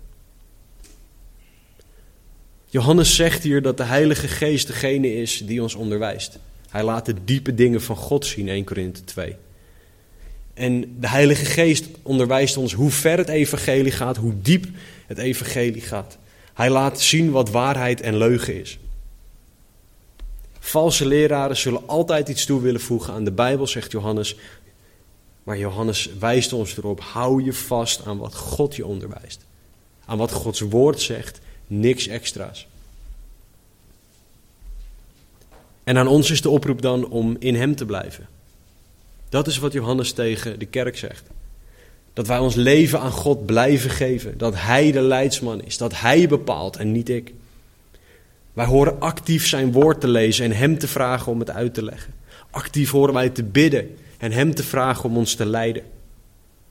Johannes 2.66 3.16
zegt 3.16 3.42
hier 3.42 3.62
dat 3.62 3.76
de 3.76 3.84
Heilige 3.84 4.28
Geest 4.28 4.66
degene 4.66 5.14
is 5.14 5.42
die 5.46 5.62
ons 5.62 5.74
onderwijst. 5.74 6.38
Hij 6.68 6.84
laat 6.84 7.06
de 7.06 7.14
diepe 7.24 7.54
dingen 7.54 7.82
van 7.82 7.96
God 7.96 8.26
zien, 8.26 8.48
1 8.48 8.64
Korinthe 8.64 9.04
2. 9.04 9.36
En 10.60 10.96
de 10.98 11.08
Heilige 11.08 11.44
Geest 11.44 11.86
onderwijst 12.02 12.56
ons 12.56 12.72
hoe 12.72 12.90
ver 12.90 13.18
het 13.18 13.28
evangelie 13.28 13.92
gaat, 13.92 14.16
hoe 14.16 14.34
diep 14.42 14.66
het 15.06 15.18
evangelie 15.18 15.80
gaat. 15.80 16.18
Hij 16.54 16.70
laat 16.70 17.00
zien 17.00 17.30
wat 17.30 17.50
waarheid 17.50 18.00
en 18.00 18.16
leugen 18.16 18.60
is. 18.60 18.78
Valse 20.58 21.06
leraren 21.06 21.56
zullen 21.56 21.88
altijd 21.88 22.28
iets 22.28 22.44
toe 22.44 22.60
willen 22.60 22.80
voegen 22.80 23.12
aan 23.12 23.24
de 23.24 23.32
Bijbel, 23.32 23.66
zegt 23.66 23.92
Johannes. 23.92 24.36
Maar 25.42 25.58
Johannes 25.58 26.10
wijst 26.18 26.52
ons 26.52 26.76
erop: 26.76 27.00
hou 27.00 27.44
je 27.44 27.52
vast 27.52 28.04
aan 28.04 28.18
wat 28.18 28.34
God 28.34 28.76
je 28.76 28.86
onderwijst. 28.86 29.44
Aan 30.04 30.18
wat 30.18 30.32
Gods 30.32 30.60
woord 30.60 31.00
zegt, 31.00 31.40
niks 31.66 32.06
extra's. 32.06 32.66
En 35.84 35.98
aan 35.98 36.08
ons 36.08 36.30
is 36.30 36.42
de 36.42 36.50
oproep 36.50 36.82
dan 36.82 37.08
om 37.08 37.36
in 37.38 37.54
Hem 37.54 37.76
te 37.76 37.84
blijven. 37.86 38.28
Dat 39.30 39.46
is 39.46 39.58
wat 39.58 39.72
Johannes 39.72 40.12
tegen 40.12 40.58
de 40.58 40.66
kerk 40.66 40.96
zegt. 40.96 41.22
Dat 42.12 42.26
wij 42.26 42.38
ons 42.38 42.54
leven 42.54 43.00
aan 43.00 43.12
God 43.12 43.46
blijven 43.46 43.90
geven. 43.90 44.38
Dat 44.38 44.54
Hij 44.56 44.92
de 44.92 45.00
leidsman 45.00 45.62
is. 45.62 45.76
Dat 45.76 46.00
Hij 46.00 46.28
bepaalt 46.28 46.76
en 46.76 46.92
niet 46.92 47.08
ik. 47.08 47.32
Wij 48.52 48.66
horen 48.66 49.00
actief 49.00 49.46
zijn 49.46 49.72
woord 49.72 50.00
te 50.00 50.08
lezen 50.08 50.44
en 50.44 50.52
Hem 50.52 50.78
te 50.78 50.88
vragen 50.88 51.32
om 51.32 51.38
het 51.38 51.50
uit 51.50 51.74
te 51.74 51.84
leggen. 51.84 52.14
Actief 52.50 52.90
horen 52.90 53.14
wij 53.14 53.28
te 53.28 53.42
bidden 53.42 53.96
en 54.18 54.32
Hem 54.32 54.54
te 54.54 54.62
vragen 54.62 55.04
om 55.04 55.16
ons 55.16 55.34
te 55.34 55.46
leiden. 55.46 55.82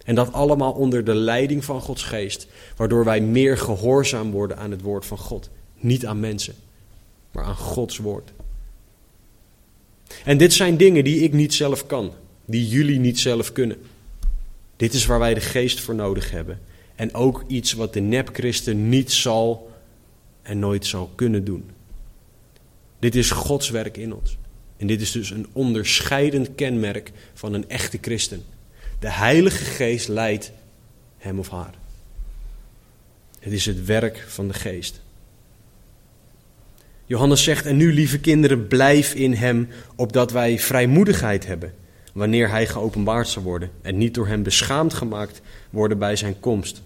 En 0.05 0.15
dat 0.15 0.33
allemaal 0.33 0.71
onder 0.71 1.03
de 1.03 1.15
leiding 1.15 1.65
van 1.65 1.81
Gods 1.81 2.03
geest, 2.03 2.47
waardoor 2.75 3.05
wij 3.05 3.21
meer 3.21 3.57
gehoorzaam 3.57 4.31
worden 4.31 4.57
aan 4.57 4.71
het 4.71 4.81
woord 4.81 5.05
van 5.05 5.17
God. 5.17 5.49
Niet 5.75 6.05
aan 6.05 6.19
mensen, 6.19 6.55
maar 7.31 7.43
aan 7.43 7.55
Gods 7.55 7.97
woord. 7.97 8.31
En 10.23 10.37
dit 10.37 10.53
zijn 10.53 10.77
dingen 10.77 11.03
die 11.03 11.19
ik 11.19 11.33
niet 11.33 11.53
zelf 11.53 11.85
kan, 11.85 12.13
die 12.49 12.67
jullie 12.67 12.99
niet 12.99 13.19
zelf 13.19 13.51
kunnen. 13.51 13.77
Dit 14.75 14.93
is 14.93 15.05
waar 15.05 15.19
wij 15.19 15.33
de 15.33 15.39
geest 15.39 15.79
voor 15.79 15.95
nodig 15.95 16.31
hebben. 16.31 16.59
En 16.95 17.13
ook 17.13 17.43
iets 17.47 17.73
wat 17.73 17.93
de 17.93 17.99
nepchristen 17.99 18.89
niet 18.89 19.11
zal 19.11 19.71
en 20.41 20.59
nooit 20.59 20.85
zal 20.85 21.11
kunnen 21.15 21.43
doen. 21.43 21.69
Dit 22.99 23.15
is 23.15 23.31
Gods 23.31 23.69
werk 23.69 23.97
in 23.97 24.13
ons. 24.13 24.37
En 24.77 24.87
dit 24.87 25.01
is 25.01 25.11
dus 25.11 25.29
een 25.29 25.47
onderscheidend 25.51 26.55
kenmerk 26.55 27.11
van 27.33 27.53
een 27.53 27.69
echte 27.69 27.97
christen. 28.01 28.43
De 28.99 29.11
Heilige 29.11 29.63
Geest 29.63 30.07
leidt 30.07 30.51
hem 31.17 31.39
of 31.39 31.49
haar. 31.49 31.73
Het 33.39 33.53
is 33.53 33.65
het 33.65 33.85
werk 33.85 34.25
van 34.27 34.47
de 34.47 34.53
Geest. 34.53 35.01
Johannes 37.05 37.43
zegt: 37.43 37.65
En 37.65 37.77
nu, 37.77 37.93
lieve 37.93 38.19
kinderen, 38.19 38.67
blijf 38.67 39.13
in 39.13 39.33
hem, 39.33 39.67
opdat 39.95 40.31
wij 40.31 40.59
vrijmoedigheid 40.59 41.45
hebben, 41.45 41.73
wanneer 42.19 42.49
hij 42.49 42.67
geopenbaard 42.67 43.27
zal 43.27 43.43
worden, 43.43 43.71
en 43.81 43.97
niet 43.97 44.13
door 44.13 44.27
hem 44.27 44.43
beschaamd 44.43 44.93
gemaakt 44.93 45.41
worden 45.69 45.97
bij 45.97 46.15
zijn 46.15 46.39
komst. 46.39 46.81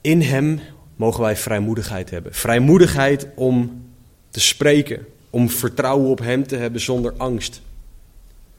In 0.00 0.20
hem 0.20 0.60
mogen 0.96 1.20
wij 1.22 1.36
vrijmoedigheid 1.36 2.10
hebben. 2.10 2.34
Vrijmoedigheid 2.34 3.26
om 3.34 3.84
te 4.30 4.40
spreken, 4.40 5.06
om 5.30 5.50
vertrouwen 5.50 6.10
op 6.10 6.18
hem 6.18 6.46
te 6.46 6.56
hebben 6.56 6.80
zonder 6.80 7.12
angst. 7.16 7.62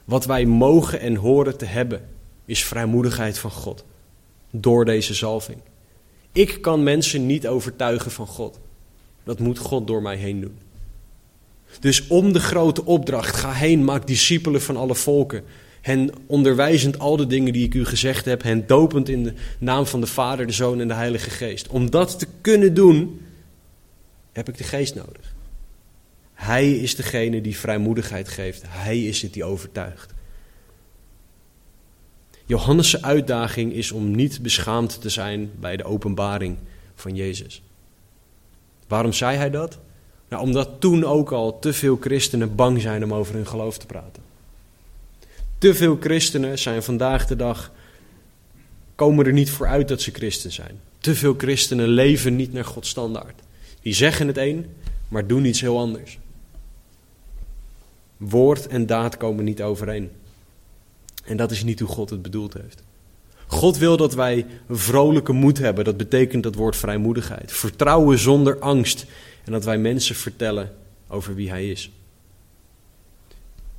Wat 0.04 0.24
wij 0.24 0.44
mogen 0.44 1.00
en 1.00 1.14
horen 1.14 1.56
te 1.58 1.64
hebben, 1.64 2.08
is 2.44 2.64
vrijmoedigheid 2.64 3.38
van 3.38 3.50
God. 3.50 3.84
Door 4.50 4.84
deze 4.84 5.14
zalving. 5.14 5.58
Ik 6.32 6.62
kan 6.62 6.82
mensen 6.82 7.26
niet 7.26 7.48
overtuigen 7.48 8.10
van 8.10 8.26
God. 8.26 8.58
Dat 9.24 9.38
moet 9.38 9.58
God 9.58 9.86
door 9.86 10.02
mij 10.02 10.16
heen 10.16 10.40
doen. 10.40 10.58
Dus 11.80 12.06
om 12.06 12.32
de 12.32 12.40
grote 12.40 12.84
opdracht, 12.84 13.36
ga 13.36 13.52
heen, 13.52 13.84
maak 13.84 14.06
discipelen 14.06 14.62
van 14.62 14.76
alle 14.76 14.94
volken. 14.94 15.42
Hen 15.80 16.10
onderwijzend 16.26 16.98
al 16.98 17.16
de 17.16 17.26
dingen 17.26 17.52
die 17.52 17.64
ik 17.64 17.74
u 17.74 17.84
gezegd 17.84 18.24
heb, 18.24 18.42
hen 18.42 18.66
dopend 18.66 19.08
in 19.08 19.22
de 19.22 19.32
naam 19.58 19.86
van 19.86 20.00
de 20.00 20.06
Vader, 20.06 20.46
de 20.46 20.52
Zoon 20.52 20.80
en 20.80 20.88
de 20.88 20.94
Heilige 20.94 21.30
Geest. 21.30 21.68
Om 21.68 21.90
dat 21.90 22.18
te 22.18 22.26
kunnen 22.40 22.74
doen, 22.74 23.20
heb 24.32 24.48
ik 24.48 24.56
de 24.56 24.64
Geest 24.64 24.94
nodig. 24.94 25.34
Hij 26.34 26.72
is 26.72 26.94
degene 26.94 27.40
die 27.40 27.56
vrijmoedigheid 27.56 28.28
geeft. 28.28 28.62
Hij 28.66 29.04
is 29.04 29.22
het 29.22 29.32
die 29.32 29.44
overtuigt. 29.44 30.14
Johannes' 32.46 33.02
uitdaging 33.02 33.72
is 33.72 33.92
om 33.92 34.10
niet 34.10 34.42
beschaamd 34.42 35.00
te 35.00 35.08
zijn 35.08 35.50
bij 35.60 35.76
de 35.76 35.84
openbaring 35.84 36.56
van 36.94 37.14
Jezus. 37.14 37.62
Waarom 38.86 39.12
zei 39.12 39.36
hij 39.36 39.50
dat? 39.50 39.78
Nou, 40.28 40.42
omdat 40.42 40.70
toen 40.78 41.04
ook 41.04 41.32
al 41.32 41.58
te 41.58 41.72
veel 41.72 41.96
christenen 42.00 42.54
bang 42.54 42.80
zijn 42.80 43.04
om 43.04 43.14
over 43.14 43.34
hun 43.34 43.46
geloof 43.46 43.78
te 43.78 43.86
praten. 43.86 44.22
Te 45.58 45.74
veel 45.74 45.96
christenen 46.00 46.58
zijn 46.58 46.82
vandaag 46.82 47.26
de 47.26 47.36
dag 47.36 47.72
komen 48.94 49.26
er 49.26 49.32
niet 49.32 49.50
voor 49.50 49.66
uit 49.66 49.88
dat 49.88 50.00
ze 50.00 50.10
christen 50.10 50.52
zijn. 50.52 50.80
Te 50.98 51.14
veel 51.14 51.34
christenen 51.38 51.88
leven 51.88 52.36
niet 52.36 52.52
naar 52.52 52.64
Gods 52.64 52.88
standaard. 52.88 53.40
Die 53.82 53.94
zeggen 53.94 54.26
het 54.26 54.36
een, 54.36 54.66
maar 55.08 55.26
doen 55.26 55.44
iets 55.44 55.60
heel 55.60 55.78
anders. 55.78 56.18
Woord 58.16 58.66
en 58.66 58.86
daad 58.86 59.16
komen 59.16 59.44
niet 59.44 59.62
overeen. 59.62 60.10
En 61.24 61.36
dat 61.36 61.50
is 61.50 61.64
niet 61.64 61.80
hoe 61.80 61.88
God 61.88 62.10
het 62.10 62.22
bedoeld 62.22 62.54
heeft. 62.54 62.82
God 63.46 63.78
wil 63.78 63.96
dat 63.96 64.14
wij 64.14 64.46
vrolijke 64.70 65.32
moed 65.32 65.58
hebben. 65.58 65.84
Dat 65.84 65.96
betekent 65.96 66.42
dat 66.42 66.54
woord 66.54 66.76
vrijmoedigheid. 66.76 67.52
Vertrouwen 67.52 68.18
zonder 68.18 68.58
angst. 68.58 69.06
En 69.48 69.54
dat 69.54 69.64
wij 69.64 69.78
mensen 69.78 70.14
vertellen 70.14 70.74
over 71.06 71.34
wie 71.34 71.48
Hij 71.48 71.70
is. 71.70 71.90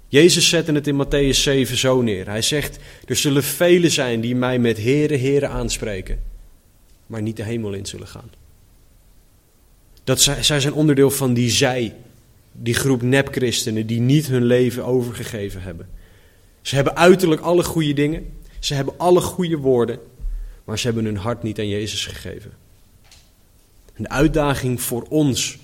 Jezus 0.07 0.49
zette 0.49 0.71
het 0.71 0.87
in 0.87 1.05
Matthäus 1.05 1.37
7 1.37 1.77
zo 1.77 2.01
neer. 2.01 2.27
Hij 2.27 2.41
zegt: 2.41 2.79
Er 3.05 3.15
zullen 3.15 3.43
velen 3.43 3.91
zijn 3.91 4.21
die 4.21 4.35
mij 4.35 4.59
met 4.59 4.77
Here, 4.77 5.17
Here 5.17 5.47
aanspreken, 5.47 6.21
maar 7.05 7.21
niet 7.21 7.37
de 7.37 7.43
hemel 7.43 7.73
in 7.73 7.85
zullen 7.85 8.07
gaan. 8.07 8.31
Dat 10.03 10.21
zij, 10.21 10.43
zij 10.43 10.59
zijn 10.59 10.73
onderdeel 10.73 11.11
van 11.11 11.33
die 11.33 11.49
zij, 11.49 11.95
die 12.51 12.73
groep 12.73 13.01
nepchristenen 13.01 13.87
die 13.87 13.99
niet 13.99 14.27
hun 14.27 14.45
leven 14.45 14.85
overgegeven 14.85 15.61
hebben. 15.61 15.89
Ze 16.61 16.75
hebben 16.75 16.95
uiterlijk 16.95 17.41
alle 17.41 17.63
goede 17.63 17.93
dingen, 17.93 18.25
ze 18.59 18.73
hebben 18.73 18.93
alle 18.97 19.21
goede 19.21 19.57
woorden, 19.57 19.99
maar 20.63 20.79
ze 20.79 20.85
hebben 20.85 21.05
hun 21.05 21.17
hart 21.17 21.43
niet 21.43 21.59
aan 21.59 21.67
Jezus 21.67 22.05
gegeven. 22.05 22.68
Een 23.99 24.09
uitdaging 24.09 24.81
voor 24.81 25.05
ons, 25.09 25.57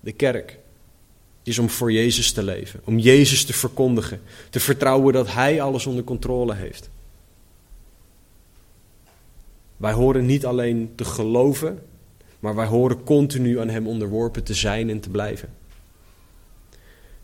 de 0.00 0.12
kerk, 0.12 0.58
is 1.42 1.58
om 1.58 1.68
voor 1.68 1.92
Jezus 1.92 2.32
te 2.32 2.42
leven, 2.42 2.80
om 2.84 2.98
Jezus 2.98 3.44
te 3.44 3.52
verkondigen, 3.52 4.20
te 4.50 4.60
vertrouwen 4.60 5.12
dat 5.12 5.32
Hij 5.32 5.60
alles 5.60 5.86
onder 5.86 6.04
controle 6.04 6.54
heeft. 6.54 6.90
Wij 9.76 9.92
horen 9.92 10.26
niet 10.26 10.46
alleen 10.46 10.92
te 10.94 11.04
geloven, 11.04 11.82
maar 12.40 12.54
wij 12.54 12.66
horen 12.66 13.04
continu 13.04 13.60
aan 13.60 13.68
Hem 13.68 13.86
onderworpen 13.86 14.44
te 14.44 14.54
zijn 14.54 14.90
en 14.90 15.00
te 15.00 15.10
blijven. 15.10 15.48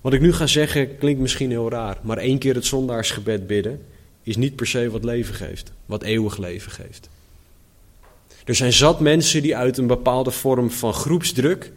Wat 0.00 0.12
ik 0.12 0.20
nu 0.20 0.32
ga 0.32 0.46
zeggen 0.46 0.98
klinkt 0.98 1.20
misschien 1.20 1.50
heel 1.50 1.70
raar, 1.70 1.98
maar 2.02 2.18
één 2.18 2.38
keer 2.38 2.54
het 2.54 2.66
zondaarsgebed 2.66 3.46
bidden 3.46 3.86
is 4.22 4.36
niet 4.36 4.56
per 4.56 4.66
se 4.66 4.90
wat 4.90 5.04
leven 5.04 5.34
geeft, 5.34 5.72
wat 5.86 6.02
eeuwig 6.02 6.36
leven 6.36 6.72
geeft. 6.72 7.08
Er 8.50 8.56
zijn 8.56 8.72
zat 8.72 9.00
mensen 9.00 9.42
die 9.42 9.56
uit 9.56 9.78
een 9.78 9.86
bepaalde 9.86 10.30
vorm 10.30 10.70
van 10.70 10.92
groepsdruk 10.92 11.72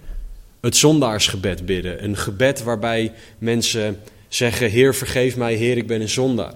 het 0.60 0.76
zondaarsgebed 0.76 1.66
bidden. 1.66 2.04
Een 2.04 2.18
gebed 2.18 2.64
waarbij 2.64 3.14
mensen 3.38 4.00
zeggen: 4.28 4.70
Heer, 4.70 4.96
vergeef 4.96 5.38
mij, 5.38 5.54
Heer, 5.54 5.78
ik 5.78 5.88
ben 5.88 6.02
een 6.02 6.10
zondaar. 6.10 6.54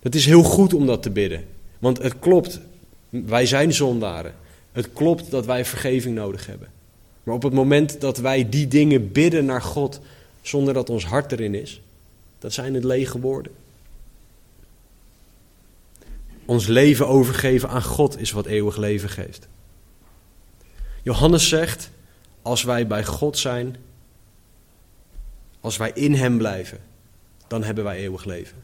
Het 0.00 0.14
is 0.14 0.26
heel 0.26 0.42
goed 0.42 0.74
om 0.74 0.86
dat 0.86 1.02
te 1.02 1.10
bidden, 1.10 1.44
want 1.78 2.02
het 2.02 2.18
klopt, 2.18 2.60
wij 3.08 3.46
zijn 3.46 3.72
zondaren. 3.72 4.34
Het 4.72 4.88
klopt 4.92 5.30
dat 5.30 5.46
wij 5.46 5.64
vergeving 5.64 6.14
nodig 6.14 6.46
hebben. 6.46 6.68
Maar 7.22 7.34
op 7.34 7.42
het 7.42 7.52
moment 7.52 8.00
dat 8.00 8.18
wij 8.18 8.48
die 8.48 8.68
dingen 8.68 9.12
bidden 9.12 9.44
naar 9.44 9.62
God 9.62 10.00
zonder 10.42 10.74
dat 10.74 10.90
ons 10.90 11.04
hart 11.04 11.32
erin 11.32 11.54
is, 11.54 11.80
dat 12.38 12.52
zijn 12.52 12.74
het 12.74 12.84
lege 12.84 13.20
woorden. 13.20 13.52
Ons 16.46 16.66
leven 16.66 17.08
overgeven 17.08 17.68
aan 17.68 17.82
God 17.82 18.20
is 18.20 18.30
wat 18.30 18.46
eeuwig 18.46 18.76
leven 18.76 19.08
geeft. 19.08 19.48
Johannes 21.02 21.48
zegt: 21.48 21.90
als 22.42 22.62
wij 22.62 22.86
bij 22.86 23.04
God 23.04 23.38
zijn, 23.38 23.76
als 25.60 25.76
wij 25.76 25.90
in 25.94 26.14
Hem 26.14 26.38
blijven, 26.38 26.78
dan 27.46 27.62
hebben 27.62 27.84
wij 27.84 27.96
eeuwig 27.96 28.24
leven. 28.24 28.56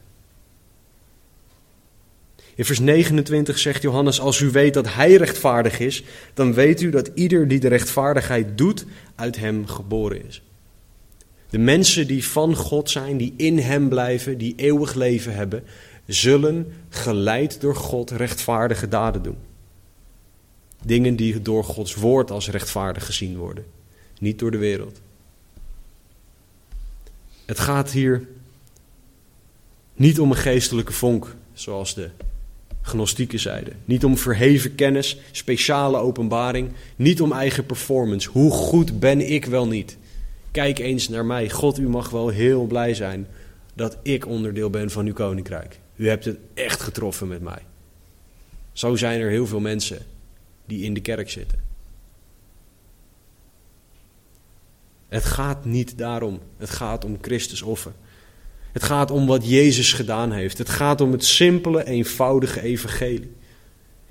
In 2.55 2.65
vers 2.65 2.79
29 2.79 3.57
zegt 3.57 3.81
Johannes: 3.81 4.19
Als 4.19 4.39
u 4.39 4.49
weet 4.49 4.73
dat 4.73 4.93
Hij 4.93 5.15
rechtvaardig 5.15 5.79
is, 5.79 6.03
dan 6.33 6.53
weet 6.53 6.81
u 6.81 6.89
dat 6.89 7.11
ieder 7.13 7.47
die 7.47 7.59
de 7.59 7.67
rechtvaardigheid 7.67 8.57
doet, 8.57 8.85
uit 9.15 9.37
Hem 9.37 9.67
geboren 9.67 10.27
is. 10.27 10.41
De 11.49 11.57
mensen 11.57 12.07
die 12.07 12.25
van 12.25 12.55
God 12.55 12.89
zijn, 12.89 13.17
die 13.17 13.33
in 13.37 13.57
Hem 13.57 13.89
blijven, 13.89 14.37
die 14.37 14.53
eeuwig 14.55 14.93
leven 14.93 15.35
hebben, 15.35 15.63
zullen 16.13 16.73
geleid 16.89 17.61
door 17.61 17.75
God 17.75 18.11
rechtvaardige 18.11 18.87
daden 18.87 19.21
doen. 19.21 19.37
Dingen 20.83 21.15
die 21.15 21.41
door 21.41 21.63
Gods 21.63 21.95
woord 21.95 22.31
als 22.31 22.49
rechtvaardig 22.49 23.05
gezien 23.05 23.37
worden, 23.37 23.65
niet 24.19 24.39
door 24.39 24.51
de 24.51 24.57
wereld. 24.57 25.01
Het 27.45 27.59
gaat 27.59 27.91
hier 27.91 28.27
niet 29.93 30.19
om 30.19 30.31
een 30.31 30.37
geestelijke 30.37 30.93
vonk, 30.93 31.35
zoals 31.53 31.93
de 31.93 32.09
gnostieke 32.81 33.37
zeiden. 33.37 33.73
Niet 33.85 34.05
om 34.05 34.17
verheven 34.17 34.75
kennis, 34.75 35.17
speciale 35.31 35.97
openbaring, 35.97 36.71
niet 36.95 37.21
om 37.21 37.31
eigen 37.31 37.65
performance. 37.65 38.29
Hoe 38.29 38.51
goed 38.51 38.99
ben 38.99 39.31
ik 39.31 39.45
wel 39.45 39.67
niet? 39.67 39.97
Kijk 40.51 40.79
eens 40.79 41.09
naar 41.09 41.25
mij. 41.25 41.49
God, 41.49 41.77
u 41.77 41.89
mag 41.89 42.09
wel 42.09 42.29
heel 42.29 42.65
blij 42.65 42.93
zijn 42.93 43.27
dat 43.73 43.97
ik 44.01 44.27
onderdeel 44.27 44.69
ben 44.69 44.89
van 44.89 45.05
uw 45.05 45.13
koninkrijk. 45.13 45.79
U 46.01 46.07
hebt 46.07 46.25
het 46.25 46.37
echt 46.53 46.81
getroffen 46.81 47.27
met 47.27 47.41
mij. 47.41 47.61
Zo 48.71 48.95
zijn 48.95 49.19
er 49.19 49.29
heel 49.29 49.47
veel 49.47 49.59
mensen 49.59 50.05
die 50.65 50.83
in 50.83 50.93
de 50.93 50.99
kerk 50.99 51.29
zitten. 51.29 51.59
Het 55.07 55.23
gaat 55.23 55.65
niet 55.65 55.97
daarom. 55.97 56.39
Het 56.57 56.69
gaat 56.69 57.05
om 57.05 57.17
Christus 57.21 57.61
offer. 57.61 57.91
Het 58.71 58.83
gaat 58.83 59.11
om 59.11 59.27
wat 59.27 59.47
Jezus 59.49 59.93
gedaan 59.93 60.31
heeft. 60.31 60.57
Het 60.57 60.69
gaat 60.69 61.01
om 61.01 61.11
het 61.11 61.25
simpele, 61.25 61.85
eenvoudige 61.85 62.61
evangelie. 62.61 63.31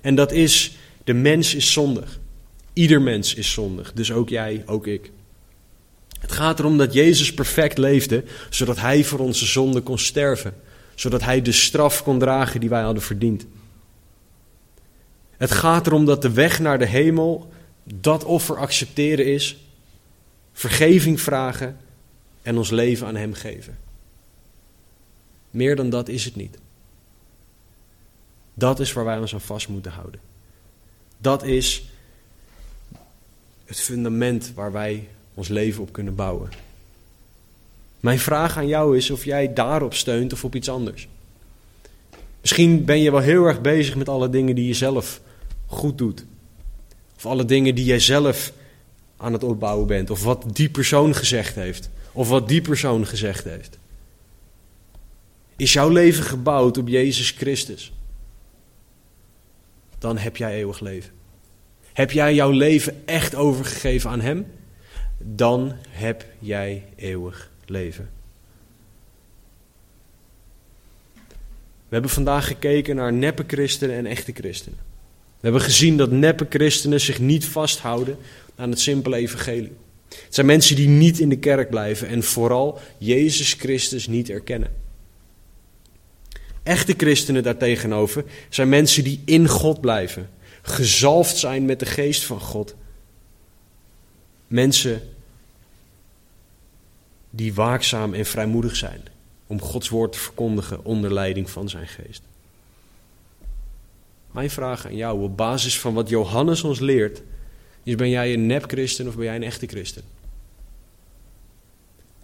En 0.01 0.15
dat 0.15 0.33
is, 0.33 0.77
de 1.05 1.15
mens 1.15 1.55
is 1.55 1.73
zondig. 1.73 2.19
Ieder 2.73 3.03
mens 3.03 3.35
is 3.35 3.53
zondig. 3.53 3.93
Dus 3.93 4.13
ook 4.13 4.29
jij, 4.29 4.63
ook 4.67 4.87
ik. 4.87 5.11
Het 6.21 6.33
gaat 6.33 6.59
erom 6.59 6.79
dat 6.79 6.93
Jezus 6.93 7.35
perfect 7.35 7.79
leefde, 7.79 8.25
zodat 8.51 8.77
Hij 8.81 9.05
voor 9.05 9.19
onze 9.19 9.47
zonde 9.47 9.81
kon 9.81 9.99
sterven. 9.99 10.55
Zodat 11.01 11.23
Hij 11.23 11.43
de 11.43 11.53
straf 11.53 12.03
kon 12.03 12.19
dragen 12.19 12.61
die 12.61 12.69
wij 12.69 12.83
hadden 12.83 13.03
verdiend. 13.03 13.47
Het 15.37 15.51
gaat 15.51 15.87
erom 15.87 16.05
dat 16.05 16.23
de 16.23 16.31
weg 16.31 16.59
naar 16.59 16.79
de 16.79 16.87
hemel 16.87 17.53
dat 17.85 18.25
offer 18.25 18.57
accepteren 18.57 19.27
is, 19.27 19.59
vergeving 20.53 21.21
vragen 21.21 21.77
en 22.43 22.57
ons 22.57 22.71
leven 22.71 23.07
aan 23.07 23.17
Hem 23.17 23.35
geven. 23.35 23.79
Meer 25.51 25.77
dan 25.77 25.91
dat 25.91 26.09
is 26.09 26.25
het 26.25 26.37
niet. 26.37 26.59
Dat 28.55 28.81
is 28.81 28.93
waar 28.93 29.05
wij 29.05 29.19
ons 29.19 29.35
aan 29.35 29.41
vast 29.41 29.69
moeten 29.69 29.93
houden. 29.93 30.21
Dat 31.19 31.43
is 31.43 31.85
het 33.65 33.81
fundament 33.81 34.53
waar 34.55 34.73
wij 34.73 35.09
ons 35.35 35.49
leven 35.49 35.83
op 35.83 35.93
kunnen 35.93 36.15
bouwen. 36.15 36.51
Mijn 38.01 38.19
vraag 38.19 38.57
aan 38.57 38.67
jou 38.67 38.97
is 38.97 39.11
of 39.11 39.25
jij 39.25 39.53
daarop 39.53 39.95
steunt 39.95 40.33
of 40.33 40.45
op 40.45 40.55
iets 40.55 40.69
anders. 40.69 41.09
Misschien 42.41 42.85
ben 42.85 42.99
je 43.01 43.11
wel 43.11 43.21
heel 43.21 43.45
erg 43.45 43.61
bezig 43.61 43.97
met 43.97 44.09
alle 44.09 44.29
dingen 44.31 44.55
die 44.55 44.67
je 44.67 44.75
zelf 44.75 45.21
goed 45.67 45.99
doet. 45.99 46.25
Of 47.17 47.27
alle 47.27 47.45
dingen 47.45 47.75
die 47.75 47.85
jij 47.85 47.99
zelf 47.99 48.53
aan 49.17 49.33
het 49.33 49.45
opbouwen 49.45 49.87
bent. 49.87 50.11
Of 50.11 50.25
wat 50.25 50.45
die 50.53 50.71
persoon 50.71 51.15
gezegd 51.15 51.55
heeft. 51.55 51.91
Of 52.13 52.29
wat 52.29 52.49
die 52.49 52.61
persoon 52.61 53.07
gezegd 53.07 53.45
heeft. 53.45 53.79
Is 55.57 55.73
jouw 55.73 55.89
leven 55.89 56.25
gebouwd 56.25 56.79
op 56.79 56.89
Jezus 56.89 57.31
Christus? 57.31 57.93
Dan 59.99 60.19
heb 60.19 60.37
jij 60.37 60.55
eeuwig 60.55 60.81
leven. 60.81 61.13
Heb 61.93 62.11
jij 62.11 62.35
jouw 62.35 62.51
leven 62.51 63.03
echt 63.07 63.35
overgegeven 63.35 64.11
aan 64.11 64.21
Hem? 64.21 64.47
Dan 65.19 65.73
heb 65.89 66.25
jij 66.39 66.85
eeuwig 66.97 67.50
leven. 67.71 68.11
We 71.89 71.97
hebben 71.97 72.11
vandaag 72.11 72.47
gekeken 72.47 72.97
naar 72.97 73.13
neppe 73.13 73.45
christenen 73.47 73.97
en 73.97 74.07
echte 74.07 74.33
christenen. 74.33 74.79
We 75.13 75.47
hebben 75.47 75.61
gezien 75.61 75.97
dat 75.97 76.11
neppe 76.11 76.47
christenen 76.49 77.01
zich 77.01 77.19
niet 77.19 77.45
vasthouden 77.45 78.17
aan 78.57 78.71
het 78.71 78.81
simpele 78.81 79.17
evangelie. 79.17 79.73
Het 80.09 80.35
zijn 80.35 80.47
mensen 80.47 80.77
die 80.77 80.89
niet 80.89 81.19
in 81.19 81.29
de 81.29 81.39
kerk 81.39 81.71
blijven 81.71 82.09
en 82.09 82.23
vooral 82.23 82.81
Jezus 82.99 83.53
Christus 83.53 84.07
niet 84.07 84.31
erkennen. 84.31 84.71
Echte 86.63 86.95
christenen 86.97 87.43
daartegenover 87.43 88.25
zijn 88.49 88.69
mensen 88.69 89.05
die 89.05 89.23
in 89.25 89.49
God 89.49 89.81
blijven, 89.81 90.31
gezalfd 90.63 91.37
zijn 91.37 91.65
met 91.65 91.79
de 91.79 91.87
geest 91.87 92.25
van 92.25 92.41
God. 92.41 92.75
Mensen 94.47 95.03
die 97.31 97.55
waakzaam 97.55 98.15
en 98.15 98.27
vrijmoedig 98.27 98.77
zijn 98.77 99.01
om 99.47 99.61
Gods 99.61 99.89
woord 99.89 100.13
te 100.13 100.19
verkondigen 100.19 100.85
onder 100.85 101.13
leiding 101.13 101.51
van 101.51 101.69
zijn 101.69 101.87
geest. 101.87 102.23
Mijn 104.31 104.51
vraag 104.51 104.87
aan 104.87 104.97
jou, 104.97 105.23
op 105.23 105.37
basis 105.37 105.79
van 105.79 105.95
wat 105.95 106.09
Johannes 106.09 106.63
ons 106.63 106.79
leert, 106.79 107.23
is: 107.83 107.95
ben 107.95 108.09
jij 108.09 108.33
een 108.33 108.47
nep-christen 108.47 109.09
of 109.09 109.15
ben 109.15 109.25
jij 109.25 109.37
een 109.37 109.43
echte 109.43 109.67
christen? 109.67 110.03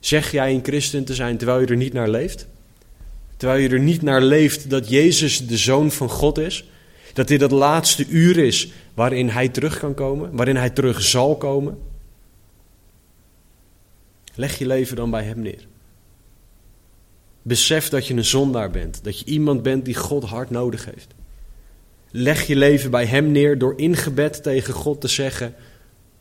Zeg 0.01 0.31
jij 0.31 0.55
een 0.55 0.65
christen 0.65 1.05
te 1.05 1.15
zijn 1.15 1.37
terwijl 1.37 1.61
je 1.61 1.67
er 1.67 1.77
niet 1.77 1.93
naar 1.93 2.09
leeft? 2.09 2.47
Terwijl 3.37 3.61
je 3.61 3.69
er 3.69 3.81
niet 3.81 4.03
naar 4.03 4.23
leeft 4.23 4.71
dat 4.71 4.89
Jezus 4.89 5.47
de 5.47 5.57
Zoon 5.57 5.91
van 5.91 6.09
God 6.09 6.39
is? 6.39 6.69
Dat 7.13 7.29
dit 7.29 7.41
het 7.41 7.51
laatste 7.51 8.07
uur 8.09 8.39
is 8.39 8.73
waarin 8.95 9.29
Hij 9.29 9.49
terug 9.49 9.79
kan 9.79 9.95
komen, 9.95 10.37
waarin 10.37 10.57
Hij 10.57 10.71
terug 10.71 11.03
zal 11.03 11.37
komen? 11.37 11.79
Leg 14.37 14.59
je 14.59 14.67
leven 14.67 14.97
dan 14.97 15.11
bij 15.11 15.25
Hem 15.25 15.41
neer. 15.41 15.67
Besef 17.43 17.89
dat 17.89 18.07
je 18.07 18.15
een 18.15 18.25
zondaar 18.25 18.71
bent, 18.71 19.05
dat 19.05 19.19
je 19.19 19.25
iemand 19.25 19.63
bent 19.63 19.85
die 19.85 19.95
God 19.95 20.25
hard 20.25 20.51
nodig 20.51 20.85
heeft. 20.85 21.15
Leg 22.11 22.47
je 22.47 22.57
leven 22.57 22.91
bij 22.91 23.07
Hem 23.07 23.33
neer 23.33 23.59
door 23.59 23.79
in 23.79 23.97
gebed 23.97 24.43
tegen 24.43 24.75
God 24.75 25.01
te 25.01 25.09
zeggen 25.09 25.55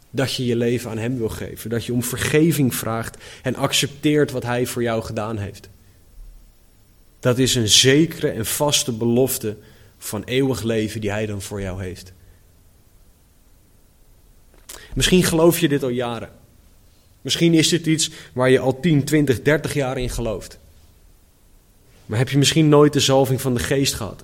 dat 0.09 0.33
je 0.33 0.45
je 0.45 0.55
leven 0.55 0.89
aan 0.89 0.97
Hem 0.97 1.17
wil 1.17 1.29
geven. 1.29 1.69
Dat 1.69 1.85
je 1.85 1.93
om 1.93 2.03
vergeving 2.03 2.75
vraagt 2.75 3.23
en 3.41 3.55
accepteert 3.55 4.31
wat 4.31 4.43
Hij 4.43 4.65
voor 4.65 4.81
jou 4.81 5.03
gedaan 5.03 5.37
heeft. 5.37 5.69
Dat 7.19 7.37
is 7.37 7.55
een 7.55 7.69
zekere 7.69 8.29
en 8.29 8.45
vaste 8.45 8.91
belofte 8.91 9.57
van 9.97 10.23
eeuwig 10.23 10.63
leven 10.63 11.01
die 11.01 11.11
Hij 11.11 11.25
dan 11.25 11.41
voor 11.41 11.61
jou 11.61 11.83
heeft. 11.83 12.13
Misschien 14.93 15.23
geloof 15.23 15.59
je 15.59 15.67
dit 15.67 15.83
al 15.83 15.89
jaren. 15.89 16.29
Misschien 17.25 17.53
is 17.53 17.69
dit 17.69 17.85
iets 17.85 18.09
waar 18.33 18.49
je 18.49 18.59
al 18.59 18.79
10, 18.79 19.03
20, 19.03 19.41
30 19.41 19.73
jaar 19.73 19.97
in 19.97 20.09
gelooft. 20.09 20.59
Maar 22.05 22.17
heb 22.17 22.29
je 22.29 22.37
misschien 22.37 22.69
nooit 22.69 22.93
de 22.93 22.99
zalving 22.99 23.41
van 23.41 23.53
de 23.53 23.59
geest 23.59 23.93
gehad? 23.93 24.23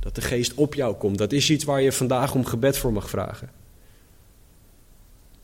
Dat 0.00 0.14
de 0.14 0.20
geest 0.20 0.54
op 0.54 0.74
jou 0.74 0.94
komt. 0.94 1.18
Dat 1.18 1.32
is 1.32 1.50
iets 1.50 1.64
waar 1.64 1.82
je 1.82 1.92
vandaag 1.92 2.34
om 2.34 2.44
gebed 2.44 2.78
voor 2.78 2.92
mag 2.92 3.10
vragen. 3.10 3.50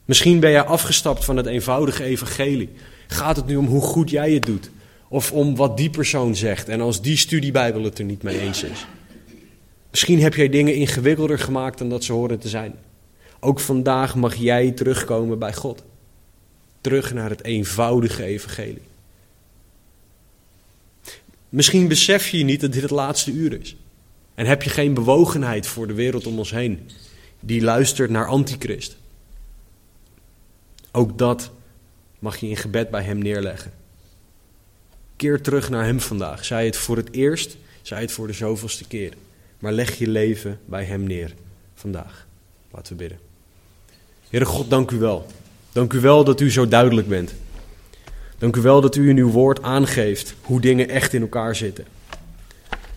Misschien 0.05 0.41
ben 0.41 0.51
jij 0.51 0.65
afgestapt 0.65 1.25
van 1.25 1.37
het 1.37 1.47
eenvoudige 1.47 2.05
evangelie. 2.05 2.71
Gaat 3.07 3.37
het 3.37 3.47
nu 3.47 3.57
om 3.57 3.67
hoe 3.67 3.83
goed 3.83 4.11
jij 4.11 4.33
het 4.33 4.47
doet? 4.47 4.71
Of 5.09 5.33
om 5.33 5.57
wat 5.57 5.77
die 5.77 5.91
persoon 5.91 6.37
zegt 6.37 6.69
en 6.69 6.81
als 6.81 7.03
die 7.03 7.17
studiebijbel 7.17 7.83
het 7.83 7.99
er 7.99 8.05
niet 8.05 8.23
mee 8.23 8.41
eens 8.41 8.63
is? 8.63 8.87
Misschien 9.91 10.21
heb 10.21 10.35
jij 10.35 10.49
dingen 10.49 10.75
ingewikkelder 10.75 11.39
gemaakt 11.39 11.79
dan 11.79 11.89
dat 11.89 12.05
ze 12.05 12.13
horen 12.13 12.39
te 12.39 12.49
zijn. 12.49 12.75
Ook 13.41 13.61
vandaag 13.61 14.15
mag 14.15 14.35
jij 14.35 14.71
terugkomen 14.71 15.39
bij 15.39 15.55
God. 15.55 15.87
Terug 16.81 17.15
naar 17.15 17.31
het 17.31 17.45
eenvoudige 17.45 18.25
evangelie. 18.25 18.83
Misschien 21.49 21.89
besef 21.89 22.29
je 22.29 22.45
niet 22.45 22.61
dat 22.61 22.73
dit 22.73 22.83
het 22.83 22.91
laatste 22.91 23.31
uur 23.31 23.61
is. 23.61 23.77
En 24.35 24.47
heb 24.47 24.63
je 24.63 24.71
geen 24.71 24.95
bewogenheid 24.95 25.67
voor 25.67 25.87
de 25.87 25.93
wereld 25.93 26.27
om 26.27 26.39
ons 26.39 26.51
heen 26.51 26.91
die 27.41 27.63
luistert 27.63 28.11
naar 28.11 28.27
antichrist. 28.27 28.97
Ook 30.93 31.19
dat 31.19 31.51
mag 32.19 32.37
je 32.37 32.49
in 32.49 32.57
gebed 32.57 32.91
bij 32.91 33.03
hem 33.03 33.19
neerleggen. 33.19 33.73
Keer 35.17 35.43
terug 35.43 35.71
naar 35.71 35.85
hem 35.85 36.01
vandaag. 36.01 36.45
Zij 36.45 36.65
het 36.65 36.77
voor 36.77 36.97
het 36.97 37.13
eerst, 37.13 37.57
zij 37.83 38.01
het 38.01 38.13
voor 38.13 38.27
de 38.27 38.33
zoveelste 38.33 38.87
keer. 38.87 39.13
Maar 39.59 39.73
leg 39.73 39.99
je 39.99 40.09
leven 40.09 40.61
bij 40.65 40.85
hem 40.85 41.03
neer 41.03 41.35
vandaag. 41.75 42.27
Laten 42.71 42.93
we 42.93 42.99
bidden. 42.99 43.19
Heere 44.29 44.47
God, 44.47 44.71
dank 44.71 44.91
u 44.91 44.99
wel. 44.99 45.27
Dank 45.79 45.93
u 45.93 46.01
wel 46.01 46.25
dat 46.25 46.41
u 46.41 46.51
zo 46.51 46.69
duidelijk 46.69 47.09
bent. 47.09 47.35
Dank 48.39 48.57
u 48.57 48.61
wel 48.61 48.81
dat 48.81 48.97
u 48.97 49.09
in 49.09 49.17
uw 49.17 49.31
woord 49.31 49.63
aangeeft 49.63 50.35
hoe 50.41 50.61
dingen 50.61 50.89
echt 50.89 51.13
in 51.13 51.21
elkaar 51.21 51.57
zitten. 51.57 51.85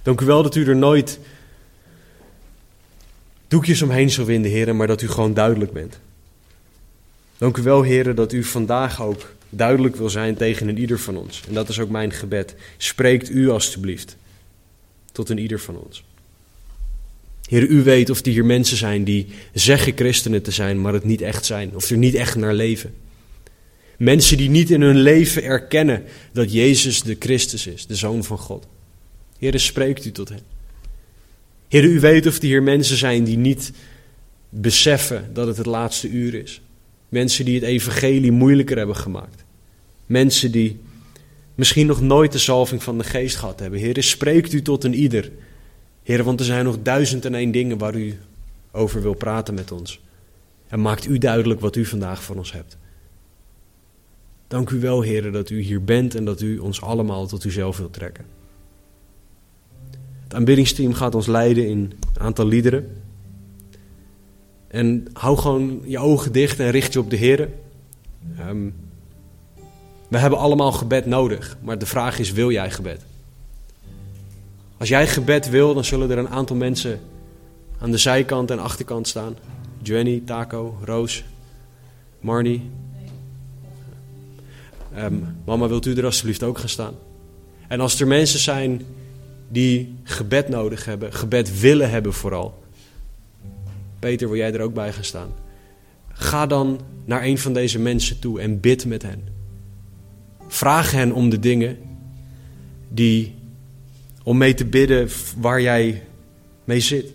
Dank 0.03 0.21
u 0.21 0.25
wel 0.25 0.43
dat 0.43 0.55
u 0.55 0.67
er 0.67 0.75
nooit 0.75 1.19
doekjes 3.47 3.81
omheen 3.81 4.09
zal 4.09 4.25
winden, 4.25 4.51
heren, 4.51 4.75
maar 4.75 4.87
dat 4.87 5.01
u 5.01 5.07
gewoon 5.07 5.33
duidelijk 5.33 5.71
bent. 5.71 5.99
Dank 7.37 7.57
u 7.57 7.61
wel, 7.61 7.81
heren, 7.81 8.15
dat 8.15 8.33
u 8.33 8.43
vandaag 8.43 9.01
ook 9.01 9.33
duidelijk 9.49 9.95
wil 9.95 10.09
zijn 10.09 10.35
tegen 10.35 10.67
een 10.67 10.79
ieder 10.79 10.99
van 10.99 11.17
ons. 11.17 11.43
En 11.47 11.53
dat 11.53 11.69
is 11.69 11.79
ook 11.79 11.89
mijn 11.89 12.11
gebed. 12.11 12.55
Spreekt 12.77 13.29
u 13.29 13.49
alstublieft 13.49 14.17
tot 15.11 15.29
een 15.29 15.37
ieder 15.37 15.59
van 15.59 15.77
ons. 15.77 16.03
Heer, 17.51 17.67
u 17.67 17.83
weet 17.83 18.09
of 18.09 18.25
er 18.25 18.31
hier 18.31 18.45
mensen 18.45 18.77
zijn 18.77 19.03
die 19.03 19.27
zeggen 19.53 19.93
christenen 19.95 20.41
te 20.41 20.51
zijn, 20.51 20.81
maar 20.81 20.93
het 20.93 21.03
niet 21.03 21.21
echt 21.21 21.45
zijn. 21.45 21.75
Of 21.75 21.89
er 21.89 21.97
niet 21.97 22.13
echt 22.13 22.35
naar 22.35 22.53
leven. 22.53 22.93
Mensen 23.97 24.37
die 24.37 24.49
niet 24.49 24.69
in 24.69 24.81
hun 24.81 24.95
leven 24.95 25.43
erkennen 25.43 26.03
dat 26.33 26.51
Jezus 26.51 27.01
de 27.01 27.15
Christus 27.19 27.67
is, 27.67 27.85
de 27.85 27.95
Zoon 27.95 28.23
van 28.23 28.37
God. 28.37 28.67
Heer, 29.37 29.59
spreekt 29.59 30.05
u 30.05 30.11
tot 30.11 30.29
hen. 30.29 30.39
Heer, 31.67 31.83
u 31.83 31.99
weet 31.99 32.27
of 32.27 32.37
er 32.37 32.43
hier 32.43 32.63
mensen 32.63 32.97
zijn 32.97 33.23
die 33.23 33.37
niet 33.37 33.71
beseffen 34.49 35.29
dat 35.33 35.47
het 35.47 35.57
het 35.57 35.65
laatste 35.65 36.09
uur 36.09 36.33
is. 36.33 36.61
Mensen 37.09 37.45
die 37.45 37.55
het 37.55 37.63
evangelie 37.63 38.31
moeilijker 38.31 38.77
hebben 38.77 38.95
gemaakt. 38.95 39.43
Mensen 40.05 40.51
die 40.51 40.79
misschien 41.55 41.87
nog 41.87 42.01
nooit 42.01 42.31
de 42.31 42.37
zalving 42.37 42.83
van 42.83 42.97
de 42.97 43.03
geest 43.03 43.35
gehad 43.35 43.59
hebben. 43.59 43.79
Heer, 43.79 44.03
spreekt 44.03 44.53
u 44.53 44.61
tot 44.61 44.83
een 44.83 44.95
ieder. 44.95 45.31
Heer, 46.03 46.23
want 46.23 46.39
er 46.39 46.45
zijn 46.45 46.65
nog 46.65 46.77
duizend 46.81 47.25
en 47.25 47.35
één 47.35 47.51
dingen 47.51 47.77
waar 47.77 47.95
u 47.95 48.19
over 48.71 49.01
wil 49.01 49.13
praten 49.13 49.53
met 49.53 49.71
ons. 49.71 50.01
En 50.67 50.81
maakt 50.81 51.07
u 51.07 51.17
duidelijk 51.17 51.59
wat 51.59 51.75
u 51.75 51.85
vandaag 51.85 52.23
van 52.23 52.37
ons 52.37 52.51
hebt. 52.51 52.77
Dank 54.47 54.69
u 54.69 54.79
wel, 54.79 55.01
Heer, 55.01 55.31
dat 55.31 55.49
u 55.49 55.61
hier 55.61 55.83
bent 55.83 56.15
en 56.15 56.25
dat 56.25 56.41
u 56.41 56.57
ons 56.57 56.81
allemaal 56.81 57.27
tot 57.27 57.43
uzelf 57.43 57.77
wilt 57.77 57.93
trekken. 57.93 58.25
Het 60.23 60.33
aanbiddingsteam 60.33 60.93
gaat 60.93 61.15
ons 61.15 61.27
leiden 61.27 61.67
in 61.67 61.93
een 62.13 62.21
aantal 62.21 62.47
liederen. 62.47 63.01
En 64.67 65.07
hou 65.13 65.37
gewoon 65.37 65.81
je 65.85 65.99
ogen 65.99 66.31
dicht 66.31 66.59
en 66.59 66.71
richt 66.71 66.93
je 66.93 66.99
op 66.99 67.09
de 67.09 67.15
Heer. 67.15 67.49
Ehm, 68.37 68.69
we 70.07 70.17
hebben 70.17 70.39
allemaal 70.39 70.71
gebed 70.71 71.05
nodig, 71.05 71.57
maar 71.61 71.77
de 71.77 71.85
vraag 71.85 72.19
is: 72.19 72.31
wil 72.31 72.51
jij 72.51 72.71
gebed? 72.71 73.05
Als 74.81 74.89
jij 74.89 75.07
gebed 75.07 75.49
wil, 75.49 75.73
dan 75.73 75.85
zullen 75.85 76.11
er 76.11 76.17
een 76.17 76.29
aantal 76.29 76.55
mensen 76.55 76.99
aan 77.79 77.91
de 77.91 77.97
zijkant 77.97 78.51
en 78.51 78.59
achterkant 78.59 79.07
staan. 79.07 79.35
Jenny, 79.81 80.21
Taco, 80.25 80.77
Roos, 80.83 81.23
Marnie. 82.19 82.69
Ehm, 84.93 85.13
mama, 85.45 85.67
wilt 85.67 85.85
u 85.85 85.95
er 85.95 86.05
alsjeblieft 86.05 86.43
ook 86.43 86.57
gaan 86.57 86.69
staan? 86.69 86.93
En 87.67 87.79
als 87.79 87.99
er 87.99 88.07
mensen 88.07 88.39
zijn 88.39 88.81
die 89.49 89.95
gebed 90.03 90.49
nodig 90.49 90.85
hebben, 90.85 91.13
gebed 91.13 91.59
willen 91.59 91.89
hebben 91.89 92.13
vooral. 92.13 92.63
Peter, 93.99 94.27
wil 94.27 94.37
jij 94.37 94.53
er 94.53 94.61
ook 94.61 94.73
bij 94.73 94.93
gaan 94.93 95.03
staan? 95.03 95.33
Ga 96.07 96.45
dan 96.45 96.79
naar 97.05 97.23
een 97.23 97.37
van 97.37 97.53
deze 97.53 97.79
mensen 97.79 98.19
toe 98.19 98.39
en 98.39 98.59
bid 98.59 98.85
met 98.85 99.01
hen. 99.01 99.23
Vraag 100.47 100.91
hen 100.91 101.11
om 101.11 101.29
de 101.29 101.39
dingen 101.39 101.77
die 102.89 103.39
om 104.23 104.37
mee 104.37 104.53
te 104.53 104.65
bidden 104.65 105.09
waar 105.37 105.61
jij 105.61 106.03
mee 106.63 106.79
zit. 106.79 107.13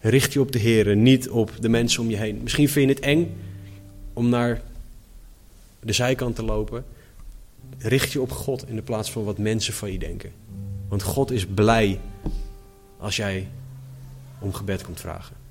Richt 0.00 0.32
je 0.32 0.40
op 0.40 0.52
de 0.52 0.58
Heer, 0.58 0.96
niet 0.96 1.28
op 1.28 1.52
de 1.60 1.68
mensen 1.68 2.02
om 2.02 2.10
je 2.10 2.16
heen. 2.16 2.40
Misschien 2.42 2.68
vind 2.68 2.88
je 2.88 2.94
het 2.94 3.04
eng 3.04 3.36
om 4.12 4.28
naar 4.28 4.62
de 5.80 5.92
zijkant 5.92 6.36
te 6.36 6.44
lopen. 6.44 6.84
Richt 7.78 8.12
je 8.12 8.20
op 8.20 8.30
God 8.30 8.68
in 8.68 8.76
de 8.76 8.82
plaats 8.82 9.12
van 9.12 9.24
wat 9.24 9.38
mensen 9.38 9.74
van 9.74 9.92
je 9.92 9.98
denken. 9.98 10.32
Want 10.88 11.02
God 11.02 11.30
is 11.30 11.46
blij 11.46 12.00
als 12.98 13.16
jij 13.16 13.48
om 14.38 14.52
gebed 14.52 14.82
komt 14.82 15.00
vragen. 15.00 15.41